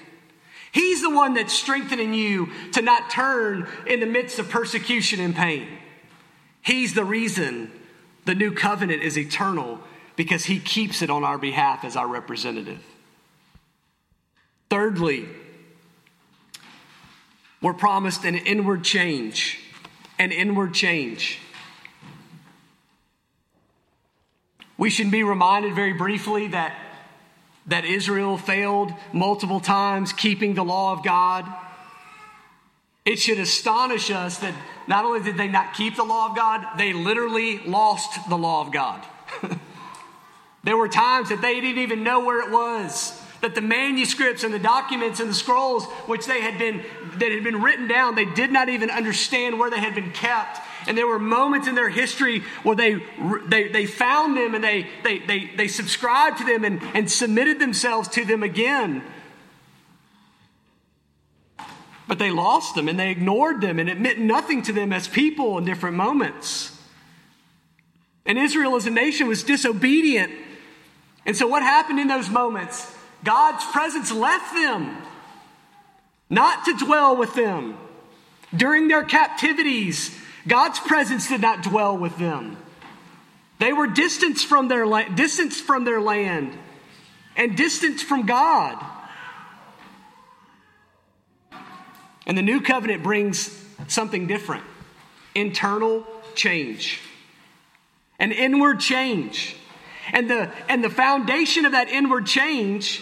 He's 0.76 1.02
the 1.02 1.10
one 1.10 1.36
that's 1.36 1.54
strengthening 1.54 2.14
you 2.14 2.50
to 2.74 2.82
not 2.82 3.10
turn 3.10 3.66
in 3.88 4.02
the 4.02 4.06
midst 4.06 4.40
of 4.40 4.50
persecution 4.50 5.22
and 5.22 5.34
pain. 5.34 5.70
He's 6.62 6.94
the 6.94 7.06
reason 7.06 7.72
the 8.26 8.36
new 8.36 8.52
covenant 8.52 9.02
is 9.02 9.18
eternal 9.18 9.80
because 10.18 10.44
he 10.44 10.60
keeps 10.60 11.02
it 11.02 11.10
on 11.10 11.24
our 11.24 11.38
behalf 11.38 11.86
as 11.86 11.96
our 11.96 12.10
representative. 12.10 12.84
Thirdly, 14.70 15.30
we're 17.62 17.74
promised 17.74 18.26
an 18.26 18.36
inward 18.36 18.84
change. 18.84 19.60
An 20.20 20.34
inward 20.34 20.74
change. 20.74 21.40
We 24.78 24.90
should 24.90 25.10
be 25.10 25.24
reminded 25.24 25.74
very 25.74 25.94
briefly 25.94 26.48
that, 26.48 26.76
that 27.68 27.86
Israel 27.86 28.38
failed 28.38 28.94
multiple 29.12 29.60
times 29.60 30.14
keeping 30.14 30.54
the 30.54 30.64
law 30.64 30.94
of 30.94 31.04
God. 31.04 31.46
It 33.06 33.18
should 33.18 33.40
astonish 33.40 34.12
us 34.12 34.38
that 34.40 34.54
not 34.88 35.06
only 35.06 35.22
did 35.22 35.38
they 35.38 35.48
not 35.48 35.74
keep 35.74 35.96
the 35.96 36.04
law 36.04 36.30
of 36.30 36.36
God, 36.36 36.66
they 36.78 36.94
literally 36.94 37.60
lost 37.60 38.30
the 38.30 38.38
law 38.38 38.66
of 38.66 38.72
God. 38.72 39.04
there 40.64 40.78
were 40.78 40.88
times 40.88 41.30
that 41.30 41.42
they 41.42 41.60
didn't 41.62 41.82
even 41.82 42.04
know 42.04 42.24
where 42.24 42.42
it 42.42 42.52
was 42.52 43.22
that 43.42 43.54
the 43.54 43.62
manuscripts 43.62 44.44
and 44.44 44.52
the 44.52 44.60
documents 44.60 45.20
and 45.20 45.30
the 45.30 45.34
scrolls 45.36 45.86
which 46.08 46.26
they 46.26 46.42
had 46.42 46.58
been 46.58 46.84
that 47.20 47.32
had 47.32 47.44
been 47.44 47.62
written 47.62 47.88
down 47.88 48.16
they 48.16 48.26
did 48.26 48.52
not 48.52 48.70
even 48.70 48.90
understand 48.90 49.60
where 49.60 49.70
they 49.70 49.80
had 49.80 49.94
been 49.94 50.12
kept 50.12 50.60
and 50.88 50.98
there 50.98 51.08
were 51.08 51.20
moments 51.20 51.68
in 51.68 51.76
their 51.76 51.90
history 51.90 52.42
where 52.64 52.76
they 52.76 53.02
they, 53.48 53.68
they 53.68 53.86
found 53.86 54.38
them 54.38 54.56
and 54.56 54.64
they, 54.64 54.88
they 55.04 55.20
they 55.20 55.52
they 55.56 55.68
subscribed 55.68 56.38
to 56.40 56.46
them 56.46 56.64
and, 56.64 56.82
and 56.94 57.10
submitted 57.10 57.60
themselves 57.60 58.08
to 58.10 58.26
them 58.26 58.44
again. 58.44 59.04
But 62.08 62.20
they 62.20 62.30
lost 62.30 62.76
them 62.76 62.88
and 62.88 63.00
they 63.00 63.10
ignored 63.10 63.62
them 63.62 63.80
and 63.80 63.90
it 63.90 64.00
meant 64.00 64.20
nothing 64.20 64.62
to 64.64 64.74
them 64.74 64.94
as 64.94 65.08
people 65.08 65.58
in 65.58 65.66
different 65.66 65.98
moments. 65.98 66.72
And 68.26 68.38
israel 68.38 68.76
as 68.76 68.86
a 68.86 68.92
nation 68.92 69.28
was 69.28 69.44
disobedient. 69.44 70.32
And 71.26 71.36
so 71.36 71.48
what 71.48 71.64
happened 71.64 72.00
in 72.00 72.08
those 72.08 72.30
moments? 72.30 72.92
God's 73.24 73.66
presence 73.66 74.12
left 74.12 74.54
them, 74.54 74.98
not 76.30 76.66
to 76.66 76.78
dwell 76.78 77.18
with 77.18 77.34
them. 77.34 77.78
During 78.56 78.88
their 78.88 79.04
captivities, 79.04 80.16
God's 80.48 80.80
presence 80.80 81.28
did 81.28 81.42
not 81.42 81.64
dwell 81.64 81.98
with 81.98 82.18
them. 82.18 82.58
They 83.60 83.74
were 83.74 83.88
distanced 83.88 84.48
from 84.48 84.68
their, 84.68 84.86
la- 84.86 85.06
from 85.66 85.86
their 85.86 86.02
land 86.02 86.58
and 87.36 87.56
distanced 87.56 88.06
from 88.06 88.26
God. 88.26 88.84
And 92.28 92.38
the 92.38 92.42
new 92.42 92.62
covenant 92.62 93.04
brings 93.04 93.64
something 93.88 94.28
different 94.28 94.64
internal 95.34 96.06
change, 96.34 97.02
an 98.20 98.32
inward 98.32 98.80
change. 98.80 99.56
And 100.14 100.30
the, 100.30 100.52
and 100.70 100.84
the 100.84 100.90
foundation 100.90 101.66
of 101.66 101.72
that 101.74 101.90
inward 101.90 102.26
change 102.26 103.02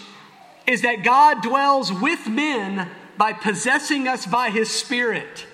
is 0.66 0.82
that 0.82 1.04
God 1.04 1.42
dwells 1.42 1.92
with 1.92 2.26
men 2.26 2.88
by 3.16 3.32
possessing 3.32 4.08
us 4.08 4.26
by 4.26 4.50
his 4.50 4.70
Spirit. 4.70 5.46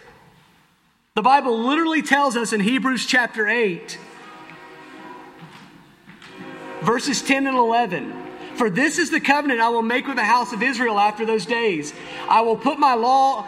The 1.16 1.22
Bible 1.22 1.58
literally 1.58 2.02
tells 2.02 2.36
us 2.36 2.52
in 2.52 2.61
Hebrews 2.61 3.04
chapter 3.04 3.48
8, 3.48 3.98
verses 6.82 7.20
10 7.20 7.48
and 7.48 7.56
11. 7.56 8.14
For 8.54 8.70
this 8.70 8.96
is 8.96 9.11
the 9.11 9.18
covenant 9.18 9.58
I 9.61 9.70
will 9.70 9.82
make 9.82 10.06
with 10.06 10.14
the 10.14 10.24
house 10.24 10.52
of 10.52 10.62
Israel 10.62 11.00
after 11.00 11.26
those 11.26 11.46
days. 11.46 11.92
I 12.28 12.42
will 12.42 12.56
put 12.56 12.78
my 12.78 12.94
law 12.94 13.44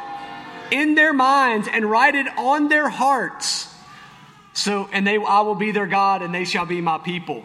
in 0.73 0.97
their 0.97 1.13
minds 1.13 1.69
and 1.73 1.89
write 1.89 2.17
it 2.17 2.27
on 2.37 2.69
their 2.69 2.89
hearts. 2.89 3.73
So, 4.55 4.89
and 4.93 5.07
they, 5.07 5.19
I 5.19 5.43
will 5.43 5.55
be 5.55 5.71
their 5.71 5.87
God 5.87 6.23
and 6.23 6.35
they 6.35 6.45
shall 6.45 6.67
be 6.67 6.81
my 6.81 6.99
people. 6.99 7.45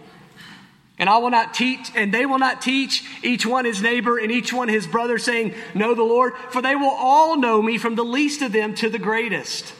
And 0.97 1.09
I 1.11 1.20
will 1.20 1.30
not 1.30 1.53
teach, 1.53 1.91
and 1.93 2.11
they 2.11 2.26
will 2.26 2.39
not 2.39 2.59
teach 2.59 3.03
each 3.22 3.45
one 3.45 3.65
his 3.65 3.84
neighbor 3.84 4.18
and 4.18 4.32
each 4.32 4.51
one 4.51 4.68
his 4.68 4.88
brother, 4.88 5.20
saying, 5.20 5.53
Know 5.76 5.93
the 5.93 6.01
Lord, 6.01 6.34
for 6.49 6.59
they 6.59 6.76
will 6.76 6.89
all 6.89 7.38
know 7.38 7.61
me 7.61 7.78
from 7.78 7.93
the 7.93 8.03
least 8.03 8.41
of 8.41 8.51
them 8.51 8.74
to 8.76 8.89
the 8.89 8.97
greatest. 8.97 9.74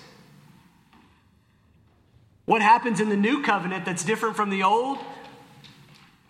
What 2.48 2.62
happens 2.62 3.02
in 3.02 3.10
the 3.10 3.18
new 3.18 3.44
covenant 3.44 3.84
that's 3.84 4.06
different 4.06 4.38
from 4.38 4.50
the 4.50 4.64
old? 4.64 5.00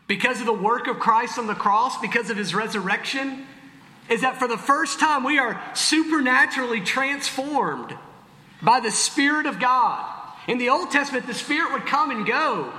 Because 0.07 0.39
of 0.39 0.47
the 0.47 0.51
work 0.51 0.87
of 0.87 0.97
Christ 0.97 1.37
on 1.37 1.45
the 1.45 1.53
cross, 1.53 2.01
because 2.01 2.31
of 2.31 2.37
his 2.37 2.55
resurrection, 2.55 3.45
is 4.09 4.21
that 4.21 4.37
for 4.37 4.47
the 4.47 4.57
first 4.57 4.99
time 4.99 5.23
we 5.23 5.37
are 5.37 5.61
supernaturally 5.75 6.81
transformed 6.81 7.95
by 8.63 8.79
the 8.79 8.89
Spirit 8.89 9.45
of 9.45 9.59
God. 9.59 10.11
In 10.47 10.57
the 10.57 10.69
Old 10.69 10.89
Testament, 10.89 11.27
the 11.27 11.35
Spirit 11.35 11.71
would 11.71 11.85
come 11.85 12.09
and 12.09 12.25
go. 12.25 12.73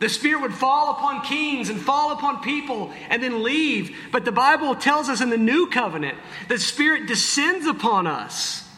The 0.00 0.08
Spirit 0.08 0.42
would 0.42 0.54
fall 0.54 0.90
upon 0.90 1.22
kings 1.22 1.68
and 1.68 1.80
fall 1.80 2.10
upon 2.10 2.42
people 2.42 2.92
and 3.08 3.22
then 3.22 3.44
leave. 3.44 3.96
But 4.10 4.24
the 4.24 4.32
Bible 4.32 4.74
tells 4.74 5.08
us 5.08 5.20
in 5.20 5.30
the 5.30 5.38
New 5.38 5.68
Covenant, 5.68 6.18
the 6.48 6.58
Spirit 6.58 7.06
descends 7.06 7.66
upon 7.66 8.08
us 8.08 8.68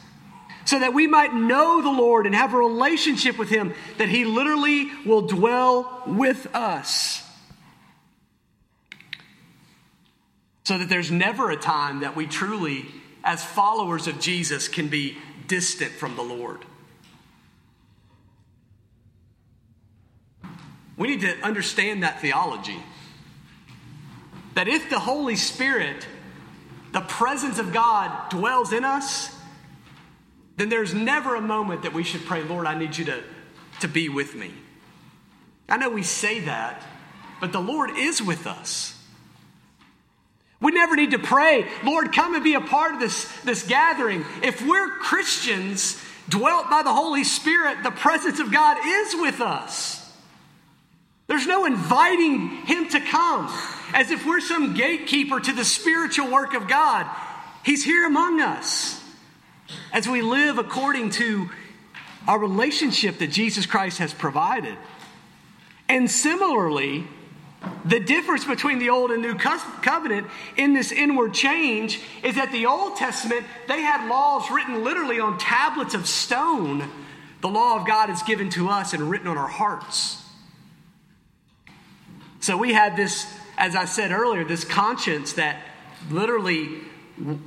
so 0.64 0.78
that 0.78 0.94
we 0.94 1.06
might 1.06 1.34
know 1.34 1.82
the 1.82 1.90
Lord 1.90 2.26
and 2.26 2.34
have 2.34 2.54
a 2.54 2.58
relationship 2.58 3.38
with 3.38 3.48
Him, 3.48 3.74
that 3.98 4.08
He 4.08 4.24
literally 4.24 4.90
will 5.04 5.22
dwell 5.22 6.02
with 6.06 6.46
us. 6.54 7.22
So 10.64 10.78
that 10.78 10.88
there's 10.88 11.10
never 11.10 11.50
a 11.50 11.56
time 11.56 12.00
that 12.00 12.16
we 12.16 12.26
truly, 12.26 12.86
as 13.22 13.44
followers 13.44 14.06
of 14.06 14.18
Jesus, 14.18 14.68
can 14.68 14.88
be 14.88 15.18
distant 15.46 15.92
from 15.92 16.16
the 16.16 16.22
Lord. 16.22 16.64
We 20.96 21.08
need 21.08 21.22
to 21.22 21.36
understand 21.40 22.02
that 22.02 22.20
theology. 22.20 22.82
That 24.54 24.68
if 24.68 24.88
the 24.88 25.00
Holy 25.00 25.36
Spirit, 25.36 26.06
the 26.92 27.00
presence 27.00 27.58
of 27.58 27.72
God, 27.72 28.30
dwells 28.30 28.72
in 28.72 28.84
us, 28.84 29.33
then 30.56 30.68
there's 30.68 30.94
never 30.94 31.34
a 31.34 31.40
moment 31.40 31.82
that 31.82 31.92
we 31.92 32.04
should 32.04 32.24
pray, 32.24 32.42
Lord, 32.42 32.66
I 32.66 32.78
need 32.78 32.96
you 32.96 33.04
to, 33.06 33.22
to 33.80 33.88
be 33.88 34.08
with 34.08 34.34
me. 34.34 34.52
I 35.68 35.76
know 35.76 35.90
we 35.90 36.02
say 36.02 36.40
that, 36.40 36.82
but 37.40 37.52
the 37.52 37.60
Lord 37.60 37.90
is 37.96 38.22
with 38.22 38.46
us. 38.46 38.96
We 40.60 40.72
never 40.72 40.96
need 40.96 41.10
to 41.10 41.18
pray, 41.18 41.66
Lord, 41.84 42.12
come 42.12 42.34
and 42.34 42.44
be 42.44 42.54
a 42.54 42.60
part 42.60 42.94
of 42.94 43.00
this, 43.00 43.30
this 43.42 43.66
gathering. 43.66 44.24
If 44.42 44.64
we're 44.66 44.88
Christians 44.98 46.00
dwelt 46.28 46.70
by 46.70 46.82
the 46.82 46.92
Holy 46.92 47.24
Spirit, 47.24 47.82
the 47.82 47.90
presence 47.90 48.38
of 48.38 48.52
God 48.52 48.78
is 48.82 49.14
with 49.14 49.40
us. 49.40 50.00
There's 51.26 51.46
no 51.46 51.64
inviting 51.64 52.48
Him 52.66 52.88
to 52.90 53.00
come 53.00 53.52
as 53.92 54.10
if 54.10 54.24
we're 54.24 54.40
some 54.40 54.74
gatekeeper 54.74 55.40
to 55.40 55.52
the 55.52 55.64
spiritual 55.64 56.30
work 56.30 56.54
of 56.54 56.68
God. 56.68 57.06
He's 57.64 57.84
here 57.84 58.06
among 58.06 58.40
us 58.40 59.03
as 59.92 60.08
we 60.08 60.22
live 60.22 60.58
according 60.58 61.10
to 61.10 61.50
our 62.26 62.38
relationship 62.38 63.18
that 63.18 63.28
Jesus 63.30 63.66
Christ 63.66 63.98
has 63.98 64.12
provided. 64.12 64.76
And 65.88 66.10
similarly, 66.10 67.06
the 67.84 68.00
difference 68.00 68.44
between 68.44 68.78
the 68.78 68.90
Old 68.90 69.10
and 69.10 69.22
New 69.22 69.34
Covenant 69.34 70.26
in 70.56 70.74
this 70.74 70.92
inward 70.92 71.34
change 71.34 72.00
is 72.22 72.36
that 72.36 72.52
the 72.52 72.66
Old 72.66 72.96
Testament, 72.96 73.46
they 73.68 73.82
had 73.82 74.08
laws 74.08 74.50
written 74.50 74.84
literally 74.84 75.20
on 75.20 75.38
tablets 75.38 75.94
of 75.94 76.06
stone. 76.06 76.90
The 77.40 77.48
law 77.48 77.78
of 77.78 77.86
God 77.86 78.10
is 78.10 78.22
given 78.22 78.48
to 78.50 78.68
us 78.68 78.92
and 78.94 79.10
written 79.10 79.28
on 79.28 79.36
our 79.36 79.48
hearts. 79.48 80.22
So 82.40 82.56
we 82.56 82.74
have 82.74 82.96
this, 82.96 83.26
as 83.56 83.76
I 83.76 83.84
said 83.84 84.12
earlier, 84.12 84.44
this 84.44 84.64
conscience 84.64 85.34
that 85.34 85.60
literally 86.10 86.68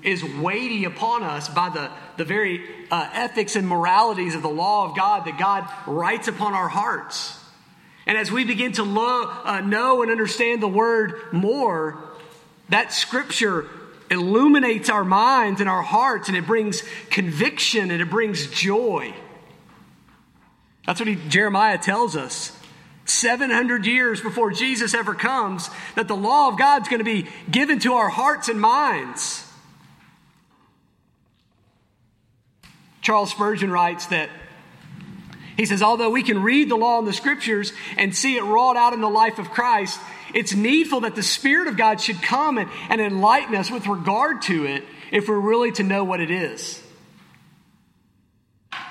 is 0.04 0.24
weighty 0.24 0.86
upon 0.86 1.24
us 1.24 1.50
by 1.50 1.70
the, 1.70 1.90
the 2.16 2.24
very 2.24 2.64
uh, 2.90 3.10
ethics 3.14 3.56
and 3.56 3.68
moralities 3.68 4.34
of 4.34 4.42
the 4.42 4.50
law 4.50 4.90
of 4.90 4.96
God 4.96 5.26
that 5.26 5.38
God 5.38 5.68
writes 5.86 6.28
upon 6.28 6.54
our 6.54 6.70
hearts. 6.70 7.38
And 8.06 8.18
as 8.18 8.32
we 8.32 8.46
begin 8.46 8.72
to 8.74 8.84
lo- 8.84 9.30
uh, 9.44 9.60
know 9.62 10.02
and 10.02 10.10
understand 10.10 10.64
the 10.64 10.68
word 10.68 11.34
more, 11.34 12.02
that 12.70 12.94
scripture 12.94 13.68
illuminates 14.10 14.90
our 14.90 15.04
minds 15.04 15.60
and 15.60 15.70
our 15.70 15.82
hearts, 15.82 16.30
and 16.30 16.38
it 16.38 16.48
brings 16.48 16.84
conviction 17.10 17.92
and 17.92 18.02
it 18.02 18.10
brings 18.10 18.48
joy. 18.48 19.14
That's 20.86 21.02
what 21.02 21.10
he, 21.10 21.16
Jeremiah 21.28 21.78
tells 21.78 22.16
us. 22.16 22.58
700 23.04 23.86
years 23.86 24.22
before 24.22 24.52
Jesus 24.52 24.94
ever 24.94 25.14
comes, 25.14 25.70
that 25.96 26.08
the 26.08 26.16
law 26.16 26.50
of 26.50 26.58
God's 26.58 26.90
going 26.90 27.00
to 27.00 27.06
be 27.06 27.28
given 27.50 27.80
to 27.80 27.94
our 27.94 28.10
hearts 28.10 28.50
and 28.50 28.60
minds. 28.60 29.47
Charles 33.08 33.32
Spurgeon 33.32 33.72
writes 33.72 34.08
that 34.08 34.30
he 35.56 35.66
says, 35.66 35.82
although 35.82 36.10
we 36.10 36.24
can 36.24 36.44
read 36.44 36.68
the 36.68 36.76
law 36.76 37.00
in 37.00 37.06
the 37.06 37.14
scriptures 37.14 37.72
and 37.96 38.14
see 38.14 38.36
it 38.36 38.44
wrought 38.44 38.76
out 38.76 38.92
in 38.92 39.00
the 39.00 39.10
life 39.10 39.40
of 39.40 39.50
Christ, 39.50 39.98
it's 40.36 40.54
needful 40.54 41.00
that 41.00 41.16
the 41.16 41.24
Spirit 41.24 41.70
of 41.70 41.78
God 41.78 42.02
should 42.02 42.22
come 42.22 42.58
and, 42.58 42.70
and 42.90 43.00
enlighten 43.00 43.56
us 43.56 43.72
with 43.72 43.88
regard 43.88 44.42
to 44.42 44.66
it 44.66 44.84
if 45.10 45.30
we're 45.30 45.40
really 45.40 45.72
to 45.72 45.84
know 45.84 46.04
what 46.04 46.20
it 46.20 46.30
is. 46.30 46.84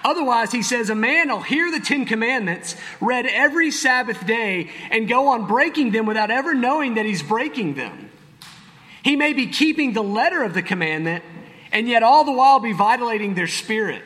Otherwise, 0.02 0.50
he 0.50 0.62
says, 0.62 0.88
a 0.88 0.94
man 0.94 1.28
will 1.28 1.42
hear 1.42 1.70
the 1.70 1.80
Ten 1.80 2.06
Commandments 2.06 2.74
read 3.02 3.26
every 3.26 3.70
Sabbath 3.70 4.26
day 4.26 4.70
and 4.90 5.06
go 5.06 5.28
on 5.28 5.46
breaking 5.46 5.90
them 5.90 6.06
without 6.06 6.30
ever 6.30 6.54
knowing 6.54 6.94
that 6.94 7.04
he's 7.04 7.22
breaking 7.22 7.74
them. 7.74 8.10
He 9.02 9.14
may 9.14 9.34
be 9.34 9.48
keeping 9.48 9.92
the 9.92 10.02
letter 10.02 10.42
of 10.42 10.54
the 10.54 10.62
commandment 10.62 11.22
and 11.76 11.86
yet 11.86 12.02
all 12.02 12.24
the 12.24 12.32
while 12.32 12.58
be 12.58 12.72
violating 12.72 13.34
their 13.34 13.46
spirit. 13.46 14.02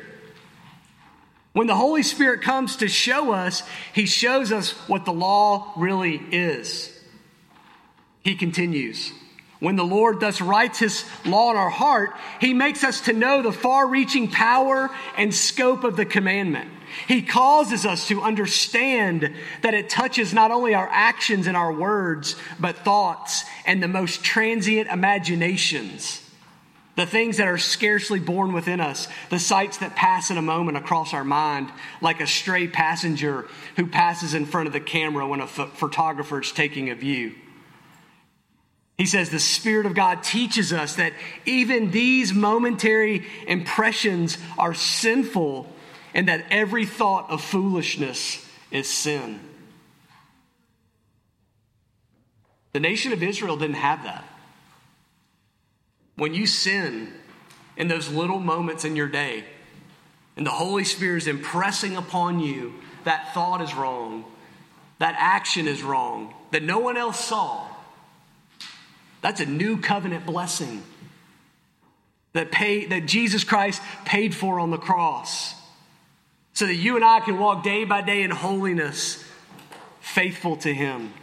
When 1.52 1.68
the 1.68 1.76
Holy 1.76 2.02
Spirit 2.02 2.42
comes 2.42 2.74
to 2.78 2.88
show 2.88 3.30
us, 3.30 3.62
He 3.94 4.06
shows 4.06 4.50
us 4.50 4.72
what 4.88 5.04
the 5.04 5.12
law 5.12 5.72
really 5.76 6.16
is. 6.32 6.92
He 8.24 8.34
continues. 8.34 9.12
When 9.60 9.76
the 9.76 9.84
Lord 9.84 10.18
thus 10.18 10.40
writes 10.40 10.80
His 10.80 11.04
law 11.24 11.52
in 11.52 11.56
our 11.56 11.70
heart, 11.70 12.10
He 12.40 12.54
makes 12.54 12.82
us 12.82 13.02
to 13.02 13.12
know 13.12 13.40
the 13.40 13.52
far 13.52 13.86
reaching 13.86 14.26
power 14.26 14.90
and 15.16 15.32
scope 15.32 15.84
of 15.84 15.96
the 15.96 16.04
commandment. 16.04 16.68
He 17.06 17.22
causes 17.22 17.86
us 17.86 18.08
to 18.08 18.20
understand 18.20 19.32
that 19.62 19.74
it 19.74 19.88
touches 19.88 20.34
not 20.34 20.50
only 20.50 20.74
our 20.74 20.88
actions 20.90 21.46
and 21.46 21.56
our 21.56 21.72
words, 21.72 22.34
but 22.58 22.78
thoughts 22.78 23.44
and 23.64 23.80
the 23.80 23.86
most 23.86 24.24
transient 24.24 24.88
imaginations 24.88 26.20
the 26.96 27.06
things 27.06 27.36
that 27.36 27.48
are 27.48 27.58
scarcely 27.58 28.20
born 28.20 28.52
within 28.52 28.80
us, 28.80 29.08
the 29.30 29.38
sights 29.38 29.78
that 29.78 29.96
pass 29.96 30.30
in 30.30 30.36
a 30.36 30.42
moment 30.42 30.76
across 30.76 31.14
our 31.14 31.24
mind, 31.24 31.70
like 32.00 32.20
a 32.20 32.26
stray 32.26 32.66
passenger 32.68 33.46
who 33.76 33.86
passes 33.86 34.34
in 34.34 34.44
front 34.44 34.66
of 34.66 34.72
the 34.72 34.80
camera 34.80 35.26
when 35.26 35.40
a 35.40 35.46
photographer 35.46 36.40
is 36.40 36.52
taking 36.52 36.90
a 36.90 36.94
view. 36.94 37.34
He 38.98 39.06
says 39.06 39.30
the 39.30 39.40
Spirit 39.40 39.86
of 39.86 39.94
God 39.94 40.22
teaches 40.22 40.74
us 40.74 40.96
that 40.96 41.14
even 41.46 41.90
these 41.90 42.34
momentary 42.34 43.26
impressions 43.46 44.36
are 44.58 44.74
sinful 44.74 45.66
and 46.12 46.28
that 46.28 46.44
every 46.50 46.84
thought 46.84 47.30
of 47.30 47.40
foolishness 47.40 48.46
is 48.70 48.88
sin. 48.90 49.40
The 52.72 52.80
nation 52.80 53.12
of 53.12 53.22
Israel 53.22 53.56
didn't 53.56 53.76
have 53.76 54.04
that. 54.04 54.24
When 56.20 56.34
you 56.34 56.46
sin 56.46 57.14
in 57.78 57.88
those 57.88 58.10
little 58.10 58.40
moments 58.40 58.84
in 58.84 58.94
your 58.94 59.08
day, 59.08 59.42
and 60.36 60.44
the 60.46 60.50
Holy 60.50 60.84
Spirit 60.84 61.16
is 61.16 61.26
impressing 61.26 61.96
upon 61.96 62.40
you 62.40 62.74
that 63.04 63.32
thought 63.32 63.62
is 63.62 63.72
wrong, 63.74 64.26
that 64.98 65.14
action 65.16 65.66
is 65.66 65.82
wrong, 65.82 66.34
that 66.50 66.62
no 66.62 66.78
one 66.78 66.98
else 66.98 67.18
saw, 67.18 67.66
that's 69.22 69.40
a 69.40 69.46
new 69.46 69.78
covenant 69.78 70.26
blessing 70.26 70.82
that, 72.34 72.52
pay, 72.52 72.84
that 72.84 73.06
Jesus 73.06 73.42
Christ 73.42 73.80
paid 74.04 74.34
for 74.34 74.60
on 74.60 74.70
the 74.70 74.76
cross 74.76 75.54
so 76.52 76.66
that 76.66 76.74
you 76.74 76.96
and 76.96 77.04
I 77.04 77.20
can 77.20 77.38
walk 77.38 77.64
day 77.64 77.84
by 77.84 78.02
day 78.02 78.20
in 78.20 78.30
holiness, 78.30 79.24
faithful 80.02 80.58
to 80.58 80.74
Him. 80.74 81.14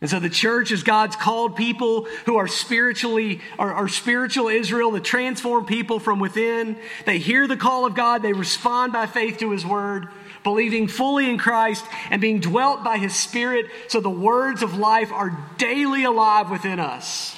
And 0.00 0.10
so 0.10 0.20
the 0.20 0.28
church 0.28 0.72
is 0.72 0.82
God's 0.82 1.16
called 1.16 1.56
people 1.56 2.04
who 2.26 2.36
are 2.36 2.48
spiritually, 2.48 3.40
are, 3.58 3.72
are 3.72 3.88
spiritual 3.88 4.48
Israel, 4.48 4.90
the 4.90 5.00
transformed 5.00 5.66
people 5.66 6.00
from 6.00 6.20
within. 6.20 6.76
They 7.06 7.18
hear 7.18 7.46
the 7.46 7.56
call 7.56 7.86
of 7.86 7.94
God, 7.94 8.22
they 8.22 8.34
respond 8.34 8.92
by 8.92 9.06
faith 9.06 9.38
to 9.38 9.52
his 9.52 9.64
word, 9.64 10.08
believing 10.44 10.86
fully 10.86 11.30
in 11.30 11.38
Christ 11.38 11.84
and 12.10 12.20
being 12.20 12.40
dwelt 12.40 12.84
by 12.84 12.98
his 12.98 13.14
spirit. 13.14 13.66
So 13.88 14.00
the 14.00 14.10
words 14.10 14.62
of 14.62 14.76
life 14.76 15.12
are 15.12 15.38
daily 15.56 16.04
alive 16.04 16.50
within 16.50 16.78
us. 16.78 17.34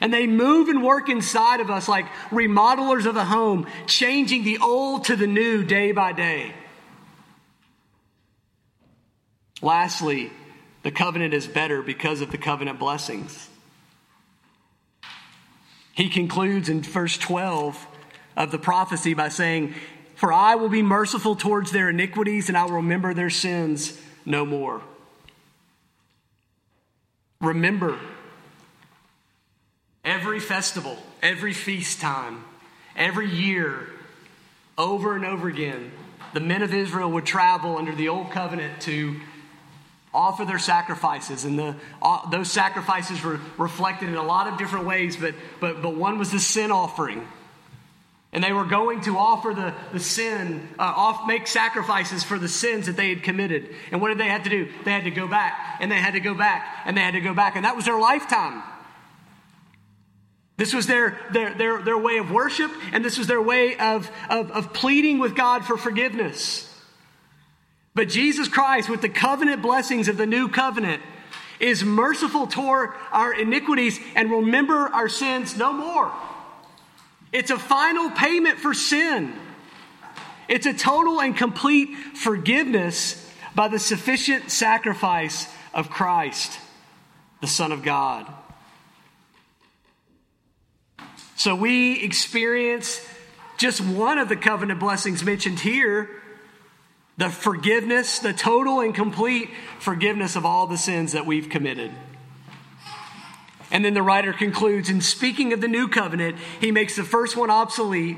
And 0.00 0.14
they 0.14 0.26
move 0.28 0.68
and 0.68 0.82
work 0.82 1.08
inside 1.08 1.60
of 1.60 1.70
us 1.70 1.88
like 1.88 2.06
remodelers 2.30 3.04
of 3.04 3.14
the 3.14 3.24
home, 3.24 3.66
changing 3.86 4.44
the 4.44 4.58
old 4.58 5.04
to 5.06 5.16
the 5.16 5.26
new 5.26 5.64
day 5.64 5.90
by 5.90 6.12
day. 6.12 6.54
Lastly, 9.60 10.30
the 10.82 10.90
covenant 10.90 11.34
is 11.34 11.46
better 11.46 11.82
because 11.82 12.20
of 12.20 12.30
the 12.30 12.38
covenant 12.38 12.78
blessings. 12.78 13.48
He 15.92 16.08
concludes 16.08 16.68
in 16.68 16.82
verse 16.82 17.18
12 17.18 17.86
of 18.36 18.50
the 18.50 18.58
prophecy 18.58 19.14
by 19.14 19.28
saying, 19.28 19.74
For 20.14 20.32
I 20.32 20.54
will 20.54 20.68
be 20.68 20.82
merciful 20.82 21.36
towards 21.36 21.72
their 21.72 21.90
iniquities, 21.90 22.48
and 22.48 22.56
I 22.56 22.64
will 22.64 22.76
remember 22.76 23.12
their 23.12 23.30
sins 23.30 24.00
no 24.24 24.46
more. 24.46 24.80
Remember 27.40 27.98
every 30.04 30.40
festival, 30.40 30.96
every 31.22 31.52
feast 31.52 32.00
time, 32.00 32.44
every 32.96 33.28
year, 33.28 33.86
over 34.78 35.14
and 35.14 35.24
over 35.24 35.48
again, 35.48 35.90
the 36.32 36.40
men 36.40 36.62
of 36.62 36.72
Israel 36.72 37.10
would 37.10 37.26
travel 37.26 37.76
under 37.76 37.94
the 37.94 38.08
old 38.08 38.30
covenant 38.30 38.80
to 38.82 39.20
offer 40.12 40.44
their 40.44 40.58
sacrifices. 40.58 41.44
And 41.44 41.58
the, 41.58 41.76
uh, 42.02 42.28
those 42.30 42.50
sacrifices 42.50 43.22
were 43.22 43.40
reflected 43.58 44.08
in 44.08 44.16
a 44.16 44.22
lot 44.22 44.48
of 44.48 44.58
different 44.58 44.86
ways 44.86 45.16
but, 45.16 45.34
but, 45.60 45.82
but 45.82 45.94
one 45.94 46.18
was 46.18 46.30
the 46.32 46.40
sin 46.40 46.70
offering. 46.70 47.26
And 48.32 48.44
they 48.44 48.52
were 48.52 48.64
going 48.64 49.00
to 49.02 49.18
offer 49.18 49.52
the, 49.52 49.74
the 49.92 49.98
sin 49.98 50.68
uh, 50.78 50.82
off, 50.82 51.26
make 51.26 51.48
sacrifices 51.48 52.22
for 52.22 52.38
the 52.38 52.48
sins 52.48 52.86
that 52.86 52.96
they 52.96 53.08
had 53.08 53.24
committed. 53.24 53.74
And 53.90 54.00
what 54.00 54.08
did 54.08 54.18
they 54.18 54.28
have 54.28 54.44
to 54.44 54.50
do? 54.50 54.68
They 54.84 54.92
had 54.92 55.04
to 55.04 55.10
go 55.10 55.26
back 55.26 55.78
and 55.80 55.90
they 55.90 55.96
had 55.96 56.14
to 56.14 56.20
go 56.20 56.34
back 56.34 56.82
and 56.84 56.96
they 56.96 57.00
had 57.00 57.14
to 57.14 57.20
go 57.20 57.34
back. 57.34 57.56
And 57.56 57.64
that 57.64 57.74
was 57.74 57.84
their 57.84 57.98
lifetime. 57.98 58.62
This 60.56 60.74
was 60.74 60.86
their, 60.86 61.18
their, 61.32 61.54
their, 61.54 61.82
their 61.82 61.96
way 61.96 62.18
of 62.18 62.30
worship, 62.30 62.70
and 62.92 63.02
this 63.02 63.16
was 63.16 63.26
their 63.26 63.40
way 63.40 63.78
of, 63.78 64.10
of, 64.28 64.50
of 64.50 64.74
pleading 64.74 65.18
with 65.18 65.34
God 65.34 65.64
for 65.64 65.78
forgiveness. 65.78 66.69
But 67.94 68.08
Jesus 68.08 68.48
Christ, 68.48 68.88
with 68.88 69.02
the 69.02 69.08
covenant 69.08 69.62
blessings 69.62 70.08
of 70.08 70.16
the 70.16 70.26
new 70.26 70.48
covenant, 70.48 71.02
is 71.58 71.84
merciful 71.84 72.46
toward 72.46 72.90
our 73.12 73.32
iniquities 73.32 73.98
and 74.14 74.30
remember 74.30 74.74
our 74.74 75.08
sins 75.08 75.56
no 75.56 75.72
more. 75.72 76.12
It's 77.32 77.50
a 77.50 77.58
final 77.58 78.10
payment 78.10 78.58
for 78.58 78.74
sin. 78.74 79.34
It's 80.48 80.66
a 80.66 80.72
total 80.72 81.20
and 81.20 81.36
complete 81.36 81.94
forgiveness 82.14 83.30
by 83.54 83.68
the 83.68 83.78
sufficient 83.78 84.50
sacrifice 84.50 85.46
of 85.74 85.90
Christ, 85.90 86.58
the 87.40 87.46
Son 87.46 87.72
of 87.72 87.82
God. 87.82 88.26
So 91.36 91.54
we 91.54 92.02
experience 92.02 93.06
just 93.58 93.80
one 93.80 94.18
of 94.18 94.28
the 94.28 94.36
covenant 94.36 94.80
blessings 94.80 95.22
mentioned 95.22 95.60
here 95.60 96.10
the 97.20 97.28
forgiveness, 97.28 98.18
the 98.18 98.32
total 98.32 98.80
and 98.80 98.94
complete 98.94 99.50
forgiveness 99.78 100.36
of 100.36 100.46
all 100.46 100.66
the 100.66 100.78
sins 100.78 101.12
that 101.12 101.26
we've 101.26 101.50
committed. 101.50 101.92
And 103.70 103.84
then 103.84 103.92
the 103.92 104.02
writer 104.02 104.32
concludes 104.32 104.88
in 104.88 105.02
speaking 105.02 105.52
of 105.52 105.60
the 105.60 105.68
new 105.68 105.86
covenant, 105.86 106.38
he 106.62 106.72
makes 106.72 106.96
the 106.96 107.04
first 107.04 107.36
one 107.36 107.50
obsolete. 107.50 108.16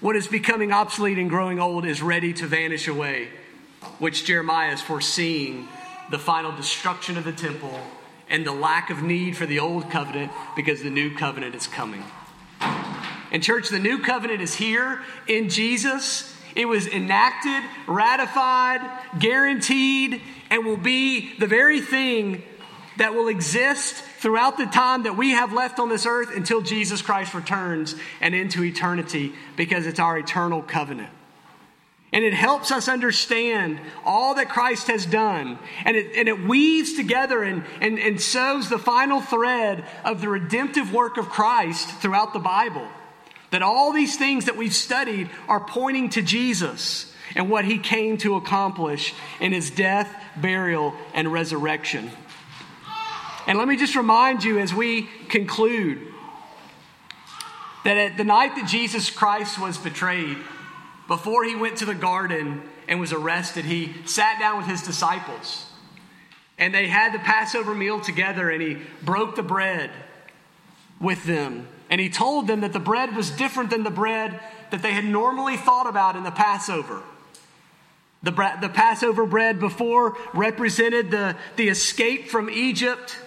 What 0.00 0.16
is 0.16 0.26
becoming 0.26 0.70
obsolete 0.70 1.16
and 1.16 1.30
growing 1.30 1.60
old 1.60 1.86
is 1.86 2.02
ready 2.02 2.34
to 2.34 2.46
vanish 2.46 2.88
away, 2.88 3.30
which 3.98 4.26
Jeremiah 4.26 4.74
is 4.74 4.82
foreseeing 4.82 5.66
the 6.10 6.18
final 6.18 6.52
destruction 6.52 7.16
of 7.16 7.24
the 7.24 7.32
temple 7.32 7.80
and 8.28 8.46
the 8.46 8.52
lack 8.52 8.90
of 8.90 9.02
need 9.02 9.34
for 9.34 9.46
the 9.46 9.60
old 9.60 9.90
covenant 9.90 10.30
because 10.54 10.82
the 10.82 10.90
new 10.90 11.16
covenant 11.16 11.54
is 11.54 11.66
coming. 11.66 12.04
And, 13.30 13.42
church, 13.42 13.70
the 13.70 13.78
new 13.78 14.00
covenant 14.00 14.42
is 14.42 14.56
here 14.56 15.00
in 15.26 15.48
Jesus. 15.48 16.31
It 16.54 16.66
was 16.66 16.86
enacted, 16.86 17.62
ratified, 17.86 18.80
guaranteed, 19.18 20.20
and 20.50 20.64
will 20.66 20.76
be 20.76 21.36
the 21.38 21.46
very 21.46 21.80
thing 21.80 22.42
that 22.98 23.14
will 23.14 23.28
exist 23.28 23.94
throughout 23.94 24.58
the 24.58 24.66
time 24.66 25.04
that 25.04 25.16
we 25.16 25.30
have 25.30 25.52
left 25.52 25.78
on 25.78 25.88
this 25.88 26.06
earth 26.06 26.34
until 26.34 26.60
Jesus 26.60 27.02
Christ 27.02 27.34
returns 27.34 27.94
and 28.20 28.34
into 28.34 28.62
eternity 28.62 29.32
because 29.56 29.86
it's 29.86 29.98
our 29.98 30.18
eternal 30.18 30.62
covenant. 30.62 31.10
And 32.12 32.24
it 32.24 32.34
helps 32.34 32.70
us 32.70 32.88
understand 32.88 33.80
all 34.04 34.34
that 34.34 34.50
Christ 34.50 34.88
has 34.88 35.06
done. 35.06 35.58
And 35.86 35.96
it, 35.96 36.14
and 36.14 36.28
it 36.28 36.44
weaves 36.44 36.92
together 36.92 37.42
and, 37.42 37.64
and, 37.80 37.98
and 37.98 38.20
sews 38.20 38.68
the 38.68 38.78
final 38.78 39.22
thread 39.22 39.84
of 40.04 40.20
the 40.20 40.28
redemptive 40.28 40.92
work 40.92 41.16
of 41.16 41.30
Christ 41.30 41.88
throughout 41.88 42.34
the 42.34 42.38
Bible. 42.38 42.86
That 43.52 43.62
all 43.62 43.92
these 43.92 44.16
things 44.16 44.46
that 44.46 44.56
we've 44.56 44.74
studied 44.74 45.30
are 45.46 45.60
pointing 45.60 46.10
to 46.10 46.22
Jesus 46.22 47.14
and 47.36 47.48
what 47.48 47.64
he 47.64 47.78
came 47.78 48.18
to 48.18 48.34
accomplish 48.34 49.14
in 49.40 49.52
his 49.52 49.70
death, 49.70 50.12
burial, 50.36 50.94
and 51.14 51.32
resurrection. 51.32 52.10
And 53.46 53.58
let 53.58 53.68
me 53.68 53.76
just 53.76 53.94
remind 53.96 54.44
you 54.44 54.58
as 54.58 54.74
we 54.74 55.02
conclude 55.28 56.00
that 57.84 57.96
at 57.96 58.16
the 58.16 58.24
night 58.24 58.54
that 58.56 58.68
Jesus 58.68 59.10
Christ 59.10 59.58
was 59.58 59.78
betrayed, 59.78 60.38
before 61.08 61.44
he 61.44 61.56
went 61.56 61.76
to 61.78 61.84
the 61.84 61.94
garden 61.94 62.62
and 62.86 63.00
was 63.00 63.12
arrested, 63.12 63.64
he 63.64 63.94
sat 64.06 64.38
down 64.38 64.58
with 64.58 64.66
his 64.66 64.82
disciples. 64.82 65.66
And 66.58 66.72
they 66.72 66.86
had 66.86 67.12
the 67.12 67.18
Passover 67.18 67.74
meal 67.74 68.00
together, 68.00 68.48
and 68.48 68.62
he 68.62 68.78
broke 69.02 69.34
the 69.34 69.42
bread 69.42 69.90
with 71.00 71.24
them. 71.24 71.66
And 71.92 72.00
he 72.00 72.08
told 72.08 72.46
them 72.46 72.62
that 72.62 72.72
the 72.72 72.80
bread 72.80 73.14
was 73.14 73.30
different 73.30 73.68
than 73.68 73.82
the 73.82 73.90
bread 73.90 74.40
that 74.70 74.80
they 74.80 74.92
had 74.92 75.04
normally 75.04 75.58
thought 75.58 75.86
about 75.86 76.16
in 76.16 76.24
the 76.24 76.30
Passover. 76.30 77.02
The, 78.22 78.30
the 78.62 78.70
Passover 78.70 79.26
bread 79.26 79.60
before 79.60 80.16
represented 80.32 81.10
the, 81.10 81.36
the 81.56 81.68
escape 81.68 82.28
from 82.28 82.48
Egypt, 82.48 83.18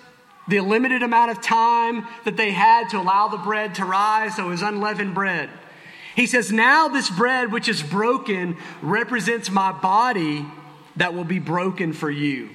the 0.48 0.62
limited 0.62 1.04
amount 1.04 1.30
of 1.30 1.44
time 1.44 2.08
that 2.24 2.38
they 2.38 2.54
had 2.54 2.90
to 2.90 2.98
allow 2.98 3.28
the 3.28 3.38
bread 3.38 3.76
to 3.76 3.86
rise, 3.86 4.38
so 4.38 4.48
it 4.48 4.50
was 4.50 4.64
unleavened 4.64 5.14
bread. 5.14 5.52
He 6.16 6.26
says, 6.26 6.52
Now 6.52 6.88
this 6.88 7.12
bread 7.12 7.52
which 7.52 7.68
is 7.68 7.84
broken 7.84 8.58
represents 8.82 9.52
my 9.52 9.74
body 9.74 10.44
that 10.96 11.14
will 11.14 11.24
be 11.24 11.38
broken 11.38 11.94
for 11.94 12.10
you. 12.10 12.50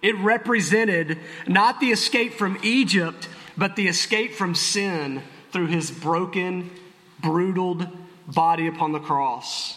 It 0.00 0.16
represented 0.16 1.18
not 1.46 1.78
the 1.78 1.90
escape 1.90 2.32
from 2.32 2.58
Egypt, 2.62 3.28
but 3.60 3.76
the 3.76 3.88
escape 3.88 4.32
from 4.32 4.54
sin 4.54 5.22
through 5.52 5.66
his 5.66 5.90
broken, 5.90 6.70
brutaled 7.20 7.86
body 8.26 8.66
upon 8.66 8.92
the 8.92 8.98
cross. 8.98 9.76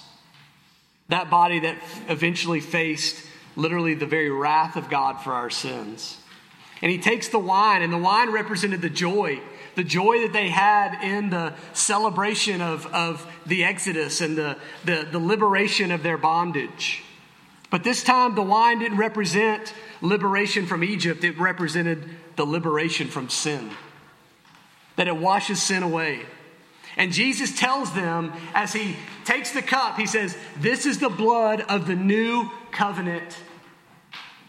That 1.10 1.30
body 1.30 1.60
that 1.60 1.76
eventually 2.08 2.62
faced 2.62 3.28
literally 3.58 3.94
the 3.94 4.06
very 4.06 4.30
wrath 4.30 4.78
of 4.78 4.90
God 4.90 5.20
for 5.22 5.34
our 5.34 5.50
sins. 5.50 6.18
And 6.82 6.94
he 6.94 6.98
takes 6.98 7.28
the 7.28 7.40
wine, 7.40 7.82
and 7.82 7.92
the 7.92 7.98
wine 7.98 8.32
represented 8.32 8.82
the 8.82 8.90
joy, 8.90 9.42
the 9.76 9.84
joy 9.84 10.22
that 10.22 10.32
they 10.32 10.48
had 10.48 11.04
in 11.04 11.30
the 11.30 11.54
celebration 11.74 12.62
of, 12.62 12.86
of 12.88 13.30
the 13.46 13.66
Exodus 13.66 14.22
and 14.22 14.38
the, 14.38 14.58
the, 14.86 15.06
the 15.12 15.20
liberation 15.20 15.92
of 15.92 16.04
their 16.04 16.18
bondage. 16.18 17.04
But 17.70 17.84
this 17.84 18.02
time, 18.02 18.34
the 18.36 18.44
wine 18.44 18.80
didn't 18.80 18.98
represent 18.98 19.74
liberation 20.00 20.68
from 20.68 20.86
Egypt, 20.86 21.26
it 21.26 21.38
represented 21.38 22.10
the 22.36 22.46
liberation 22.46 23.08
from 23.08 23.30
sin, 23.30 23.72
that 24.96 25.08
it 25.08 25.16
washes 25.16 25.62
sin 25.62 25.84
away. 25.84 26.22
And 26.96 27.12
Jesus 27.12 27.58
tells 27.58 27.92
them 27.94 28.34
as 28.54 28.74
he 28.74 28.96
takes 29.26 29.52
the 29.52 29.62
cup, 29.62 29.98
he 29.98 30.06
says, 30.06 30.38
This 30.58 30.86
is 30.86 31.00
the 31.00 31.10
blood 31.10 31.62
of 31.62 31.88
the 31.88 31.96
new 31.96 32.50
covenant. 32.72 33.38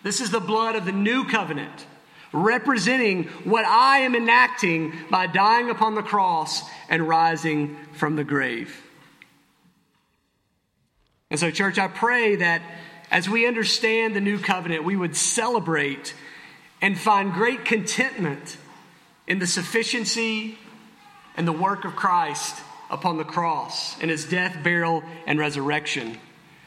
This 0.02 0.20
is 0.20 0.30
the 0.30 0.40
blood 0.40 0.76
of 0.76 0.84
the 0.84 0.92
new 0.92 1.24
covenant, 1.24 1.86
representing 2.32 3.24
what 3.44 3.64
I 3.64 4.00
am 4.00 4.14
enacting 4.14 4.92
by 5.10 5.26
dying 5.26 5.70
upon 5.70 5.94
the 5.94 6.02
cross 6.02 6.62
and 6.90 7.08
rising 7.08 7.76
from 7.94 8.16
the 8.16 8.24
grave. 8.24 8.82
And 11.30 11.40
so, 11.40 11.50
church, 11.50 11.78
I 11.78 11.88
pray 11.88 12.36
that 12.36 12.60
as 13.10 13.28
we 13.28 13.46
understand 13.46 14.14
the 14.14 14.20
new 14.20 14.38
covenant, 14.38 14.84
we 14.84 14.96
would 14.96 15.16
celebrate 15.16 16.14
and 16.84 16.98
find 16.98 17.32
great 17.32 17.64
contentment 17.64 18.58
in 19.26 19.38
the 19.38 19.46
sufficiency 19.46 20.58
and 21.34 21.48
the 21.48 21.52
work 21.52 21.86
of 21.86 21.96
Christ 21.96 22.62
upon 22.90 23.16
the 23.16 23.24
cross 23.24 23.98
in 24.02 24.10
his 24.10 24.26
death, 24.26 24.62
burial, 24.62 25.02
and 25.26 25.38
resurrection. 25.38 26.18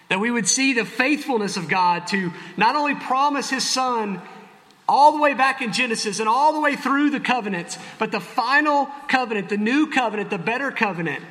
That 0.10 0.20
we 0.20 0.32
would 0.32 0.48
see 0.48 0.74
the 0.74 0.86
faithfulness 0.86 1.56
of 1.56 1.70
God 1.70 2.08
to 2.08 2.34
not 2.58 2.76
only 2.76 2.96
promise 2.96 3.52
his 3.52 3.64
son 3.64 4.20
all 4.90 5.12
the 5.12 5.22
way 5.22 5.36
back 5.36 5.62
in 5.62 5.72
Genesis 5.72 6.20
and 6.20 6.28
all 6.28 6.52
the 6.52 6.62
way 6.62 6.76
through 6.76 7.12
the 7.12 7.20
covenants, 7.20 7.78
but 8.00 8.12
the 8.12 8.20
final 8.20 8.90
covenant, 9.08 9.50
the 9.50 9.58
new 9.58 9.86
covenant, 9.86 10.32
the 10.32 10.40
better 10.40 10.72
covenant, 10.72 11.24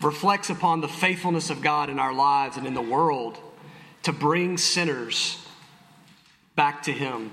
reflects 0.00 0.48
upon 0.48 0.80
the 0.80 0.86
faithfulness 0.86 1.50
of 1.50 1.60
God 1.60 1.90
in 1.90 1.98
our 1.98 2.14
lives 2.14 2.56
and 2.56 2.68
in 2.68 2.74
the 2.74 2.80
world 2.80 3.36
to 4.04 4.12
bring 4.12 4.58
sinners 4.58 5.44
back 6.54 6.84
to 6.84 6.92
Him. 6.92 7.32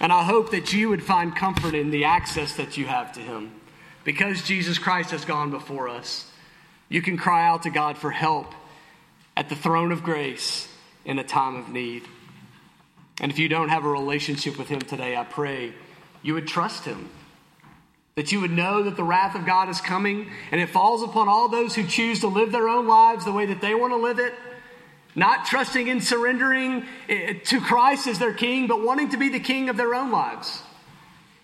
And 0.00 0.12
I 0.12 0.24
hope 0.24 0.50
that 0.52 0.72
you 0.72 0.88
would 0.88 1.04
find 1.04 1.36
comfort 1.36 1.74
in 1.74 1.90
the 1.90 2.04
access 2.04 2.56
that 2.56 2.78
you 2.78 2.86
have 2.86 3.12
to 3.12 3.20
Him. 3.20 3.52
Because 4.02 4.42
Jesus 4.42 4.78
Christ 4.78 5.10
has 5.10 5.26
gone 5.26 5.50
before 5.50 5.88
us, 5.88 6.30
you 6.88 7.02
can 7.02 7.18
cry 7.18 7.46
out 7.46 7.64
to 7.64 7.70
God 7.70 7.98
for 7.98 8.10
help 8.10 8.54
at 9.36 9.50
the 9.50 9.54
throne 9.54 9.92
of 9.92 10.02
grace 10.02 10.68
in 11.04 11.18
a 11.18 11.24
time 11.24 11.56
of 11.56 11.68
need. 11.68 12.02
And 13.20 13.30
if 13.30 13.38
you 13.38 13.48
don't 13.48 13.68
have 13.68 13.84
a 13.84 13.88
relationship 13.88 14.58
with 14.58 14.68
Him 14.68 14.80
today, 14.80 15.16
I 15.16 15.24
pray 15.24 15.74
you 16.22 16.34
would 16.34 16.48
trust 16.48 16.86
Him. 16.86 17.10
That 18.16 18.32
you 18.32 18.40
would 18.40 18.50
know 18.50 18.82
that 18.82 18.96
the 18.96 19.04
wrath 19.04 19.34
of 19.34 19.46
God 19.46 19.68
is 19.68 19.80
coming 19.80 20.30
and 20.50 20.60
it 20.60 20.70
falls 20.70 21.02
upon 21.02 21.28
all 21.28 21.48
those 21.48 21.74
who 21.74 21.86
choose 21.86 22.20
to 22.20 22.26
live 22.26 22.52
their 22.52 22.68
own 22.68 22.86
lives 22.86 23.24
the 23.24 23.32
way 23.32 23.46
that 23.46 23.60
they 23.60 23.74
want 23.74 23.92
to 23.92 23.96
live 23.96 24.18
it, 24.18 24.34
not 25.14 25.46
trusting 25.46 25.88
and 25.88 26.02
surrendering 26.02 26.86
eh, 27.08 27.34
to 27.44 27.60
Christ 27.60 28.06
as 28.06 28.18
their 28.18 28.34
king, 28.34 28.66
but 28.66 28.82
wanting 28.82 29.10
to 29.10 29.16
be 29.16 29.28
the 29.28 29.40
king 29.40 29.68
of 29.68 29.76
their 29.76 29.94
own 29.94 30.10
lives. 30.10 30.62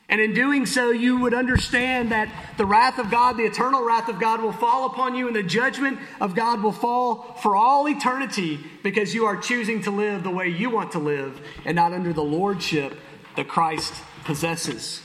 And 0.09 0.21
in 0.21 0.35
doing 0.35 0.67
so, 0.67 0.91
you 0.91 1.19
would 1.19 1.35
understand 1.35 2.13
that 2.13 2.29
the 2.57 2.65
wrath 2.65 2.99
of 2.99 3.11
God, 3.11 3.37
the 3.37 3.45
eternal 3.45 3.83
wrath 3.83 4.09
of 4.09 4.21
God, 4.21 4.41
will 4.41 4.53
fall 4.53 4.87
upon 4.87 5.17
you, 5.17 5.27
and 5.27 5.35
the 5.35 5.43
judgment 5.43 5.99
of 6.21 6.37
God 6.37 6.63
will 6.63 6.73
fall 6.73 7.37
for 7.43 7.57
all 7.57 7.89
eternity 7.89 8.61
because 8.85 9.15
you 9.15 9.27
are 9.27 9.37
choosing 9.37 9.83
to 9.83 9.91
live 9.91 10.23
the 10.23 10.31
way 10.31 10.47
you 10.47 10.71
want 10.71 10.93
to 10.93 11.01
live 11.01 11.41
and 11.65 11.75
not 11.75 11.93
under 11.93 12.13
the 12.13 12.23
lordship 12.23 12.97
that 13.35 13.49
Christ 13.49 13.93
possesses. 14.25 15.03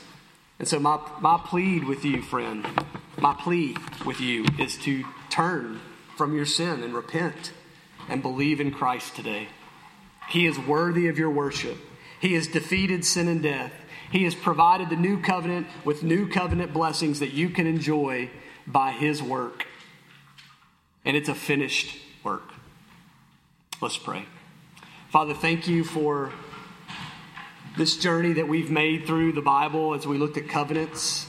And 0.60 0.68
so, 0.68 0.78
my, 0.78 1.00
my 1.20 1.40
plea 1.44 1.80
with 1.80 2.04
you, 2.04 2.22
friend, 2.22 2.64
my 3.18 3.34
plea 3.34 3.76
with 4.06 4.20
you 4.20 4.46
is 4.60 4.78
to 4.78 5.04
turn 5.30 5.80
from 6.16 6.36
your 6.36 6.46
sin 6.46 6.84
and 6.84 6.94
repent 6.94 7.52
and 8.08 8.22
believe 8.22 8.60
in 8.60 8.72
Christ 8.72 9.16
today. 9.16 9.48
He 10.28 10.46
is 10.46 10.58
worthy 10.58 11.08
of 11.08 11.18
your 11.18 11.30
worship, 11.30 11.78
He 12.20 12.34
has 12.34 12.46
defeated 12.46 13.04
sin 13.04 13.28
and 13.28 13.42
death. 13.42 13.72
He 14.10 14.24
has 14.24 14.34
provided 14.34 14.90
the 14.90 14.96
new 14.96 15.22
covenant 15.22 15.66
with 15.86 16.02
new 16.02 16.28
covenant 16.28 16.74
blessings 16.74 17.18
that 17.20 17.32
you 17.32 17.48
can 17.48 17.66
enjoy 17.66 18.28
by 18.66 18.92
His 18.92 19.22
work. 19.22 19.66
And 21.04 21.16
it's 21.16 21.30
a 21.30 21.34
finished 21.34 21.96
work. 22.22 22.52
Let's 23.80 23.96
pray. 23.96 24.26
Father, 25.08 25.32
thank 25.34 25.66
you 25.66 25.82
for 25.82 26.30
this 27.76 27.96
journey 27.96 28.34
that 28.34 28.48
we've 28.48 28.70
made 28.70 29.06
through 29.06 29.32
the 29.32 29.42
Bible 29.42 29.94
as 29.94 30.06
we 30.06 30.18
looked 30.18 30.36
at 30.36 30.48
covenants. 30.48 31.26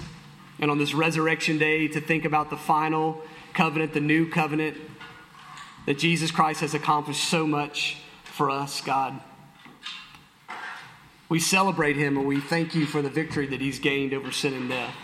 And 0.59 0.69
on 0.69 0.77
this 0.77 0.93
resurrection 0.93 1.57
day, 1.57 1.87
to 1.87 2.01
think 2.01 2.25
about 2.25 2.49
the 2.49 2.57
final 2.57 3.21
covenant, 3.53 3.93
the 3.93 4.01
new 4.01 4.29
covenant, 4.29 4.77
that 5.85 5.97
Jesus 5.97 6.31
Christ 6.31 6.61
has 6.61 6.73
accomplished 6.73 7.23
so 7.23 7.45
much 7.45 7.97
for 8.23 8.49
us, 8.49 8.81
God. 8.81 9.19
We 11.29 11.39
celebrate 11.39 11.95
him 11.95 12.17
and 12.17 12.27
we 12.27 12.39
thank 12.39 12.75
you 12.75 12.85
for 12.85 13.01
the 13.01 13.09
victory 13.09 13.47
that 13.47 13.61
he's 13.61 13.79
gained 13.79 14.13
over 14.13 14.31
sin 14.31 14.53
and 14.53 14.69
death. 14.69 14.95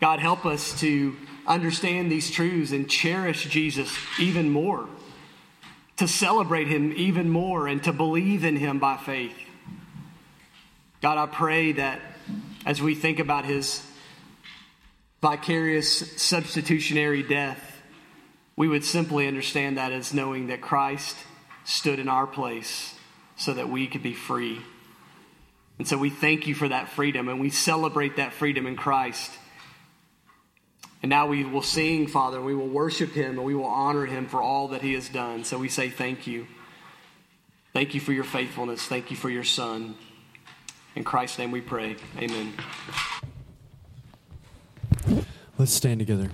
God, 0.00 0.18
help 0.18 0.44
us 0.44 0.80
to 0.80 1.16
understand 1.46 2.10
these 2.10 2.30
truths 2.30 2.72
and 2.72 2.88
cherish 2.88 3.44
Jesus 3.46 3.96
even 4.18 4.50
more, 4.50 4.88
to 5.98 6.08
celebrate 6.08 6.68
him 6.68 6.92
even 6.96 7.28
more, 7.28 7.68
and 7.68 7.82
to 7.84 7.92
believe 7.92 8.44
in 8.44 8.56
him 8.56 8.78
by 8.78 8.96
faith. 8.96 9.36
God, 11.00 11.18
I 11.18 11.26
pray 11.26 11.72
that 11.72 12.00
as 12.64 12.80
we 12.80 12.94
think 12.94 13.18
about 13.18 13.44
his 13.44 13.84
vicarious 15.20 16.20
substitutionary 16.20 17.22
death, 17.22 17.71
we 18.56 18.68
would 18.68 18.84
simply 18.84 19.26
understand 19.26 19.78
that 19.78 19.92
as 19.92 20.12
knowing 20.12 20.48
that 20.48 20.60
Christ 20.60 21.16
stood 21.64 21.98
in 21.98 22.08
our 22.08 22.26
place 22.26 22.94
so 23.36 23.54
that 23.54 23.68
we 23.68 23.86
could 23.86 24.02
be 24.02 24.14
free. 24.14 24.60
And 25.78 25.88
so 25.88 25.96
we 25.96 26.10
thank 26.10 26.46
you 26.46 26.54
for 26.54 26.68
that 26.68 26.88
freedom 26.88 27.28
and 27.28 27.40
we 27.40 27.50
celebrate 27.50 28.16
that 28.16 28.32
freedom 28.32 28.66
in 28.66 28.76
Christ. 28.76 29.30
And 31.02 31.10
now 31.10 31.26
we 31.26 31.44
will 31.44 31.62
sing, 31.62 32.06
Father, 32.06 32.36
and 32.36 32.46
we 32.46 32.54
will 32.54 32.68
worship 32.68 33.12
him 33.12 33.38
and 33.38 33.44
we 33.44 33.54
will 33.54 33.64
honor 33.64 34.06
him 34.06 34.26
for 34.26 34.40
all 34.40 34.68
that 34.68 34.82
he 34.82 34.94
has 34.94 35.08
done. 35.08 35.44
So 35.44 35.58
we 35.58 35.68
say 35.68 35.88
thank 35.88 36.26
you. 36.26 36.46
Thank 37.72 37.94
you 37.94 38.00
for 38.00 38.12
your 38.12 38.24
faithfulness. 38.24 38.82
Thank 38.82 39.10
you 39.10 39.16
for 39.16 39.30
your 39.30 39.44
son. 39.44 39.96
In 40.94 41.04
Christ's 41.04 41.38
name 41.38 41.50
we 41.50 41.62
pray. 41.62 41.96
Amen. 42.18 42.52
Let's 45.58 45.72
stand 45.72 46.00
together. 46.00 46.30